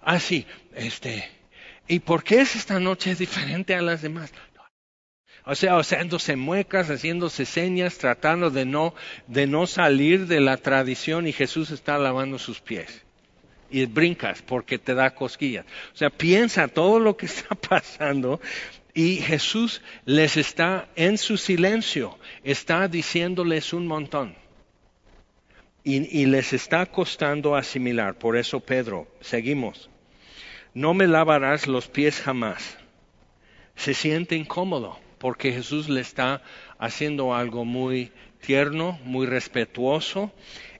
así, 0.00 0.46
ah, 0.48 0.72
este, 0.74 1.28
¿y 1.86 1.98
por 1.98 2.24
qué 2.24 2.40
es 2.40 2.56
esta 2.56 2.80
noche 2.80 3.14
diferente 3.14 3.74
a 3.74 3.82
las 3.82 4.00
demás? 4.00 4.32
O 5.44 5.54
sea, 5.54 5.78
haciéndose 5.78 6.36
muecas, 6.36 6.88
haciéndose 6.88 7.46
señas, 7.46 7.96
tratando 7.98 8.50
de 8.50 8.66
no, 8.66 8.94
de 9.26 9.46
no 9.46 9.66
salir 9.66 10.26
de 10.26 10.40
la 10.40 10.58
tradición 10.58 11.26
y 11.26 11.32
Jesús 11.32 11.70
está 11.70 11.96
lavando 11.98 12.38
sus 12.38 12.60
pies. 12.60 13.02
Y 13.70 13.86
brincas 13.86 14.42
porque 14.42 14.78
te 14.78 14.94
da 14.94 15.14
cosquillas. 15.14 15.64
O 15.94 15.96
sea, 15.96 16.10
piensa 16.10 16.68
todo 16.68 16.98
lo 16.98 17.16
que 17.16 17.26
está 17.26 17.54
pasando 17.54 18.40
y 18.92 19.16
Jesús 19.16 19.80
les 20.04 20.36
está 20.36 20.88
en 20.96 21.16
su 21.16 21.36
silencio, 21.36 22.18
está 22.44 22.88
diciéndoles 22.88 23.72
un 23.72 23.86
montón. 23.86 24.34
Y, 25.82 26.20
y 26.20 26.26
les 26.26 26.52
está 26.52 26.84
costando 26.84 27.56
asimilar. 27.56 28.18
Por 28.18 28.36
eso, 28.36 28.60
Pedro, 28.60 29.08
seguimos. 29.22 29.88
No 30.74 30.92
me 30.92 31.06
lavarás 31.06 31.66
los 31.66 31.88
pies 31.88 32.20
jamás. 32.20 32.76
Se 33.76 33.94
siente 33.94 34.36
incómodo 34.36 34.98
porque 35.20 35.52
Jesús 35.52 35.90
le 35.90 36.00
está 36.00 36.42
haciendo 36.78 37.34
algo 37.34 37.66
muy 37.66 38.10
tierno, 38.40 38.98
muy 39.04 39.26
respetuoso, 39.26 40.32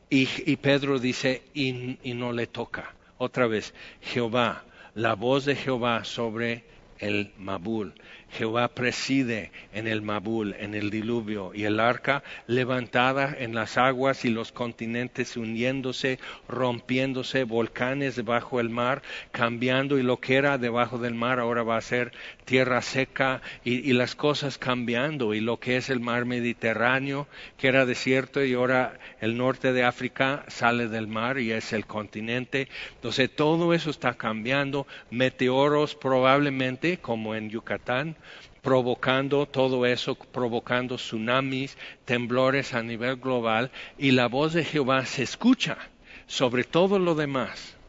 y, 0.08 0.56
Pedro 0.56 0.98
dice, 0.98 1.42
y, 1.54 1.98
y 2.02 2.14
no 2.14 2.32
le 2.32 2.48
toca. 2.48 2.96
Otra 3.18 3.46
vez, 3.46 3.74
Jehová, 4.00 4.64
la 4.94 5.14
voz 5.14 5.44
de 5.44 5.54
Jehová 5.54 6.04
sobre 6.04 6.64
el 6.98 7.32
Mabul. 7.36 7.94
Jehová 8.32 8.68
preside 8.68 9.50
en 9.72 9.86
el 9.86 10.02
Mabul, 10.02 10.54
en 10.58 10.74
el 10.74 10.90
diluvio, 10.90 11.52
y 11.54 11.64
el 11.64 11.80
arca 11.80 12.22
levantada 12.46 13.34
en 13.38 13.54
las 13.54 13.76
aguas 13.76 14.24
y 14.24 14.30
los 14.30 14.52
continentes 14.52 15.36
hundiéndose, 15.36 16.18
rompiéndose, 16.48 17.44
volcanes 17.44 18.16
debajo 18.16 18.58
del 18.58 18.70
mar, 18.70 19.02
cambiando, 19.32 19.98
y 19.98 20.02
lo 20.02 20.18
que 20.18 20.36
era 20.36 20.58
debajo 20.58 20.98
del 20.98 21.14
mar 21.14 21.40
ahora 21.40 21.62
va 21.62 21.76
a 21.76 21.82
ser 21.82 22.12
tierra 22.44 22.82
seca, 22.82 23.42
y, 23.64 23.92
las 23.92 24.14
cosas 24.14 24.58
cambiando, 24.58 25.34
y 25.34 25.40
lo 25.40 25.58
que 25.58 25.76
es 25.76 25.90
el 25.90 26.00
mar 26.00 26.24
Mediterráneo, 26.24 27.26
que 27.58 27.68
era 27.68 27.84
desierto, 27.84 28.44
y 28.44 28.54
ahora 28.54 28.98
el 29.20 29.36
norte 29.36 29.72
de 29.72 29.84
África 29.84 30.44
sale 30.48 30.88
del 30.88 31.08
mar 31.08 31.38
y 31.38 31.52
es 31.52 31.72
el 31.72 31.86
continente. 31.86 32.68
Entonces 32.94 33.30
todo 33.34 33.74
eso 33.74 33.90
está 33.90 34.14
cambiando, 34.14 34.86
meteoros 35.10 35.94
probablemente, 35.94 36.98
como 36.98 37.34
en 37.34 37.50
Yucatán, 37.50 38.16
provocando 38.62 39.46
todo 39.46 39.86
eso, 39.86 40.14
provocando 40.14 40.96
tsunamis, 40.96 41.76
temblores 42.04 42.74
a 42.74 42.82
nivel 42.82 43.16
global, 43.16 43.70
y 43.98 44.10
la 44.12 44.28
voz 44.28 44.52
de 44.52 44.64
Jehová 44.64 45.06
se 45.06 45.22
escucha 45.22 45.78
sobre 46.26 46.64
todo 46.64 46.98
lo 46.98 47.14
demás 47.14 47.79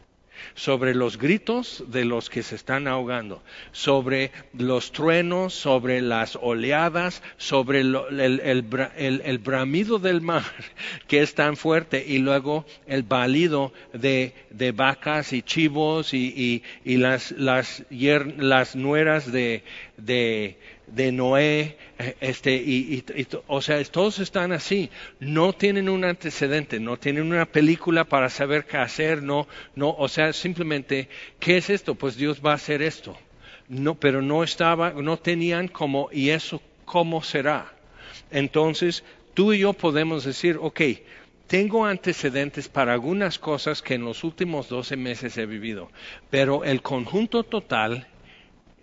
sobre 0.56 0.96
los 0.96 1.18
gritos 1.18 1.84
de 1.88 2.06
los 2.06 2.30
que 2.30 2.44
se 2.44 2.56
están 2.56 2.88
ahogando, 2.88 3.42
sobre 3.72 4.32
los 4.54 4.92
truenos, 4.92 5.54
sobre 5.54 6.02
las 6.02 6.38
oleadas, 6.42 7.22
sobre 7.38 7.82
el, 7.82 9.40
bramido 9.44 10.00
del 10.00 10.22
mar 10.22 10.44
que 11.08 11.22
es 11.22 11.36
tan 11.36 11.58
fuerte 11.58 12.04
y 12.06 12.20
luego 12.20 12.66
el 12.88 13.04
balido 13.04 13.74
de, 13.94 14.34
vacas 14.76 15.34
y 15.34 15.42
chivos 15.42 16.14
y, 16.14 16.64
las, 16.86 17.32
las 17.32 18.76
nueras 18.76 19.32
de, 19.32 19.64
de 19.98 20.58
Noé, 21.12 21.78
eh, 21.98 22.16
este, 22.20 22.54
y, 22.56 23.04
o 23.48 23.62
sea, 23.62 23.84
todos 23.86 24.20
están 24.20 24.52
así, 24.52 24.90
no 25.20 25.54
tienen 25.54 25.90
un 25.90 26.04
antecedente, 26.04 26.80
no 26.80 26.98
tienen 26.98 27.24
una 27.24 27.46
película 27.46 28.04
para 28.04 28.30
saber 28.30 28.66
qué 28.66 28.78
hacer, 28.78 29.24
no, 29.24 29.48
no, 29.76 29.96
o 29.98 30.08
sea, 30.08 30.34
simplemente, 30.34 31.08
¿qué 31.40 31.58
es 31.58 31.70
esto? 31.70 31.96
Pues 31.96 32.16
Dios 32.18 32.42
va 32.46 32.52
a 32.52 32.56
hacer 32.56 32.82
esto. 32.82 33.18
No, 33.70 33.96
pero 33.96 34.22
no 34.22 34.44
estaba, 34.44 34.92
no 34.92 35.18
tenían 35.18 35.70
como, 35.70 36.10
¿y 36.12 36.30
eso 36.30 36.62
cómo 36.84 37.24
será? 37.24 37.74
Entonces, 38.30 39.04
tú 39.34 39.54
y 39.54 39.60
yo 39.60 39.72
podemos 39.72 40.26
decir, 40.26 40.58
ok, 40.60 40.82
tengo 41.48 41.86
antecedentes 41.86 42.68
para 42.68 42.94
algunas 42.94 43.40
cosas 43.40 43.82
que 43.82 43.94
en 43.94 44.04
los 44.04 44.24
últimos 44.24 44.68
12 44.68 44.98
meses 44.98 45.38
he 45.38 45.46
vivido, 45.46 45.90
pero 46.30 46.64
el 46.66 46.82
conjunto 46.82 47.44
total 47.44 48.08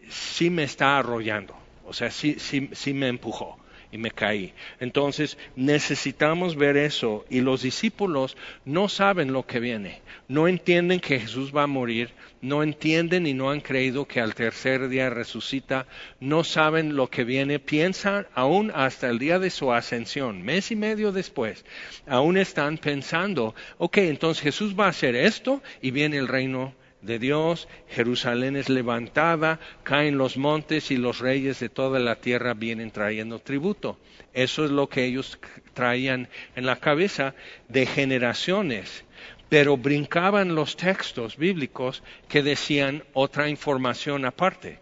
sí 0.09 0.51
me 0.51 0.64
está 0.64 0.99
arrollando. 0.99 1.67
O 1.88 1.92
sea, 1.92 2.11
sí, 2.11 2.37
sí, 2.38 2.68
sí 2.72 2.94
me 2.94 3.09
empujó 3.09 3.59
y 3.90 3.98
me 3.98 4.11
caí. 4.11 4.53
Entonces 4.81 5.38
necesitamos 5.57 6.57
ver 6.57 6.77
eso. 6.77 7.24
Y 7.31 7.40
los 7.40 7.62
discípulos 7.62 8.37
no 8.64 8.88
saben 8.88 9.33
lo 9.33 9.46
que 9.46 9.61
viene, 9.61 10.03
no 10.29 10.48
entienden 10.48 11.01
que 11.01 11.20
Jesús 11.20 11.55
va 11.55 11.62
a 11.64 11.68
morir, 11.68 12.11
no 12.40 12.62
entienden 12.62 13.27
y 13.27 13.35
no 13.35 13.51
han 13.51 13.61
creído 13.61 14.07
que 14.07 14.20
al 14.20 14.35
tercer 14.35 14.88
día 14.88 15.11
resucita, 15.11 15.87
no 16.20 16.44
saben 16.44 16.96
lo 16.96 17.09
que 17.09 17.24
viene, 17.24 17.59
piensan 17.59 18.27
aún 18.35 18.70
hasta 18.74 19.09
el 19.09 19.18
día 19.18 19.38
de 19.38 19.51
su 19.51 19.72
ascensión, 19.72 20.42
mes 20.42 20.70
y 20.70 20.77
medio 20.77 21.11
después, 21.11 21.64
aún 22.07 22.37
están 22.37 22.79
pensando, 22.79 23.55
ok, 23.79 23.98
entonces 23.98 24.42
Jesús 24.42 24.79
va 24.79 24.87
a 24.87 24.90
hacer 24.90 25.16
esto 25.16 25.62
y 25.81 25.90
viene 25.90 26.18
el 26.18 26.29
reino 26.29 26.74
de 27.00 27.18
Dios, 27.18 27.68
Jerusalén 27.88 28.56
es 28.56 28.68
levantada, 28.68 29.61
caen 29.82 30.18
los 30.18 30.37
montes 30.37 30.90
y 30.90 30.96
los 30.96 31.20
reyes 31.20 31.61
de 31.61 31.68
toda 31.68 31.98
la 32.00 32.16
tierra 32.16 32.54
vienen 32.54 32.90
trayendo 32.90 33.38
tributo. 33.38 33.98
Eso 34.32 34.64
es 34.64 34.70
lo 34.70 34.88
que 34.88 35.04
ellos 35.04 35.38
traían 35.74 36.28
en 36.56 36.66
la 36.66 36.76
cabeza 36.76 37.34
de 37.68 37.87
generaciones. 37.87 39.04
Pero 39.48 39.76
brincaban 39.76 40.54
los 40.54 40.76
textos 40.76 41.37
bíblicos 41.37 42.02
que 42.28 42.42
decían 42.42 43.04
otra 43.14 43.48
información 43.48 44.24
aparte. 44.24 44.80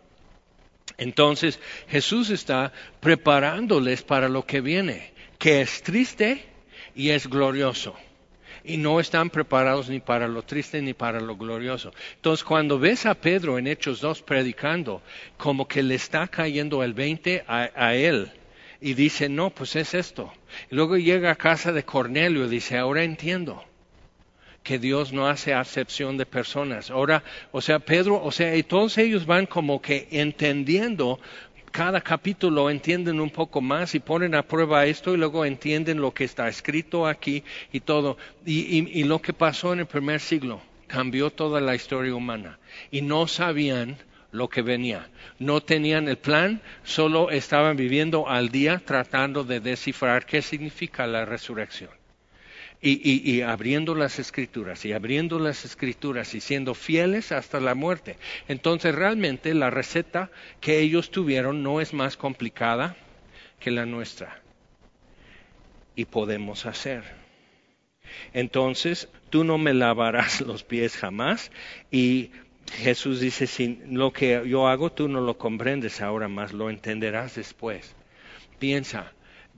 Entonces 0.98 1.60
Jesús 1.88 2.30
está 2.30 2.72
preparándoles 3.00 4.02
para 4.02 4.28
lo 4.28 4.44
que 4.44 4.60
viene, 4.60 5.12
que 5.38 5.60
es 5.60 5.82
triste 5.82 6.44
y 6.94 7.10
es 7.10 7.28
glorioso. 7.28 7.94
Y 8.66 8.78
no 8.78 8.98
están 8.98 9.30
preparados 9.30 9.88
ni 9.88 10.00
para 10.00 10.26
lo 10.26 10.42
triste 10.42 10.82
ni 10.82 10.92
para 10.92 11.20
lo 11.20 11.36
glorioso. 11.36 11.92
Entonces 12.16 12.44
cuando 12.44 12.78
ves 12.78 13.06
a 13.06 13.14
Pedro 13.14 13.58
en 13.58 13.68
Hechos 13.68 14.00
2 14.00 14.22
predicando, 14.22 15.02
como 15.36 15.68
que 15.68 15.82
le 15.82 15.94
está 15.94 16.26
cayendo 16.26 16.82
el 16.82 16.92
20 16.92 17.44
a, 17.46 17.94
él, 17.94 18.32
y 18.80 18.94
dice, 18.94 19.28
no, 19.28 19.50
pues 19.50 19.76
es 19.76 19.94
esto. 19.94 20.32
Y 20.70 20.74
luego 20.74 20.96
llega 20.96 21.30
a 21.30 21.36
casa 21.36 21.72
de 21.72 21.84
Cornelio 21.84 22.46
y 22.46 22.48
dice, 22.48 22.76
ahora 22.76 23.04
entiendo 23.04 23.64
que 24.66 24.80
Dios 24.80 25.12
no 25.12 25.28
hace 25.28 25.54
acepción 25.54 26.16
de 26.16 26.26
personas. 26.26 26.90
Ahora, 26.90 27.22
o 27.52 27.60
sea, 27.60 27.78
Pedro, 27.78 28.20
o 28.20 28.32
sea, 28.32 28.56
y 28.56 28.64
todos 28.64 28.98
ellos 28.98 29.24
van 29.24 29.46
como 29.46 29.80
que 29.80 30.08
entendiendo 30.10 31.20
cada 31.76 32.00
capítulo 32.00 32.70
entienden 32.70 33.20
un 33.20 33.28
poco 33.28 33.60
más 33.60 33.94
y 33.94 34.00
ponen 34.00 34.34
a 34.34 34.42
prueba 34.42 34.86
esto 34.86 35.12
y 35.12 35.18
luego 35.18 35.44
entienden 35.44 36.00
lo 36.00 36.14
que 36.14 36.24
está 36.24 36.48
escrito 36.48 37.06
aquí 37.06 37.44
y 37.70 37.80
todo. 37.80 38.16
Y, 38.46 39.04
lo 39.04 39.20
que 39.20 39.34
pasó 39.34 39.74
en 39.74 39.80
el 39.80 39.86
primer 39.86 40.20
siglo 40.20 40.62
cambió 40.86 41.28
toda 41.30 41.60
la 41.60 41.74
historia 41.74 42.14
humana 42.14 42.58
y 42.90 43.02
no 43.02 43.26
sabían 43.26 43.98
lo 44.32 44.48
que 44.48 44.62
venía. 44.62 45.10
No 45.38 45.60
tenían 45.60 46.08
el 46.08 46.16
plan, 46.16 46.62
solo 46.82 47.28
estaban 47.28 47.76
viviendo 47.76 48.26
al 48.26 48.48
día 48.48 48.80
tratando 48.82 49.44
de 49.44 49.60
descifrar 49.60 50.24
qué 50.24 50.40
significa 50.40 51.06
la 51.06 51.26
resurrección. 51.26 51.90
Y, 52.80 53.40
abriendo 53.40 53.94
las 53.94 54.18
escrituras 54.18 54.84
y 54.84 54.92
abriendo 54.92 55.38
las 55.38 55.64
escrituras 55.64 56.34
y 56.34 56.40
siendo 56.40 56.74
fieles 56.74 57.32
hasta 57.32 57.58
la 57.58 57.74
muerte. 57.74 58.16
Entonces 58.48 58.94
realmente 58.94 59.54
la 59.54 59.70
receta 59.70 60.30
que 60.60 60.80
ellos 60.80 61.10
tuvieron 61.10 61.62
no 61.62 61.80
es 61.80 61.94
más 61.94 62.16
complicada 62.16 62.96
que 63.58 63.70
la 63.70 63.86
nuestra. 63.86 64.40
Y 65.96 66.04
podemos 66.04 66.66
hacer. 66.66 67.02
Entonces, 68.32 69.08
tú 69.30 69.44
no 69.44 69.58
me 69.58 69.74
lavarás 69.74 70.40
los 70.46 70.62
pies 70.62 70.96
jamás 70.96 71.50
y 71.90 72.30
Jesús 72.72 73.20
dice, 73.20 73.46
si 73.46 73.80
lo 73.88 74.12
que 74.12 74.42
yo 74.46 74.68
hago 74.68 74.90
tú 74.90 75.08
no 75.08 75.20
lo 75.20 75.38
comprendes 75.38 76.00
ahora 76.00 76.28
más, 76.28 76.52
lo 76.52 76.68
entenderás 76.68 77.36
después. 77.36 77.94
Piensa, 78.58 79.12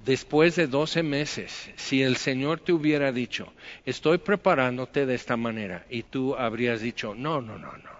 después 0.04 0.56
de 0.56 0.66
doce 0.66 1.02
meses, 1.02 1.70
si 1.76 2.02
el 2.02 2.16
Señor 2.16 2.61
te 2.61 2.72
hubiera 2.72 3.12
dicho, 3.12 3.52
estoy 3.84 4.18
preparándote 4.18 5.06
de 5.06 5.14
esta 5.14 5.37
manera, 5.37 5.84
y 5.90 6.02
tú 6.02 6.37
habrías 6.37 6.80
dicho, 6.80 7.14
no, 7.14 7.40
no, 7.40 7.58
no, 7.58 7.72
no, 7.72 7.90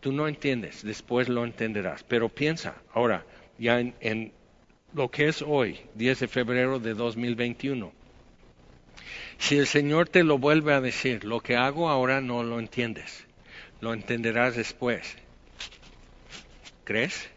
tú 0.00 0.12
no 0.12 0.28
entiendes, 0.28 0.82
después 0.82 1.28
lo 1.28 1.44
entenderás. 1.44 2.02
Pero 2.04 2.28
piensa, 2.28 2.76
ahora, 2.92 3.24
ya 3.58 3.80
en, 3.80 3.94
en 4.00 4.32
lo 4.92 5.10
que 5.10 5.28
es 5.28 5.42
hoy, 5.42 5.80
10 5.94 6.20
de 6.20 6.28
febrero 6.28 6.78
de 6.78 6.94
2021, 6.94 7.92
si 9.38 9.56
el 9.56 9.66
Señor 9.66 10.08
te 10.08 10.22
lo 10.22 10.38
vuelve 10.38 10.72
a 10.72 10.80
decir, 10.80 11.24
lo 11.24 11.40
que 11.40 11.56
hago 11.56 11.88
ahora 11.90 12.20
no 12.20 12.42
lo 12.42 12.58
entiendes 12.58 13.26
lo 13.84 13.92
entenderás 13.92 14.56
después. 14.56 15.14
¿Crees? 16.84 17.28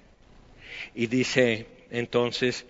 Y 0.95 1.07
dice 1.07 1.67
entonces, 1.91 2.65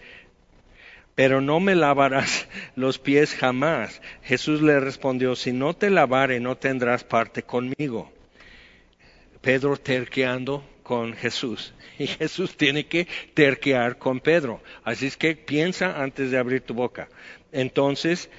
pero 1.18 1.42
no 1.42 1.60
me 1.60 1.74
lavarás 1.74 2.48
los 2.76 3.00
pies 3.00 3.34
jamás. 3.34 4.04
Jesús 4.22 4.62
le 4.62 4.80
respondió, 4.80 5.36
si 5.36 5.52
no 5.52 5.76
te 5.76 5.90
lavare 5.90 6.40
no 6.40 6.58
tendrás 6.58 7.04
parte 7.04 7.42
conmigo. 7.42 8.12
Pedro 9.42 9.78
terqueando 9.78 10.64
con 10.84 11.14
Jesús. 11.14 11.74
Y 12.00 12.06
Jesús 12.06 12.56
tiene 12.56 12.86
que 12.86 13.08
terquear 13.34 13.98
con 13.98 14.20
Pedro. 14.20 14.62
Así 14.84 15.08
es 15.08 15.18
que 15.18 15.36
piensa 15.36 16.00
antes 16.00 16.30
de 16.30 16.38
abrir 16.38 16.62
tu 16.62 16.76
boca. 16.76 17.10
Entonces 17.52 18.30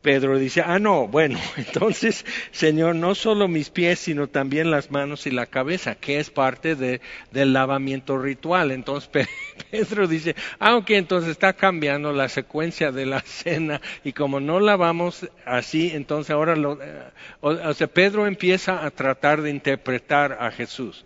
Pedro 0.00 0.38
dice, 0.38 0.62
ah, 0.64 0.78
no, 0.78 1.06
bueno, 1.06 1.38
entonces, 1.56 2.24
Señor, 2.50 2.94
no 2.94 3.14
solo 3.14 3.48
mis 3.48 3.70
pies, 3.70 3.98
sino 3.98 4.28
también 4.28 4.70
las 4.70 4.90
manos 4.90 5.26
y 5.26 5.30
la 5.30 5.46
cabeza, 5.46 5.94
que 5.94 6.18
es 6.18 6.30
parte 6.30 6.74
de, 6.76 7.00
del 7.30 7.52
lavamiento 7.52 8.18
ritual. 8.18 8.70
Entonces, 8.70 9.10
Pedro 9.70 10.06
dice, 10.06 10.34
ah, 10.58 10.76
ok, 10.76 10.90
entonces 10.90 11.30
está 11.30 11.52
cambiando 11.52 12.12
la 12.12 12.28
secuencia 12.28 12.92
de 12.92 13.06
la 13.06 13.20
cena 13.24 13.80
y 14.04 14.12
como 14.12 14.40
no 14.40 14.60
lavamos 14.60 15.28
así, 15.44 15.90
entonces 15.92 16.30
ahora 16.30 16.56
lo, 16.56 16.82
eh, 16.82 17.02
o, 17.40 17.74
sea, 17.74 17.86
Pedro 17.86 18.26
empieza 18.26 18.84
a 18.84 18.90
tratar 18.90 19.42
de 19.42 19.50
interpretar 19.50 20.38
a 20.40 20.50
Jesús. 20.50 21.04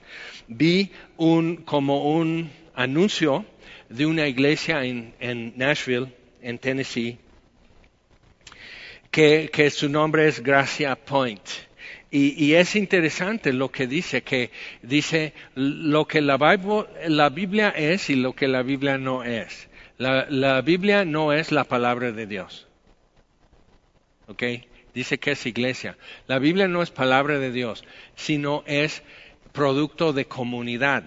Vi 0.49 0.93
un, 1.17 1.57
como 1.57 2.13
un 2.13 2.51
anuncio 2.75 3.45
de 3.89 4.07
una 4.07 4.27
iglesia 4.27 4.85
en, 4.85 5.15
en 5.21 5.55
Nashville, 5.57 6.13
en 6.43 6.59
Tennessee, 6.59 7.19
que, 9.17 9.71
su 9.71 9.89
nombre 9.89 10.29
es 10.29 10.43
Gracia 10.43 10.95
Point. 10.95 11.41
Y, 12.11 12.53
es 12.53 12.77
interesante 12.77 13.53
lo 13.55 13.71
que 13.71 13.87
dice, 13.87 14.23
que 14.23 14.51
dice 14.83 15.33
lo 15.55 16.07
que 16.07 16.21
la, 16.21 16.37
Biblia 17.31 17.71
es 17.71 18.11
y 18.11 18.17
lo 18.17 18.35
que 18.35 18.47
la 18.47 18.63
Biblia 18.63 18.99
no 18.99 19.25
es. 19.25 19.69
La, 19.97 20.61
Biblia 20.61 21.07
no 21.07 21.33
es 21.33 21.51
la 21.51 21.65
palabra 21.65 22.13
de 22.13 22.27
Dios. 22.27 22.67
¿Ok? 24.29 24.43
Dice 24.95 25.19
que 25.19 25.33
es 25.33 25.47
iglesia. 25.47 25.97
La 26.27 26.39
Biblia 26.39 26.69
no 26.69 26.83
es 26.83 26.91
palabra 26.91 27.39
de 27.39 27.53
Dios, 27.53 27.85
sino 28.17 28.65
es 28.67 29.03
producto 29.53 30.13
de 30.13 30.27
comunidad. 30.27 31.05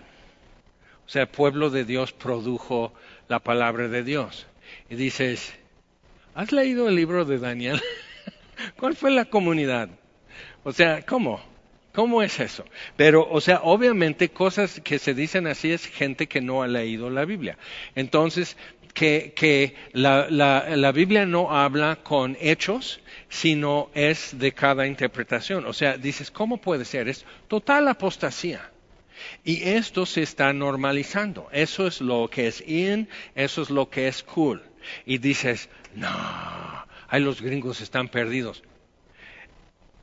O 1.05 1.09
sea, 1.09 1.23
el 1.23 1.27
pueblo 1.27 1.69
de 1.69 1.85
Dios 1.85 2.11
produjo 2.11 2.91
la 3.27 3.39
palabra 3.39 3.87
de 3.87 4.03
Dios. 4.03 4.47
Y 4.89 4.95
dices, 4.95 5.58
¿Has 6.35 6.51
leído 6.51 6.87
el 6.87 6.95
libro 6.95 7.25
de 7.25 7.39
Daniel? 7.39 7.81
¿Cuál 8.77 8.95
fue 8.95 9.11
la 9.11 9.25
comunidad? 9.25 9.89
O 10.63 10.71
sea, 10.71 11.05
¿cómo? 11.05 11.41
¿Cómo 11.93 12.21
es 12.21 12.39
eso? 12.39 12.65
Pero, 12.95 13.27
o 13.29 13.41
sea, 13.41 13.61
obviamente 13.63 14.29
cosas 14.29 14.79
que 14.83 14.99
se 14.99 15.13
dicen 15.13 15.47
así 15.47 15.71
es 15.71 15.87
gente 15.87 16.27
que 16.27 16.39
no 16.39 16.61
ha 16.61 16.67
leído 16.67 17.09
la 17.09 17.25
Biblia. 17.25 17.57
Entonces, 17.95 18.57
que, 18.93 19.75
la, 19.93 20.29
la, 20.29 20.91
Biblia 20.91 21.25
no 21.25 21.51
habla 21.51 21.97
con 22.03 22.37
hechos, 22.39 22.99
sino 23.29 23.89
es 23.93 24.37
de 24.37 24.51
cada 24.51 24.85
interpretación. 24.85 25.65
O 25.65 25.73
sea, 25.73 25.97
dices, 25.97 26.31
¿cómo 26.31 26.57
puede 26.57 26.85
ser? 26.85 27.07
Es 27.07 27.25
total 27.47 27.87
apostasía. 27.87 28.69
Y 29.43 29.63
esto 29.69 30.05
se 30.05 30.21
está 30.21 30.53
normalizando. 30.53 31.47
Eso 31.51 31.87
es 31.87 32.01
lo 32.01 32.29
que 32.29 32.47
es 32.47 32.61
in, 32.67 33.09
eso 33.35 33.61
es 33.61 33.69
lo 33.69 33.89
que 33.89 34.07
es 34.07 34.23
cool 34.23 34.61
y 35.05 35.17
dices, 35.17 35.69
no, 35.95 36.85
ay, 37.07 37.21
los 37.21 37.41
gringos 37.41 37.81
están 37.81 38.07
perdidos. 38.07 38.63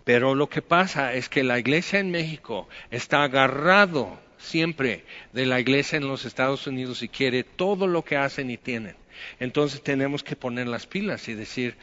Pero 0.04 0.34
lo 0.34 0.48
que 0.48 0.62
pasa 0.62 1.14
es 1.14 1.28
que 1.28 1.42
la 1.42 1.58
iglesia 1.58 1.98
en 1.98 2.10
México 2.10 2.68
está 2.90 3.24
agarrado 3.24 4.20
siempre 4.38 5.04
de 5.32 5.46
la 5.46 5.58
iglesia 5.58 5.96
en 5.96 6.06
los 6.06 6.24
Estados 6.24 6.66
Unidos 6.66 7.02
y 7.02 7.08
quiere 7.08 7.42
todo 7.42 7.86
lo 7.86 8.04
que 8.04 8.16
hacen 8.16 8.50
y 8.50 8.56
tienen. 8.56 8.94
Entonces 9.40 9.82
tenemos 9.82 10.22
que 10.22 10.36
poner 10.36 10.68
las 10.68 10.86
pilas 10.86 11.26
y 11.28 11.34
decir, 11.34 11.76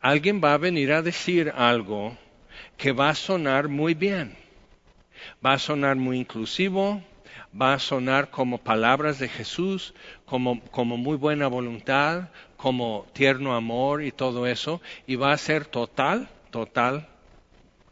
alguien 0.00 0.40
va 0.42 0.54
a 0.54 0.58
venir 0.58 0.92
a 0.92 1.02
decir 1.02 1.52
algo 1.56 2.16
que 2.76 2.92
va 2.92 3.10
a 3.10 3.14
sonar 3.14 3.68
muy 3.68 3.94
bien, 3.94 4.36
va 5.44 5.54
a 5.54 5.58
sonar 5.58 5.96
muy 5.96 6.18
inclusivo, 6.18 7.02
va 7.60 7.74
a 7.74 7.78
sonar 7.78 8.30
como 8.30 8.58
palabras 8.58 9.18
de 9.18 9.28
Jesús, 9.28 9.94
como, 10.26 10.60
como 10.70 10.96
muy 10.96 11.16
buena 11.16 11.46
voluntad, 11.46 12.28
como 12.64 13.04
tierno 13.12 13.54
amor 13.54 14.02
y 14.02 14.10
todo 14.10 14.46
eso, 14.46 14.80
y 15.06 15.16
va 15.16 15.32
a 15.32 15.36
ser 15.36 15.66
total, 15.66 16.30
total, 16.50 17.06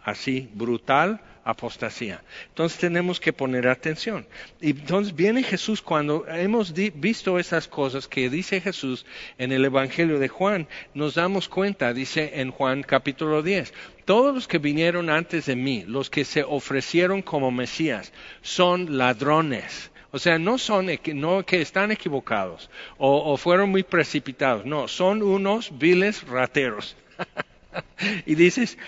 así, 0.03 0.49
brutal 0.55 1.21
apostasía. 1.45 2.23
Entonces 2.49 2.79
tenemos 2.79 3.21
que 3.21 3.35
poner 3.35 3.69
atención. 3.69 4.27
Y 4.63 4.71
entonces 4.71 5.15
viene 5.15 5.43
Jesús 5.43 5.83
cuando 5.83 6.27
hemos 6.27 6.73
visto 6.73 7.39
esas 7.39 7.69
cosas 7.69 8.09
que 8.09 8.31
dice 8.31 8.63
Jesús 8.63 9.05
en 9.37 9.53
el 9.53 9.67
Evangelio 9.67 10.19
de 10.19 10.29
Juan, 10.29 10.67
nos 10.95 11.17
damos 11.17 11.51
cuenta, 11.51 11.93
dice 11.93 12.41
en 12.41 12.51
Juan 12.51 12.83
capítulo 12.83 13.43
10, 13.43 13.75
todos 14.07 14.35
los 14.35 14.49
que 14.49 14.57
vinieron 14.57 15.11
antes 15.11 15.45
de 15.45 15.55
mí, 15.57 15.85
los 15.87 16.09
que 16.09 16.25
se 16.25 16.45
ofrecieron 16.45 17.21
como 17.21 17.51
Mesías, 17.51 18.11
son 18.41 18.97
ladrones. 18.97 19.92
O 20.13 20.19
sea, 20.19 20.39
no 20.39 20.59
son 20.59 20.89
no 21.15 21.45
que 21.45 21.61
están 21.61 21.91
equivocados 21.91 22.71
o, 22.99 23.33
o 23.33 23.37
fueron 23.37 23.71
muy 23.71 23.83
precipitados, 23.83 24.65
no, 24.65 24.87
son 24.87 25.23
unos 25.23 25.77
viles 25.79 26.27
rateros. 26.29 26.97
y 28.27 28.35
dices, 28.35 28.79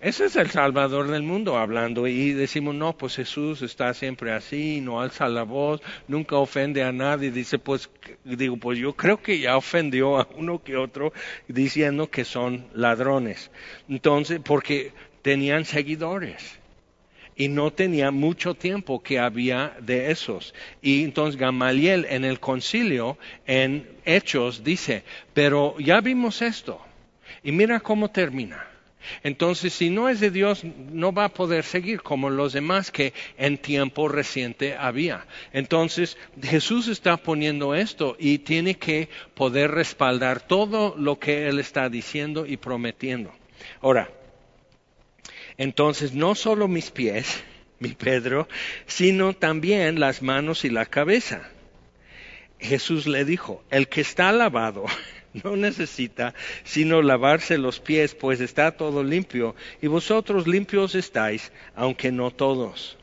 ese 0.00 0.26
es 0.26 0.36
el 0.36 0.48
Salvador 0.48 1.08
del 1.08 1.24
mundo 1.24 1.58
hablando 1.58 2.06
y 2.06 2.32
decimos, 2.32 2.72
no, 2.76 2.96
pues 2.96 3.16
Jesús 3.16 3.62
está 3.62 3.92
siempre 3.94 4.30
así, 4.30 4.80
no 4.80 5.00
alza 5.00 5.28
la 5.28 5.42
voz, 5.42 5.80
nunca 6.06 6.36
ofende 6.36 6.84
a 6.84 6.92
nadie. 6.92 7.32
Dice, 7.32 7.58
pues, 7.58 7.90
digo, 8.22 8.56
pues 8.58 8.78
yo 8.78 8.94
creo 8.94 9.20
que 9.20 9.40
ya 9.40 9.56
ofendió 9.56 10.20
a 10.20 10.28
uno 10.36 10.62
que 10.62 10.76
otro 10.76 11.12
diciendo 11.48 12.08
que 12.10 12.24
son 12.24 12.68
ladrones. 12.74 13.50
Entonces, 13.88 14.40
porque 14.44 14.92
tenían 15.22 15.64
seguidores. 15.64 16.57
Y 17.38 17.48
no 17.48 17.72
tenía 17.72 18.10
mucho 18.10 18.54
tiempo 18.54 19.02
que 19.02 19.18
había 19.18 19.74
de 19.80 20.10
esos. 20.10 20.52
Y 20.82 21.04
entonces 21.04 21.40
Gamaliel 21.40 22.04
en 22.10 22.24
el 22.24 22.40
concilio, 22.40 23.16
en 23.46 23.88
Hechos, 24.04 24.64
dice, 24.64 25.04
pero 25.32 25.78
ya 25.78 26.00
vimos 26.00 26.42
esto. 26.42 26.80
Y 27.44 27.52
mira 27.52 27.78
cómo 27.78 28.10
termina. 28.10 28.66
Entonces, 29.22 29.72
si 29.72 29.88
no 29.88 30.08
es 30.08 30.18
de 30.18 30.32
Dios, 30.32 30.64
no 30.64 31.12
va 31.12 31.26
a 31.26 31.32
poder 31.32 31.62
seguir 31.62 32.02
como 32.02 32.28
los 32.28 32.52
demás 32.52 32.90
que 32.90 33.14
en 33.38 33.56
tiempo 33.56 34.08
reciente 34.08 34.76
había. 34.76 35.24
Entonces, 35.52 36.18
Jesús 36.42 36.88
está 36.88 37.16
poniendo 37.16 37.76
esto 37.76 38.16
y 38.18 38.38
tiene 38.38 38.74
que 38.74 39.08
poder 39.34 39.70
respaldar 39.70 40.40
todo 40.40 40.96
lo 40.98 41.20
que 41.20 41.48
Él 41.48 41.60
está 41.60 41.88
diciendo 41.88 42.44
y 42.44 42.56
prometiendo. 42.56 43.32
Ahora, 43.80 44.10
entonces, 45.58 46.14
no 46.14 46.36
solo 46.36 46.68
mis 46.68 46.90
pies, 46.90 47.42
mi 47.80 47.90
Pedro, 47.90 48.48
sino 48.86 49.34
también 49.34 50.00
las 50.00 50.22
manos 50.22 50.64
y 50.64 50.70
la 50.70 50.86
cabeza. 50.86 51.50
Jesús 52.60 53.06
le 53.06 53.24
dijo, 53.24 53.62
el 53.70 53.88
que 53.88 54.00
está 54.00 54.32
lavado 54.32 54.86
no 55.44 55.56
necesita 55.56 56.34
sino 56.64 57.02
lavarse 57.02 57.58
los 57.58 57.80
pies, 57.80 58.14
pues 58.14 58.40
está 58.40 58.72
todo 58.72 59.02
limpio, 59.02 59.54
y 59.82 59.88
vosotros 59.88 60.46
limpios 60.46 60.94
estáis, 60.94 61.52
aunque 61.74 62.10
no 62.10 62.30
todos. 62.30 62.96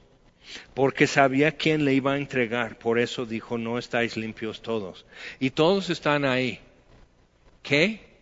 Porque 0.73 1.07
sabía 1.07 1.53
quién 1.53 1.85
le 1.85 1.93
iba 1.93 2.13
a 2.13 2.17
entregar, 2.17 2.77
por 2.77 2.99
eso 2.99 3.25
dijo, 3.25 3.57
no 3.57 3.77
estáis 3.79 4.15
limpios 4.15 4.61
todos. 4.61 5.05
Y 5.39 5.49
todos 5.49 5.89
están 5.89 6.23
ahí. 6.23 6.59
¿Qué? 7.63 8.14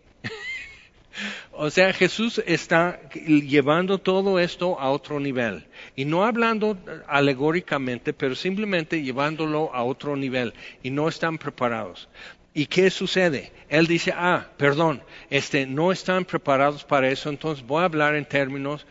O 1.52 1.70
sea, 1.70 1.92
Jesús 1.92 2.42
está 2.46 3.00
llevando 3.10 3.98
todo 3.98 4.38
esto 4.38 4.78
a 4.80 4.90
otro 4.90 5.20
nivel. 5.20 5.66
Y 5.96 6.04
no 6.04 6.24
hablando 6.24 6.78
alegóricamente, 7.06 8.12
pero 8.12 8.34
simplemente 8.34 9.02
llevándolo 9.02 9.74
a 9.74 9.84
otro 9.84 10.16
nivel. 10.16 10.54
Y 10.82 10.90
no 10.90 11.08
están 11.08 11.38
preparados. 11.38 12.08
¿Y 12.52 12.66
qué 12.66 12.90
sucede? 12.90 13.52
Él 13.68 13.86
dice, 13.86 14.12
ah, 14.16 14.48
perdón, 14.56 15.02
este, 15.28 15.66
no 15.66 15.90
están 15.90 16.24
preparados 16.24 16.84
para 16.84 17.08
eso, 17.08 17.28
entonces 17.28 17.66
voy 17.66 17.82
a 17.82 17.86
hablar 17.86 18.14
en 18.14 18.24
términos 18.24 18.86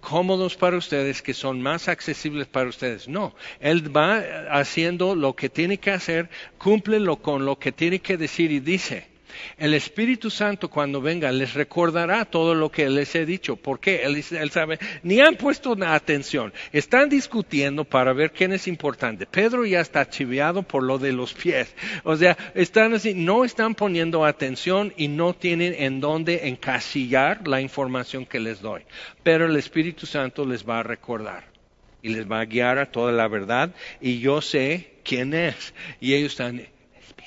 cómodos 0.00 0.54
para 0.54 0.76
ustedes, 0.76 1.22
que 1.22 1.34
son 1.34 1.60
más 1.60 1.88
accesibles 1.88 2.46
para 2.46 2.68
ustedes. 2.68 3.08
No, 3.08 3.34
Él 3.58 3.94
va 3.94 4.22
haciendo 4.50 5.14
lo 5.16 5.34
que 5.34 5.48
tiene 5.48 5.78
que 5.78 5.90
hacer, 5.90 6.28
cumple 6.58 6.98
con 7.16 7.44
lo 7.44 7.58
que 7.58 7.72
tiene 7.72 7.98
que 8.00 8.16
decir 8.16 8.52
y 8.52 8.60
dice. 8.60 9.15
El 9.58 9.74
Espíritu 9.74 10.30
Santo 10.30 10.68
cuando 10.68 11.00
venga 11.00 11.30
les 11.32 11.54
recordará 11.54 12.24
todo 12.24 12.54
lo 12.54 12.70
que 12.70 12.88
les 12.88 13.14
he 13.14 13.26
dicho. 13.26 13.56
¿Por 13.56 13.80
qué? 13.80 14.02
Él, 14.04 14.50
sabe, 14.50 14.78
ni 15.02 15.20
han 15.20 15.36
puesto 15.36 15.76
atención. 15.84 16.52
Están 16.72 17.08
discutiendo 17.08 17.84
para 17.84 18.12
ver 18.12 18.32
quién 18.32 18.52
es 18.52 18.68
importante. 18.68 19.26
Pedro 19.26 19.64
ya 19.64 19.80
está 19.80 20.08
chiviado 20.08 20.62
por 20.62 20.82
lo 20.82 20.98
de 20.98 21.12
los 21.12 21.34
pies. 21.34 21.74
O 22.04 22.16
sea, 22.16 22.36
están 22.54 22.94
así, 22.94 23.14
no 23.14 23.44
están 23.44 23.74
poniendo 23.74 24.24
atención 24.24 24.92
y 24.96 25.08
no 25.08 25.34
tienen 25.34 25.74
en 25.78 26.00
dónde 26.00 26.48
encasillar 26.48 27.46
la 27.46 27.60
información 27.60 28.26
que 28.26 28.40
les 28.40 28.60
doy. 28.60 28.82
Pero 29.22 29.46
el 29.46 29.56
Espíritu 29.56 30.06
Santo 30.06 30.44
les 30.44 30.66
va 30.66 30.80
a 30.80 30.82
recordar 30.82 31.44
y 32.02 32.10
les 32.10 32.30
va 32.30 32.40
a 32.40 32.44
guiar 32.44 32.78
a 32.78 32.90
toda 32.90 33.12
la 33.12 33.26
verdad 33.26 33.74
y 34.00 34.20
yo 34.20 34.40
sé 34.40 34.92
quién 35.02 35.34
es. 35.34 35.74
Y 36.00 36.14
ellos 36.14 36.32
están, 36.32 36.62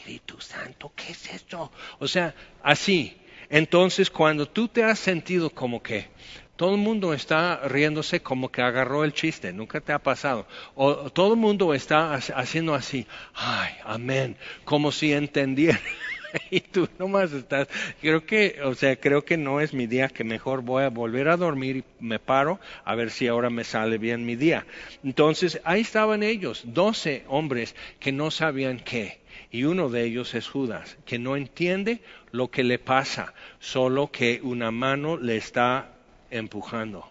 Espíritu 0.10 0.42
Santo, 0.42 0.92
¿qué 0.96 1.12
es 1.12 1.30
esto? 1.32 1.72
O 2.00 2.08
sea, 2.08 2.34
así. 2.64 3.16
Entonces, 3.48 4.10
cuando 4.10 4.48
tú 4.48 4.68
te 4.68 4.84
has 4.84 4.98
sentido 4.98 5.52
como 5.52 5.84
que 5.84 6.08
todo 6.56 6.74
el 6.74 6.82
mundo 6.82 7.14
está 7.14 7.62
riéndose 7.68 8.20
como 8.22 8.52
que 8.52 8.64
agarró 8.64 9.04
el 9.04 9.14
chiste, 9.14 9.54
nunca 9.54 9.80
te 9.82 9.94
ha 9.94 10.00
pasado. 10.00 10.48
O 10.74 11.12
todo 11.12 11.34
el 11.34 11.40
mundo 11.40 11.76
está 11.76 12.16
haciendo 12.16 12.74
así, 12.74 13.06
ay, 13.36 13.74
amén, 13.86 14.36
como 14.66 14.92
si 14.92 15.14
entendiera. 15.14 15.80
y 16.50 16.60
tú 16.62 16.90
nomás 16.98 17.32
estás, 17.32 17.68
creo 18.02 18.26
que, 18.26 18.60
o 18.64 18.74
sea, 18.74 18.96
creo 18.96 19.24
que 19.24 19.38
no 19.38 19.62
es 19.62 19.76
mi 19.76 19.86
día, 19.86 20.10
que 20.10 20.24
mejor 20.24 20.62
voy 20.62 20.86
a 20.86 20.90
volver 20.90 21.30
a 21.30 21.38
dormir 21.38 21.78
y 21.78 21.84
me 22.00 22.18
paro 22.18 22.60
a 22.84 22.96
ver 22.96 23.12
si 23.12 23.28
ahora 23.28 23.52
me 23.52 23.64
sale 23.64 24.00
bien 24.00 24.26
mi 24.26 24.36
día. 24.36 24.66
Entonces, 25.04 25.62
ahí 25.64 25.82
estaban 25.82 26.24
ellos, 26.24 26.64
doce 26.66 27.26
hombres 27.28 27.76
que 28.00 28.12
no 28.12 28.32
sabían 28.32 28.80
qué 28.80 29.20
y 29.52 29.64
uno 29.64 29.90
de 29.90 30.04
ellos 30.04 30.36
es 30.36 30.48
Judas, 30.48 30.98
que 31.06 31.20
no 31.20 31.36
entiende 31.36 32.02
lo 32.32 32.50
que 32.50 32.64
le 32.64 32.80
pasa, 32.80 33.34
solo 33.60 34.12
que 34.12 34.42
una 34.44 34.72
mano 34.72 35.18
le 35.18 35.38
está 35.38 35.94
empujando 36.30 37.10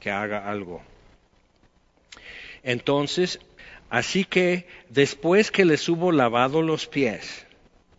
que 0.00 0.10
haga 0.10 0.50
algo. 0.50 0.82
Entonces, 2.62 3.38
así 3.88 4.24
que 4.24 4.66
después 4.88 5.50
que 5.50 5.64
les 5.64 5.88
hubo 5.88 6.10
lavado 6.10 6.62
los 6.62 6.86
pies, 6.86 7.46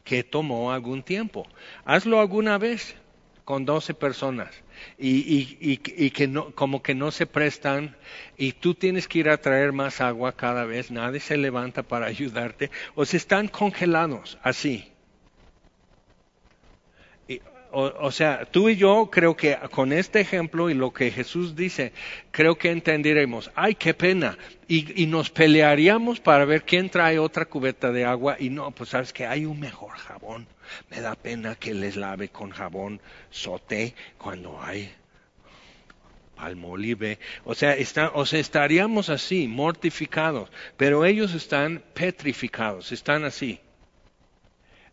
que 0.03 0.23
tomó 0.23 0.71
algún 0.71 1.03
tiempo, 1.03 1.47
hazlo 1.85 2.19
alguna 2.19 2.57
vez 2.57 2.95
con 3.45 3.65
doce 3.65 3.93
personas 3.93 4.63
y, 4.97 5.57
y, 5.59 6.09
que 6.11 6.27
no, 6.27 6.51
como 6.51 6.81
que 6.81 6.95
no 6.95 7.11
se 7.11 7.25
prestan 7.25 7.95
y 8.37 8.53
tú 8.53 8.73
tienes 8.73 9.07
que 9.07 9.19
ir 9.19 9.29
a 9.29 9.37
traer 9.37 9.73
más 9.73 10.01
agua 10.01 10.35
cada 10.35 10.65
vez, 10.65 10.91
nadie 10.91 11.19
se 11.19 11.37
levanta 11.37 11.83
para 11.83 12.05
ayudarte, 12.07 12.71
o 12.95 13.05
se 13.05 13.17
están 13.17 13.47
congelados 13.47 14.37
así. 14.43 14.91
O, 17.69 18.11
sea, 18.11 18.45
tú 18.45 18.69
y 18.69 18.77
yo 18.77 19.09
creo 19.11 19.35
que 19.35 19.57
con 19.71 19.91
este 19.91 20.21
ejemplo 20.21 20.69
y 20.69 20.73
lo 20.73 20.93
que 20.93 21.11
Jesús 21.11 21.55
dice, 21.55 21.91
creo 22.31 22.57
que 22.57 22.71
entenderemos, 22.71 23.51
ay, 23.55 23.75
qué 23.75 23.93
pena, 23.93 24.37
y, 24.69 25.03
y, 25.03 25.05
nos 25.05 25.29
pelearíamos 25.29 26.21
para 26.21 26.45
ver 26.45 26.63
quién 26.63 26.89
trae 26.89 27.19
otra 27.19 27.45
cubeta 27.45 27.91
de 27.91 28.05
agua 28.05 28.37
y 28.39 28.49
no, 28.49 28.71
pues 28.71 28.89
sabes 28.89 29.11
que 29.11 29.27
hay 29.27 29.45
un 29.45 29.59
mejor 29.59 29.91
jabón. 29.91 30.47
Me 30.89 31.01
da 31.01 31.15
pena 31.15 31.55
que 31.55 31.73
les 31.73 31.95
lave 31.95 32.29
con 32.29 32.51
jabón 32.51 33.01
sote 33.29 33.95
cuando 34.17 34.61
hay 34.61 34.91
palmolive. 36.35 37.19
O 37.45 37.55
sea, 37.55 37.75
o 38.13 38.25
sea, 38.25 38.39
estaríamos 38.39 39.09
así, 39.09 39.47
mortificados, 39.47 40.49
pero 40.77 41.05
ellos 41.05 41.33
están 41.33 41.83
petrificados, 41.93 42.91
están 42.91 43.23
así 43.25 43.59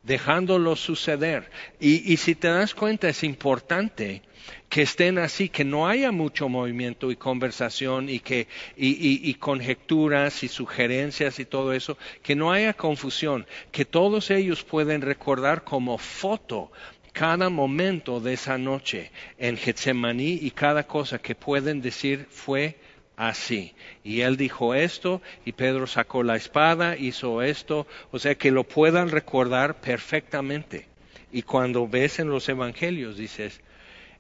dejándolo 0.04 0.76
suceder. 0.76 1.50
Y, 1.80 2.12
y, 2.12 2.16
si 2.18 2.34
te 2.34 2.48
das 2.48 2.74
cuenta, 2.74 3.08
es 3.08 3.24
importante 3.24 4.22
que 4.68 4.82
estén 4.82 5.18
así, 5.18 5.48
que 5.48 5.64
no 5.64 5.88
haya 5.88 6.12
mucho 6.12 6.48
movimiento 6.48 7.10
y 7.10 7.16
conversación 7.16 8.08
y, 8.08 8.20
que, 8.20 8.46
y, 8.76 9.28
y, 9.28 9.34
conjeturas 9.34 10.42
y 10.42 10.48
sugerencias 10.48 11.38
y 11.38 11.44
todo 11.44 11.72
eso, 11.72 11.96
que 12.22 12.34
no 12.34 12.52
haya 12.52 12.74
confusión, 12.74 13.46
que 13.72 13.84
todos 13.84 14.30
ellos 14.30 14.62
pueden 14.64 15.00
recordar 15.00 15.64
como 15.64 15.96
foto 15.96 16.70
cada 17.12 17.48
momento 17.48 18.20
de 18.20 18.32
esa 18.32 18.58
noche 18.58 19.12
en 19.38 19.56
Getsemaní 19.56 20.40
y 20.42 20.50
cada 20.50 20.86
cosa 20.86 21.20
que 21.20 21.36
pueden 21.36 21.80
decir 21.80 22.26
fue 22.28 22.76
así. 23.16 23.74
Y 24.02 24.22
él 24.22 24.36
dijo 24.36 24.74
esto 24.74 25.22
y 25.44 25.52
Pedro 25.52 25.86
sacó 25.86 26.22
la 26.22 26.36
espada, 26.36 26.96
hizo 26.96 27.42
esto, 27.42 27.86
o 28.10 28.18
sea 28.18 28.34
que 28.34 28.50
lo 28.50 28.64
puedan 28.64 29.10
recordar 29.10 29.80
perfectamente. 29.80 30.86
Y 31.32 31.42
cuando 31.42 31.88
ves 31.88 32.18
en 32.18 32.28
los 32.28 32.48
evangelios 32.48 33.16
dices, 33.16 33.60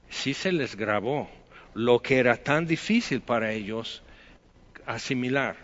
sí 0.08 0.34
se 0.34 0.52
les 0.52 0.76
grabó 0.76 1.30
lo 1.74 2.00
que 2.00 2.18
era 2.18 2.36
tan 2.36 2.66
difícil 2.66 3.20
para 3.20 3.52
ellos 3.52 4.02
asimilar. 4.86 5.56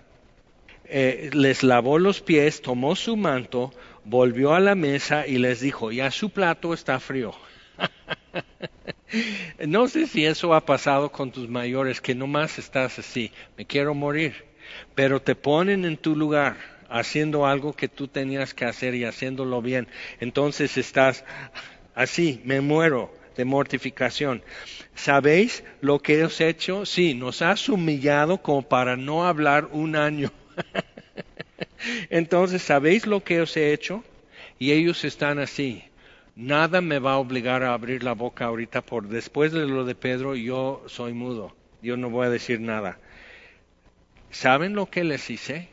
Eh, 0.84 1.30
les 1.32 1.62
lavó 1.62 1.98
los 1.98 2.20
pies, 2.20 2.62
tomó 2.62 2.96
su 2.96 3.16
manto, 3.16 3.72
volvió 4.04 4.54
a 4.54 4.60
la 4.60 4.74
mesa 4.74 5.26
y 5.26 5.38
les 5.38 5.60
dijo, 5.60 5.92
ya 5.92 6.10
su 6.10 6.30
plato 6.30 6.74
está 6.74 6.98
frío. 6.98 7.32
no 9.66 9.88
sé 9.88 10.06
si 10.06 10.26
eso 10.26 10.54
ha 10.54 10.64
pasado 10.64 11.10
con 11.10 11.30
tus 11.30 11.48
mayores, 11.48 12.00
que 12.00 12.14
nomás 12.14 12.58
estás 12.58 12.98
así, 12.98 13.32
me 13.56 13.66
quiero 13.66 13.94
morir, 13.94 14.44
pero 14.94 15.20
te 15.20 15.34
ponen 15.34 15.84
en 15.84 15.96
tu 15.96 16.16
lugar 16.16 16.56
haciendo 16.88 17.46
algo 17.46 17.72
que 17.72 17.88
tú 17.88 18.08
tenías 18.08 18.52
que 18.52 18.64
hacer 18.64 18.94
y 18.94 19.04
haciéndolo 19.04 19.62
bien. 19.62 19.88
Entonces 20.18 20.76
estás 20.76 21.24
así, 21.94 22.40
me 22.44 22.60
muero 22.60 23.14
de 23.36 23.44
mortificación. 23.44 24.42
¿Sabéis 24.94 25.64
lo 25.80 26.00
que 26.00 26.22
has 26.22 26.40
hecho? 26.40 26.84
Sí, 26.84 27.14
nos 27.14 27.42
has 27.42 27.68
humillado 27.68 28.38
como 28.38 28.62
para 28.62 28.96
no 28.96 29.26
hablar 29.26 29.68
un 29.72 29.96
año. 29.96 30.30
Entonces, 32.10 32.62
¿sabéis 32.62 33.06
lo 33.06 33.24
que 33.24 33.40
os 33.40 33.56
he 33.56 33.72
hecho? 33.72 34.04
Y 34.58 34.72
ellos 34.72 35.04
están 35.04 35.38
así. 35.38 35.84
Nada 36.40 36.80
me 36.80 36.98
va 36.98 37.12
a 37.12 37.18
obligar 37.18 37.62
a 37.62 37.74
abrir 37.74 38.02
la 38.02 38.14
boca 38.14 38.46
ahorita 38.46 38.80
por 38.80 39.08
después 39.08 39.52
de 39.52 39.66
lo 39.66 39.84
de 39.84 39.94
Pedro, 39.94 40.34
yo 40.34 40.82
soy 40.86 41.12
mudo. 41.12 41.54
Yo 41.82 41.98
no 41.98 42.08
voy 42.08 42.28
a 42.28 42.30
decir 42.30 42.62
nada. 42.62 42.98
¿Saben 44.30 44.74
lo 44.74 44.86
que 44.86 45.04
les 45.04 45.28
hice? 45.28 45.68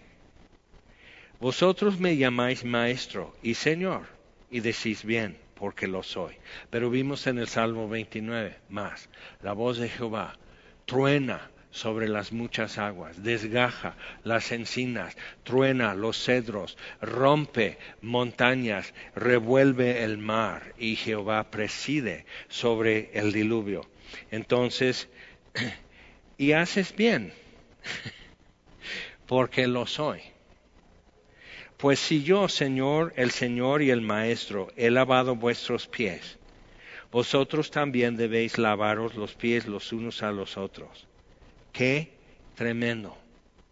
Vosotros 1.39 2.01
me 2.01 2.17
llamáis 2.17 2.65
maestro 2.65 3.33
y 3.41 3.53
señor 3.53 4.07
y 4.51 4.59
decís 4.59 5.05
bien, 5.05 5.37
porque 5.55 5.87
lo 5.87 6.03
soy. 6.03 6.35
Pero 6.69 6.89
vimos 6.89 7.27
en 7.27 7.37
el 7.37 7.47
Salmo 7.47 7.87
29 7.87 8.57
más, 8.67 9.07
la 9.41 9.53
voz 9.53 9.77
de 9.77 9.87
Jehová 9.87 10.37
truena 10.83 11.49
sobre 11.71 12.07
las 12.07 12.31
muchas 12.31 12.77
aguas, 12.77 13.23
desgaja 13.23 13.95
las 14.23 14.51
encinas, 14.51 15.15
truena 15.43 15.93
los 15.93 16.23
cedros, 16.23 16.77
rompe 17.01 17.77
montañas, 18.01 18.93
revuelve 19.15 20.03
el 20.03 20.17
mar 20.17 20.73
y 20.77 20.95
Jehová 20.95 21.51
preside 21.51 22.25
sobre 22.47 23.11
el 23.13 23.31
diluvio. 23.31 23.87
Entonces, 24.31 25.07
y 26.37 26.53
haces 26.53 26.95
bien, 26.95 27.33
porque 29.27 29.67
lo 29.67 29.85
soy. 29.85 30.21
Pues 31.77 31.99
si 31.99 32.23
yo, 32.23 32.49
Señor, 32.49 33.13
el 33.17 33.29
Señor 33.29 33.83
y 33.83 33.91
el 33.91 34.01
Maestro, 34.01 34.69
he 34.77 34.89
lavado 34.89 35.35
vuestros 35.35 35.87
pies, 35.87 36.39
vosotros 37.11 37.69
también 37.69 38.17
debéis 38.17 38.57
lavaros 38.57 39.15
los 39.15 39.35
pies 39.35 39.67
los 39.67 39.93
unos 39.93 40.23
a 40.23 40.31
los 40.31 40.57
otros. 40.57 41.06
Qué 41.77 42.09
tremendo 42.55 43.15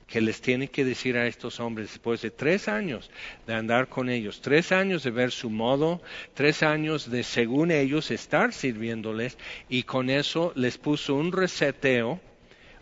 que 0.05 0.21
les 0.21 0.39
tiene 0.39 0.67
que 0.67 0.85
decir 0.85 1.17
a 1.17 1.25
estos 1.25 1.59
hombres 1.59 1.89
después 1.89 2.21
de 2.21 2.29
tres 2.29 2.67
años 2.67 3.09
de 3.47 3.55
andar 3.55 3.87
con 3.87 4.09
ellos, 4.09 4.41
tres 4.41 4.71
años 4.71 5.01
de 5.01 5.09
ver 5.09 5.31
su 5.31 5.49
modo, 5.49 6.03
tres 6.35 6.61
años 6.61 7.09
de 7.09 7.23
según 7.23 7.71
ellos 7.71 8.11
estar 8.11 8.53
sirviéndoles 8.53 9.39
y 9.69 9.81
con 9.81 10.11
eso 10.11 10.53
les 10.55 10.77
puso 10.77 11.15
un 11.15 11.31
reseteo 11.31 12.19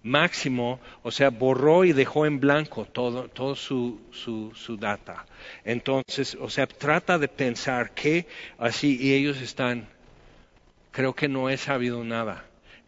máximo, 0.01 0.81
o 1.03 1.11
sea, 1.11 1.29
borró 1.29 1.85
y 1.85 1.93
dejó 1.93 2.25
en 2.25 2.41
blanco 2.41 2.83
todo, 2.83 3.55
su, 3.55 4.01
su, 4.11 4.51
su 4.53 4.75
data. 4.75 5.25
Entonces, 5.63 6.35
o 6.37 6.49
sea, 6.49 6.67
trata 6.67 7.17
de 7.17 7.29
pensar 7.29 7.93
que 7.93 8.27
así 8.57 8.97
y 8.99 9.13
ellos 9.13 9.39
están, 9.39 9.87
creo 10.91 11.15
que 11.15 11.29
no 11.29 11.49
he 11.49 11.55
sabido 11.55 12.03
nada 12.03 12.43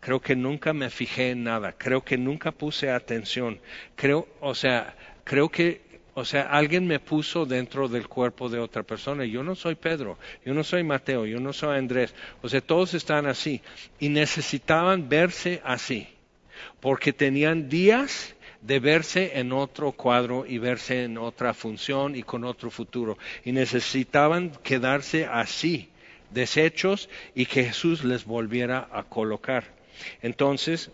creo 0.05 0.21
que 0.21 0.35
nunca 0.35 0.71
me 0.71 0.91
fijé 0.91 1.31
en 1.31 1.45
nada, 1.45 1.73
creo 1.75 2.03
que 2.03 2.15
nunca 2.15 2.51
puse 2.51 2.91
atención, 2.91 3.59
creo, 3.95 4.27
o 4.39 4.53
sea, 4.53 4.95
creo 5.23 5.49
que, 5.49 5.81
o 6.13 6.23
sea, 6.23 6.43
alguien 6.43 6.85
me 6.85 6.99
puso 6.99 7.47
dentro 7.47 7.87
del 7.87 8.07
cuerpo 8.07 8.47
de 8.47 8.59
otra 8.59 8.83
persona. 8.83 9.25
Yo 9.25 9.41
no 9.41 9.55
soy 9.55 9.73
Pedro, 9.73 10.19
yo 10.45 10.53
no 10.53 10.63
soy 10.63 10.83
Mateo, 10.83 11.25
yo 11.25 11.39
no 11.39 11.53
soy 11.53 11.79
Andrés, 11.79 12.13
o 12.43 12.47
sea, 12.47 12.61
todos 12.61 12.93
están 12.93 13.25
así 13.25 13.63
y 13.99 14.09
necesitaban 14.09 15.09
verse 15.09 15.59
así, 15.65 16.07
porque 16.81 17.11
tenían 17.11 17.67
días 17.67 18.35
de 18.61 18.79
verse 18.79 19.39
en 19.39 19.53
otro 19.53 19.91
cuadro 19.91 20.45
y 20.45 20.59
verse 20.59 21.05
en 21.05 21.17
otra 21.17 21.55
función 21.55 22.15
y 22.15 22.21
con 22.21 22.43
otro 22.43 22.69
futuro. 22.69 23.17
Y 23.43 23.53
necesitaban 23.53 24.51
quedarse 24.61 25.25
así, 25.25 25.89
deshechos, 26.29 27.09
y 27.33 27.47
que 27.47 27.63
Jesús 27.63 28.03
les 28.03 28.25
volviera 28.25 28.87
a 28.91 29.01
colocar. 29.01 29.73
Entonces, 30.21 30.91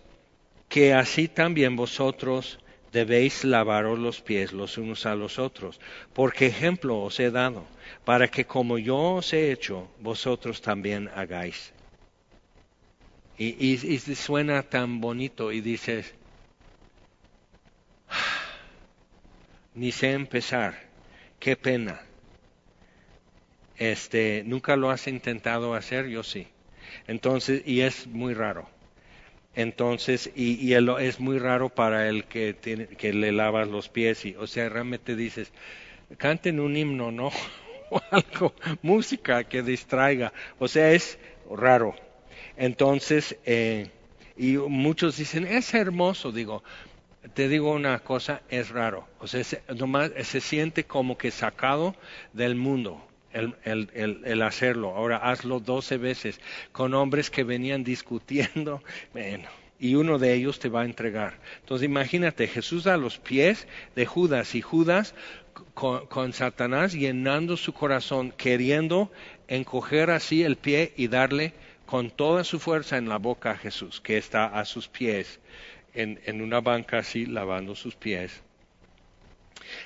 que 0.69 0.93
así 0.93 1.27
también 1.27 1.75
vosotros 1.75 2.59
debéis 2.91 3.43
lavaros 3.43 3.97
los 3.99 4.21
pies 4.21 4.51
los 4.51 4.77
unos 4.77 5.05
a 5.05 5.15
los 5.15 5.39
otros, 5.39 5.79
porque 6.13 6.47
ejemplo 6.47 6.99
os 6.99 7.19
he 7.19 7.31
dado, 7.31 7.65
para 8.05 8.27
que 8.27 8.45
como 8.45 8.77
yo 8.77 9.15
os 9.15 9.33
he 9.33 9.51
hecho, 9.51 9.89
vosotros 9.99 10.61
también 10.61 11.09
hagáis. 11.15 11.73
Y, 13.37 13.77
suena 14.15 14.61
tan 14.61 15.01
bonito 15.01 15.51
y 15.51 15.61
dices, 15.61 16.13
ni 19.73 19.91
sé 19.91 20.11
empezar, 20.11 20.77
qué 21.39 21.55
pena. 21.55 22.01
Este, 23.77 24.43
nunca 24.45 24.75
lo 24.75 24.91
has 24.91 25.07
intentado 25.07 25.73
hacer, 25.73 26.07
yo 26.07 26.21
sí. 26.21 26.47
Entonces, 27.07 27.63
y 27.65 27.81
es 27.81 28.05
muy 28.05 28.35
raro. 28.35 28.69
Entonces, 29.55 30.31
y, 30.35 30.53
y 30.65 30.73
es 30.73 31.19
muy 31.19 31.37
raro 31.37 31.69
para 31.69 32.07
el 32.07 32.25
que, 32.25 32.53
tiene, 32.53 32.87
que 32.87 33.13
le 33.13 33.31
lavas 33.31 33.67
los 33.67 33.89
pies, 33.89 34.25
y, 34.25 34.35
o 34.35 34.47
sea, 34.47 34.69
realmente 34.69 35.15
dices, 35.15 35.51
canten 36.17 36.59
un 36.59 36.77
himno, 36.77 37.11
¿no? 37.11 37.31
o 37.89 38.01
algo, 38.11 38.53
música 38.81 39.43
que 39.43 39.61
distraiga, 39.63 40.33
o 40.59 40.67
sea, 40.67 40.91
es 40.91 41.19
raro. 41.49 41.95
Entonces, 42.57 43.37
eh, 43.45 43.89
y 44.37 44.57
muchos 44.57 45.17
dicen, 45.17 45.45
es 45.45 45.73
hermoso, 45.73 46.31
digo, 46.31 46.63
te 47.33 47.49
digo 47.49 47.71
una 47.71 47.99
cosa, 47.99 48.41
es 48.49 48.69
raro, 48.69 49.07
o 49.19 49.27
sea, 49.27 49.43
se, 49.43 49.61
nomás, 49.75 50.11
se 50.23 50.41
siente 50.41 50.85
como 50.85 51.17
que 51.17 51.31
sacado 51.31 51.95
del 52.33 52.55
mundo, 52.55 53.05
el, 53.33 54.41
hacerlo. 54.41 54.95
Ahora 54.95 55.17
hazlo 55.17 55.59
doce 55.59 55.97
veces 55.97 56.39
con 56.71 56.93
hombres 56.93 57.29
que 57.29 57.43
venían 57.43 57.83
discutiendo. 57.83 58.81
Y 59.83 59.95
uno 59.95 60.19
de 60.19 60.35
ellos 60.35 60.59
te 60.59 60.69
va 60.69 60.81
a 60.81 60.85
entregar. 60.85 61.39
Entonces 61.61 61.87
imagínate, 61.87 62.47
Jesús 62.47 62.85
a 62.85 62.97
los 62.97 63.17
pies 63.17 63.67
de 63.95 64.05
Judas 64.05 64.53
y 64.53 64.61
Judas 64.61 65.15
con, 65.73 66.33
Satanás 66.33 66.93
llenando 66.93 67.57
su 67.57 67.73
corazón, 67.73 68.31
queriendo 68.31 69.11
encoger 69.47 70.11
así 70.11 70.43
el 70.43 70.55
pie 70.55 70.93
y 70.97 71.07
darle 71.07 71.53
con 71.87 72.11
toda 72.11 72.43
su 72.43 72.59
fuerza 72.59 72.97
en 72.97 73.09
la 73.09 73.17
boca 73.17 73.51
a 73.51 73.57
Jesús, 73.57 74.01
que 74.01 74.17
está 74.19 74.45
a 74.45 74.65
sus 74.65 74.87
pies, 74.87 75.39
en 75.95 76.43
una 76.43 76.61
banca 76.61 76.99
así 76.99 77.25
lavando 77.25 77.73
sus 77.73 77.95
pies. 77.95 78.43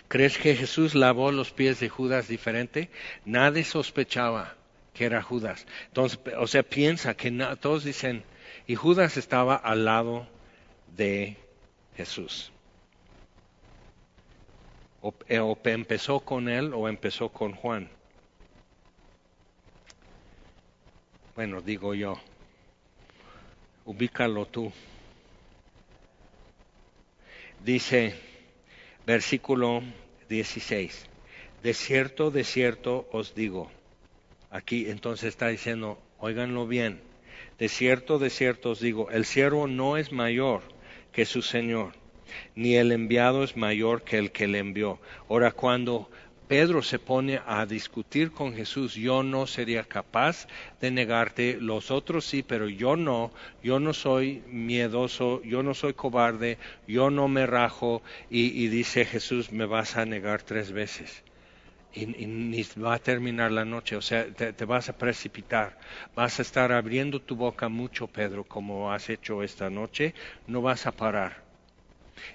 ¿Crees 0.08 0.38
que 0.38 0.56
Jesús 0.56 0.96
lavó 0.96 1.32
los 1.32 1.52
pies 1.52 1.80
de 1.80 1.90
Judas 1.90 2.28
diferente? 2.28 2.90
Nadie 3.26 3.64
sospechaba 3.64 4.56
que 4.94 5.06
era 5.06 5.22
Judas. 5.22 5.66
Entonces, 5.88 6.20
o 6.38 6.48
sea, 6.48 6.64
piensa 6.64 7.16
que 7.16 7.32
todos 7.60 7.84
dicen, 7.84 8.24
y 8.68 8.76
Judas 8.76 9.18
estaba 9.18 9.56
al 9.56 9.86
lado 9.86 10.28
de 10.96 11.38
Jesús. 11.96 12.52
O, 15.02 15.14
eh, 15.28 15.40
o 15.40 15.60
empezó 15.66 16.20
con 16.22 16.50
él 16.50 16.74
o 16.74 16.88
empezó 16.88 17.30
con 17.30 17.54
Juan. 17.54 17.90
Bueno, 21.36 21.62
digo 21.62 21.94
yo, 21.94 22.18
ubícalo 23.84 24.46
tú. 24.46 24.72
Dice, 27.64 28.16
versículo 29.06 29.84
16. 30.30 31.08
De 31.64 31.74
cierto, 31.74 32.32
de 32.32 32.44
cierto 32.44 33.08
os 33.12 33.36
digo. 33.36 33.72
Aquí 34.50 34.90
entonces 34.90 35.30
está 35.30 35.48
diciendo, 35.48 36.00
óiganlo 36.20 36.68
bien. 36.68 37.02
De 37.60 37.70
cierto, 37.70 38.20
de 38.20 38.30
cierto 38.30 38.72
os 38.72 38.80
digo, 38.80 39.10
el 39.12 39.26
siervo 39.26 39.68
no 39.68 39.98
es 39.98 40.12
mayor 40.12 40.62
que 41.12 41.26
su 41.26 41.42
Señor, 41.42 41.94
ni 42.56 42.76
el 42.76 42.92
enviado 42.92 43.44
es 43.44 43.56
mayor 43.56 44.04
que 44.04 44.18
el 44.18 44.32
que 44.32 44.48
le 44.48 44.60
envió. 44.60 45.00
Ahora, 45.30 45.52
cuando 45.52 46.10
Pedro 46.48 46.84
se 46.84 47.00
pone 47.00 47.42
a 47.46 47.66
discutir 47.66 48.32
con 48.32 48.54
Jesús, 48.54 48.94
yo 48.94 49.24
no 49.24 49.48
sería 49.48 49.84
capaz 49.84 50.48
de 50.80 50.92
negarte, 50.92 51.58
los 51.60 51.90
otros 51.90 52.26
sí, 52.26 52.44
pero 52.44 52.70
yo 52.70 52.96
no, 52.96 53.34
yo 53.64 53.80
no 53.80 53.94
soy 53.94 54.44
miedoso, 54.48 55.42
yo 55.44 55.64
no 55.64 55.74
soy 55.74 55.94
cobarde, 55.96 56.60
yo 56.86 57.10
no 57.10 57.28
me 57.28 57.48
rajo 57.48 58.04
y, 58.30 58.68
dice 58.68 59.06
Jesús, 59.06 59.52
me 59.52 59.66
vas 59.66 59.98
a 59.98 60.06
negar 60.06 60.44
tres 60.44 60.72
veces. 60.72 61.24
Y, 61.92 62.06
ni 62.08 62.64
va 62.84 62.96
a 62.96 63.00
terminar 63.00 63.52
la 63.52 63.66
noche, 63.66 63.96
o 63.96 64.02
sea, 64.02 64.32
te 64.34 64.66
vas 64.66 64.90
a 64.90 64.98
precipitar, 64.98 65.78
vas 66.16 66.40
a 66.40 66.44
estar 66.44 66.72
abriendo 66.72 67.22
tu 67.22 67.36
boca 67.36 67.70
mucho, 67.70 68.08
Pedro, 68.08 68.46
como 68.46 68.92
has 68.94 69.10
hecho 69.10 69.44
esta 69.44 69.70
noche, 69.70 70.14
no 70.46 70.62
vas 70.62 70.86
a 70.88 70.92
parar. 70.92 71.45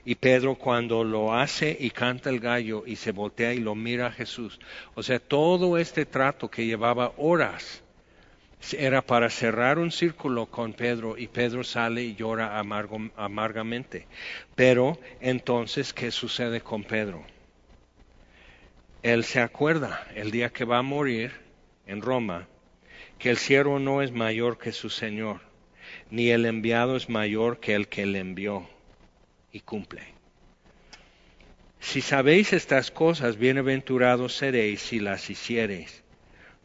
Y 0.05 0.15
Pedro 0.15 0.57
cuando 0.57 1.05
lo 1.05 1.35
hace 1.35 1.77
y 1.79 1.91
canta 1.91 2.31
el 2.31 2.41
gallo 2.41 2.85
y 2.87 2.97
se 2.97 3.13
voltea 3.13 3.55
y 3.55 3.59
lo 3.59 3.75
mira 3.75 4.07
a 4.09 4.13
Jesús. 4.13 4.61
O 4.95 5.03
sea, 5.03 5.19
todo 5.19 5.79
este 5.79 6.07
trato 6.07 6.51
que 6.51 6.67
llevaba 6.67 7.13
horas 7.17 7.83
era 8.77 9.03
para 9.03 9.31
cerrar 9.31 9.79
un 9.79 9.91
círculo 9.91 10.47
con 10.47 10.75
Pedro 10.75 11.17
y 11.17 11.29
Pedro 11.29 11.65
sale 11.65 12.03
y 12.03 12.15
llora 12.15 12.59
amargamente. 12.59 14.07
Pero 14.55 14.99
entonces, 15.21 15.93
¿qué 15.93 16.11
sucede 16.11 16.61
con 16.61 16.85
Pedro? 16.85 17.25
Él 19.03 19.25
se 19.25 19.41
acuerda 19.41 20.07
el 20.15 20.31
día 20.31 20.51
que 20.51 20.65
va 20.65 20.79
a 20.79 20.83
morir 20.83 21.33
en 21.87 22.03
Roma 22.03 22.47
que 23.19 23.31
el 23.31 23.39
siervo 23.39 23.79
no 23.79 24.03
es 24.03 24.13
mayor 24.13 24.59
que 24.59 24.73
su 24.73 24.91
Señor, 24.91 25.41
ni 26.11 26.31
el 26.31 26.45
enviado 26.45 26.97
es 26.97 27.09
mayor 27.09 27.61
que 27.61 27.75
el 27.75 27.89
que 27.89 28.07
le 28.07 28.19
envió 28.19 28.69
y 29.53 29.61
cumple. 29.61 30.03
Si 31.81 32.03
sabéis 32.03 32.53
estas 32.53 32.91
cosas, 32.91 33.39
bienaventurados 33.39 34.35
seréis 34.35 34.81
si 34.81 35.01
las 35.01 35.31
hiciereis. 35.31 36.03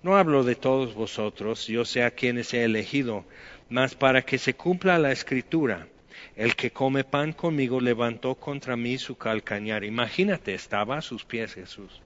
No 0.04 0.18
hablo 0.18 0.44
de 0.44 0.56
todos 0.56 0.94
vosotros, 0.94 1.68
yo 1.68 1.86
sé 1.86 2.04
a 2.04 2.12
quienes 2.12 2.54
he 2.54 2.64
elegido, 2.64 3.26
mas 3.70 3.96
para 3.96 4.22
que 4.22 4.38
se 4.38 4.54
cumpla 4.54 5.00
la 5.00 5.12
escritura. 5.12 5.88
El 6.36 6.56
que 6.56 6.72
come 6.72 7.04
pan 7.04 7.34
conmigo 7.34 7.80
levantó 7.80 8.36
contra 8.36 8.76
mí 8.76 8.98
su 8.98 9.18
calcañar. 9.18 9.84
Imagínate, 9.84 10.54
estaba 10.54 10.98
a 10.98 11.02
sus 11.02 11.24
pies 11.24 11.54
Jesús. 11.54 12.02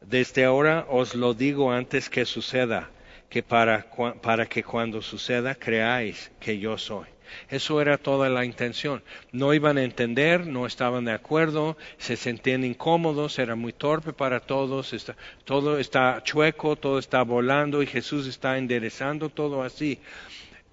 Desde 0.00 0.44
ahora 0.44 0.86
os 0.88 1.14
lo 1.14 1.34
digo 1.34 1.70
antes 1.70 2.08
que 2.08 2.24
suceda, 2.24 2.90
que 3.28 3.42
para, 3.42 3.86
para 4.22 4.46
que 4.46 4.62
cuando 4.62 5.02
suceda 5.02 5.54
creáis 5.54 6.30
que 6.40 6.58
yo 6.58 6.78
soy. 6.78 7.06
Eso 7.48 7.80
era 7.80 7.98
toda 7.98 8.28
la 8.28 8.44
intención. 8.44 9.02
No 9.32 9.54
iban 9.54 9.78
a 9.78 9.84
entender, 9.84 10.46
no 10.46 10.66
estaban 10.66 11.04
de 11.04 11.12
acuerdo, 11.12 11.76
se 11.98 12.16
sentían 12.16 12.64
incómodos, 12.64 13.38
era 13.38 13.54
muy 13.54 13.72
torpe 13.72 14.12
para 14.12 14.40
todos, 14.40 14.94
todo 15.44 15.78
está 15.78 16.22
chueco, 16.22 16.76
todo 16.76 16.98
está 16.98 17.22
volando 17.22 17.82
y 17.82 17.86
Jesús 17.86 18.26
está 18.26 18.58
enderezando 18.58 19.28
todo 19.28 19.62
así. 19.62 19.98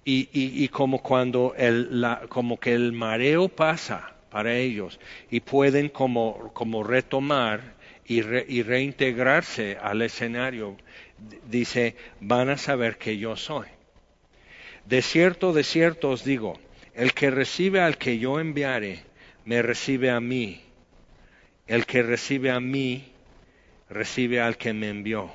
Y, 0.08 0.68
como 0.68 1.02
cuando 1.02 1.54
el, 1.56 1.90
como 2.28 2.60
que 2.60 2.74
el 2.74 2.92
mareo 2.92 3.48
pasa 3.48 4.14
para 4.30 4.56
ellos 4.56 5.00
y 5.30 5.40
pueden 5.40 5.88
como, 5.88 6.52
como 6.52 6.84
retomar 6.84 7.74
y, 8.06 8.18
y 8.18 8.62
reintegrarse 8.62 9.78
al 9.82 10.02
escenario, 10.02 10.76
dice, 11.48 11.96
van 12.20 12.50
a 12.50 12.56
saber 12.56 12.98
que 12.98 13.18
yo 13.18 13.34
soy. 13.36 13.66
De 14.86 15.02
cierto, 15.02 15.52
de 15.52 15.64
cierto 15.64 16.10
os 16.10 16.22
digo, 16.24 16.58
el 16.94 17.12
que 17.12 17.30
recibe 17.30 17.80
al 17.80 17.98
que 17.98 18.20
yo 18.20 18.38
enviare, 18.38 19.02
me 19.44 19.60
recibe 19.60 20.10
a 20.10 20.20
mí. 20.20 20.62
El 21.66 21.86
que 21.86 22.04
recibe 22.04 22.52
a 22.52 22.60
mí, 22.60 23.12
recibe 23.90 24.40
al 24.40 24.56
que 24.56 24.72
me 24.72 24.88
envió. 24.88 25.32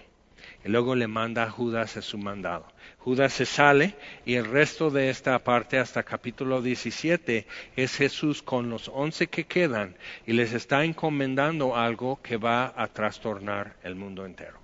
Y 0.63 0.69
luego 0.69 0.95
le 0.95 1.07
manda 1.07 1.43
a 1.43 1.49
Judas 1.49 1.97
a 1.97 2.01
su 2.01 2.17
mandado. 2.17 2.65
Judas 2.99 3.33
se 3.33 3.45
sale 3.45 3.95
y 4.25 4.35
el 4.35 4.45
resto 4.45 4.89
de 4.89 5.09
esta 5.09 5.37
parte 5.39 5.79
hasta 5.79 6.03
capítulo 6.03 6.61
17 6.61 7.45
es 7.75 7.95
Jesús 7.97 8.41
con 8.41 8.69
los 8.69 8.87
once 8.87 9.27
que 9.27 9.45
quedan 9.45 9.97
y 10.25 10.33
les 10.33 10.53
está 10.53 10.85
encomendando 10.85 11.75
algo 11.75 12.21
que 12.21 12.37
va 12.37 12.73
a 12.75 12.87
trastornar 12.87 13.75
el 13.83 13.95
mundo 13.95 14.25
entero. 14.25 14.61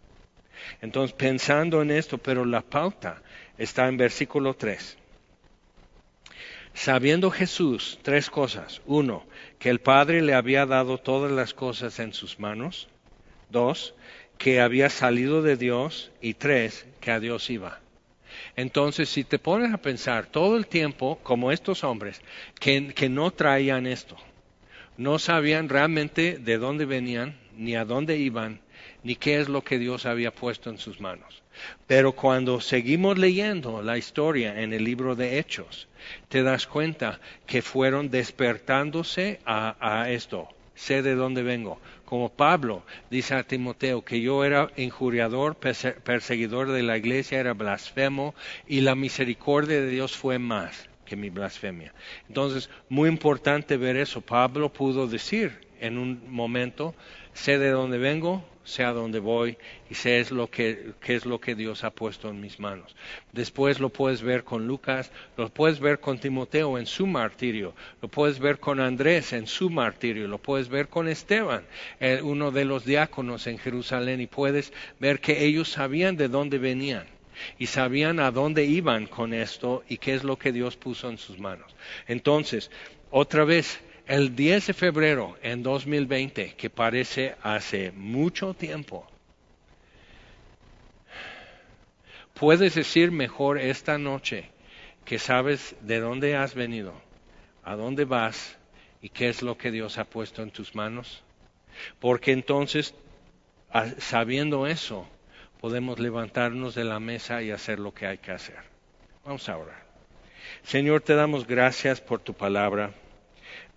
Entonces, 0.82 1.16
pensando 1.16 1.82
en 1.82 1.92
esto, 1.92 2.18
pero 2.18 2.46
la 2.46 2.62
pauta 2.62 3.22
está 3.58 3.88
en 3.88 3.98
versículo 3.98 4.56
3. 4.56 4.98
Sabiendo 6.74 7.32
Jesús 7.32 7.98
tres 8.04 8.30
cosas. 8.30 8.82
Uno, 8.86 9.26
que 9.58 9.70
el 9.70 9.80
Padre 9.80 10.22
le 10.22 10.36
había 10.36 10.68
dado 10.68 11.00
todas 11.00 11.32
las 11.32 11.56
cosas 11.56 12.00
en 12.00 12.14
sus 12.14 12.40
manos. 12.40 12.88
Dos, 13.50 13.96
que 14.38 14.62
había 14.62 14.90
salido 14.90 15.42
de 15.42 15.58
Dios. 15.58 16.12
Y 16.22 16.36
tres, 16.36 16.86
que 17.02 17.10
a 17.10 17.20
Dios 17.20 17.50
iba. 17.50 17.80
Entonces, 18.56 19.10
si 19.10 19.24
te 19.24 19.40
pones 19.40 19.74
a 19.74 19.80
pensar 19.80 20.28
todo 20.28 20.56
el 20.56 20.68
tiempo, 20.68 21.20
como 21.24 21.52
estos 21.52 21.84
hombres, 21.84 22.22
que, 22.60 22.94
que 22.94 23.10
no 23.10 23.32
traían 23.32 23.88
esto, 23.88 24.16
no 24.98 25.18
sabían 25.18 25.70
realmente 25.70 26.38
de 26.38 26.58
dónde 26.60 26.86
venían, 26.86 27.38
ni 27.56 27.76
a 27.76 27.86
dónde 27.86 28.18
iban, 28.18 28.62
ni 29.04 29.16
qué 29.16 29.40
es 29.40 29.50
lo 29.50 29.64
que 29.64 29.80
Dios 29.80 30.06
había 30.06 30.32
puesto 30.32 30.70
en 30.70 30.78
sus 30.78 31.00
manos. 31.00 31.44
Pero 31.88 32.14
cuando 32.14 32.60
seguimos 32.62 33.18
leyendo 33.18 33.82
la 33.82 33.98
historia 33.98 34.62
en 34.62 34.74
el 34.74 34.84
libro 34.84 35.16
de 35.16 35.40
Hechos, 35.40 35.88
te 36.30 36.44
das 36.44 36.68
cuenta 36.68 37.20
que 37.46 37.62
fueron 37.62 38.10
despertándose 38.10 39.40
a, 39.46 40.06
esto. 40.10 40.50
Sé 40.76 41.02
de 41.02 41.16
dónde 41.16 41.42
vengo. 41.42 41.80
Como 42.06 42.30
Pablo 42.30 42.84
dice 43.10 43.34
a 43.34 43.44
Timoteo 43.44 44.06
que 44.06 44.22
yo 44.22 44.46
era 44.46 44.70
injuriador, 44.78 45.56
perseguidor 45.56 46.72
de 46.72 46.84
la 46.84 46.98
iglesia, 46.98 47.40
era 47.40 47.54
blasfemo 47.54 48.36
y 48.68 48.82
la 48.82 48.96
misericordia 48.96 49.82
de 49.82 49.90
Dios 49.90 50.16
fue 50.16 50.38
más 50.38 50.88
que 51.06 51.16
mi 51.16 51.30
blasfemia. 51.30 51.94
Entonces, 52.28 52.70
muy 52.90 53.10
importante 53.10 53.78
ver 53.78 53.98
eso. 53.98 54.22
Pablo 54.22 54.72
pudo 54.72 55.08
decir 55.08 55.68
en 55.80 55.98
un 55.98 56.22
momento, 56.30 56.94
sé 57.34 57.58
de 57.58 57.72
dónde 57.72 57.98
vengo, 57.98 58.46
sé 58.68 58.84
a 58.84 58.92
dónde 58.92 59.20
voy 59.20 59.58
y 59.90 59.96
sé 59.96 60.20
es 60.20 60.30
lo 60.30 60.50
que, 60.50 60.92
qué 61.00 61.16
es 61.16 61.26
lo 61.26 61.40
que 61.40 61.56
Dios 61.56 61.86
ha 61.86 61.92
puesto 61.92 62.30
en 62.30 62.42
mis 62.42 62.60
manos. 62.60 62.96
Después 63.32 63.80
lo 63.80 63.90
puedes 63.90 64.22
ver 64.22 64.44
con 64.44 64.68
Lucas, 64.68 65.10
lo 65.38 65.50
puedes 65.50 65.80
ver 65.80 66.00
con 66.00 66.20
Timoteo 66.20 66.78
en 66.78 66.86
su 66.86 67.08
martirio, 67.08 67.74
lo 68.02 68.10
puedes 68.10 68.40
ver 68.40 68.60
con 68.60 68.82
Andrés 68.82 69.32
en 69.32 69.48
su 69.48 69.70
martirio, 69.70 70.28
lo 70.28 70.38
puedes 70.38 70.68
ver 70.68 70.90
con 70.90 71.08
Esteban, 71.08 71.64
eh, 72.02 72.20
uno 72.22 72.52
de 72.52 72.66
los 72.66 72.84
diáconos 72.84 73.48
en 73.48 73.58
Jerusalén, 73.58 74.20
y 74.20 74.28
puedes 74.28 74.74
ver 75.00 75.22
que 75.22 75.46
ellos 75.46 75.70
sabían 75.70 76.18
de 76.18 76.28
dónde 76.28 76.58
venían 76.58 77.06
y 77.58 77.68
sabían 77.68 78.20
a 78.20 78.32
dónde 78.32 78.66
iban 78.66 79.06
con 79.06 79.34
esto 79.34 79.84
y 79.88 79.98
qué 79.98 80.16
es 80.16 80.24
lo 80.24 80.38
que 80.38 80.52
Dios 80.52 80.76
puso 80.76 81.10
en 81.10 81.18
sus 81.18 81.40
manos. 81.40 81.74
Entonces, 82.08 82.70
otra 83.12 83.46
vez, 83.46 83.80
el 84.08 84.36
10 84.36 84.68
de 84.68 84.74
febrero 84.74 85.38
en 85.42 85.64
2020, 85.64 86.54
que 86.56 86.70
parece 86.70 87.36
hace 87.42 87.92
mucho 87.92 88.54
tiempo, 88.54 89.06
puedes 92.34 92.74
decir 92.76 93.12
mejor 93.12 93.58
esta 93.60 93.98
noche 93.98 94.50
que 95.04 95.20
sabes 95.20 95.76
de 95.82 96.00
dónde 96.00 96.36
has 96.36 96.56
venido, 96.56 96.94
a 97.64 97.76
dónde 97.76 98.06
vas 98.06 98.58
y 99.02 99.10
qué 99.10 99.30
es 99.30 99.42
lo 99.42 99.58
que 99.58 99.72
Dios 99.72 99.98
ha 99.98 100.06
puesto 100.06 100.42
en 100.42 100.52
tus 100.52 100.74
manos. 100.74 101.24
Porque 102.00 102.32
entonces, 102.32 102.96
sabiendo 103.98 104.68
eso, 104.68 105.08
podemos 105.60 106.00
levantarnos 106.00 106.76
de 106.76 106.86
la 106.86 107.00
mesa 107.00 107.42
y 107.42 107.52
hacer 107.52 107.80
lo 107.80 107.94
que 107.94 108.08
hay 108.08 108.18
que 108.20 108.32
hacer. 108.32 108.60
Vamos 109.26 109.48
a 109.50 109.58
orar. 109.58 109.86
Señor, 110.64 111.02
te 111.02 111.14
damos 111.14 111.46
gracias 111.46 112.00
por 112.00 112.20
tu 112.20 112.34
palabra. 112.34 112.94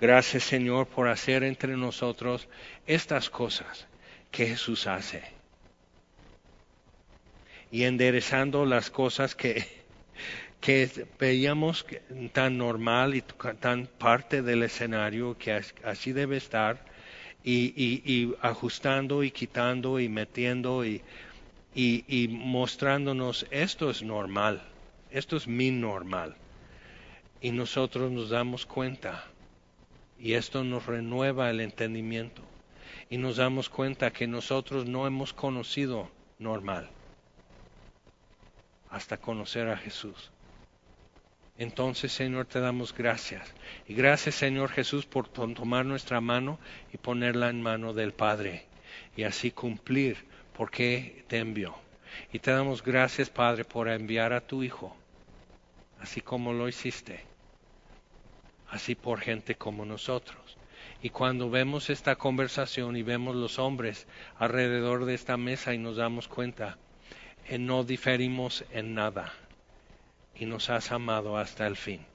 Gracias 0.01 0.45
Señor 0.45 0.87
por 0.87 1.09
hacer 1.09 1.45
entre 1.45 1.77
nosotros 1.77 2.49
estas 2.87 3.29
cosas 3.29 3.87
que 4.31 4.47
Jesús 4.47 4.87
hace. 4.87 5.23
Y 7.71 7.85
enderezando 7.85 8.65
las 8.65 8.91
cosas 8.91 9.35
que, 9.35 9.67
veíamos 11.19 11.85
tan 12.33 12.57
normal 12.57 13.15
y 13.15 13.21
tan 13.61 13.87
parte 13.87 14.41
del 14.41 14.63
escenario 14.63 15.37
que 15.37 15.61
así 15.85 16.13
debe 16.13 16.39
estar, 16.39 16.83
y, 17.45 18.35
ajustando 18.41 19.23
y 19.23 19.31
quitando 19.31 20.01
y 20.01 20.09
metiendo 20.09 20.83
y 20.85 21.03
mostrándonos 22.31 23.47
esto 23.51 23.91
es 23.91 24.03
normal, 24.03 24.63
esto 25.11 25.37
es 25.37 25.47
mi 25.47 25.71
normal. 25.71 26.37
Y 27.43 27.51
nosotros 27.53 28.11
nos 28.11 28.31
damos 28.31 28.67
cuenta 28.67 29.25
y 30.21 30.35
esto 30.35 30.63
nos 30.65 30.87
renueva 30.87 31.49
el 31.51 31.61
entendimiento 31.61 32.43
y 33.09 33.17
nos 33.17 33.39
damos 33.39 33.71
cuenta 33.71 34.13
que 34.13 34.27
nosotros 34.27 34.87
no 34.87 35.07
hemos 35.07 35.33
conocido 35.33 36.11
normal 36.39 36.91
hasta 38.91 39.17
conocer 39.17 39.69
a 39.69 39.77
Jesús. 39.77 40.31
Entonces, 41.57 42.13
Señor, 42.13 42.47
te 42.47 42.61
damos 42.61 42.95
gracias. 42.95 43.55
Y 43.87 43.95
gracias, 43.95 44.35
Señor 44.35 44.71
Jesús, 44.71 45.07
por 45.07 45.29
tomar 45.29 45.87
nuestra 45.87 46.21
mano 46.21 46.59
y 46.93 46.97
ponerla 46.97 47.51
en 47.51 47.63
mano 47.63 47.93
del 47.93 48.13
Padre 48.13 48.67
y 49.17 49.23
así 49.23 49.51
cumplir 49.51 50.17
porque 50.57 51.25
te 51.29 51.39
envió. 51.39 51.77
Y 52.33 52.41
te 52.41 52.51
damos 52.51 52.83
gracias, 52.83 53.31
Padre, 53.31 53.65
por 53.65 53.89
enviar 53.89 54.33
a 54.33 54.41
tu 54.41 54.63
Hijo, 54.63 54.97
así 56.01 56.21
como 56.21 56.53
lo 56.53 56.69
hiciste 56.69 57.30
así 58.71 58.95
por 58.95 59.21
gente 59.21 59.57
como 59.57 59.85
nosotros. 59.85 60.57
Y 61.03 61.11
cuando 61.11 61.51
vemos 61.51 61.91
esta 61.91 62.17
conversación 62.17 62.97
y 62.97 63.03
vemos 63.03 63.37
los 63.37 63.59
hombres 63.59 64.07
alrededor 64.39 65.05
de 65.05 65.15
esta 65.15 65.37
mesa 65.37 65.75
y 65.75 65.79
nos 65.79 65.97
damos 65.97 66.29
cuenta, 66.29 66.79
que 67.47 67.59
no 67.59 67.85
diferimos 67.85 68.65
en 68.71 68.95
nada 68.95 69.33
y 70.37 70.47
nos 70.47 70.71
has 70.71 70.93
amado 70.93 71.37
hasta 71.37 71.67
el 71.67 71.77
fin. 71.77 72.07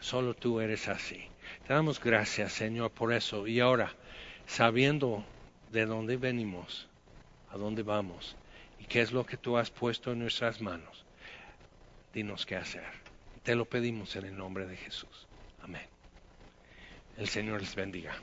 Solo 0.00 0.34
tú 0.34 0.60
eres 0.60 0.88
así. 0.88 1.28
Te 1.66 1.74
damos 1.74 2.00
gracias, 2.00 2.52
Señor, 2.52 2.92
por 2.92 3.12
eso. 3.12 3.46
Y 3.46 3.60
ahora, 3.60 3.92
sabiendo 4.46 5.24
de 5.72 5.86
dónde 5.86 6.16
venimos, 6.16 6.88
a 7.50 7.56
dónde 7.56 7.82
vamos 7.82 8.36
y 8.78 8.84
qué 8.84 9.00
es 9.00 9.12
lo 9.12 9.26
que 9.26 9.36
tú 9.36 9.56
has 9.56 9.70
puesto 9.70 10.12
en 10.12 10.20
nuestras 10.20 10.60
manos, 10.60 11.04
dinos 12.14 12.46
qué 12.46 12.56
hacer. 12.56 12.84
Te 13.42 13.54
lo 13.54 13.64
pedimos 13.64 14.14
en 14.16 14.26
el 14.26 14.36
nombre 14.36 14.66
de 14.66 14.76
Jesús. 14.76 15.27
Amén. 15.68 15.86
El 17.18 17.28
Señor 17.28 17.60
les 17.60 17.74
bendiga. 17.74 18.14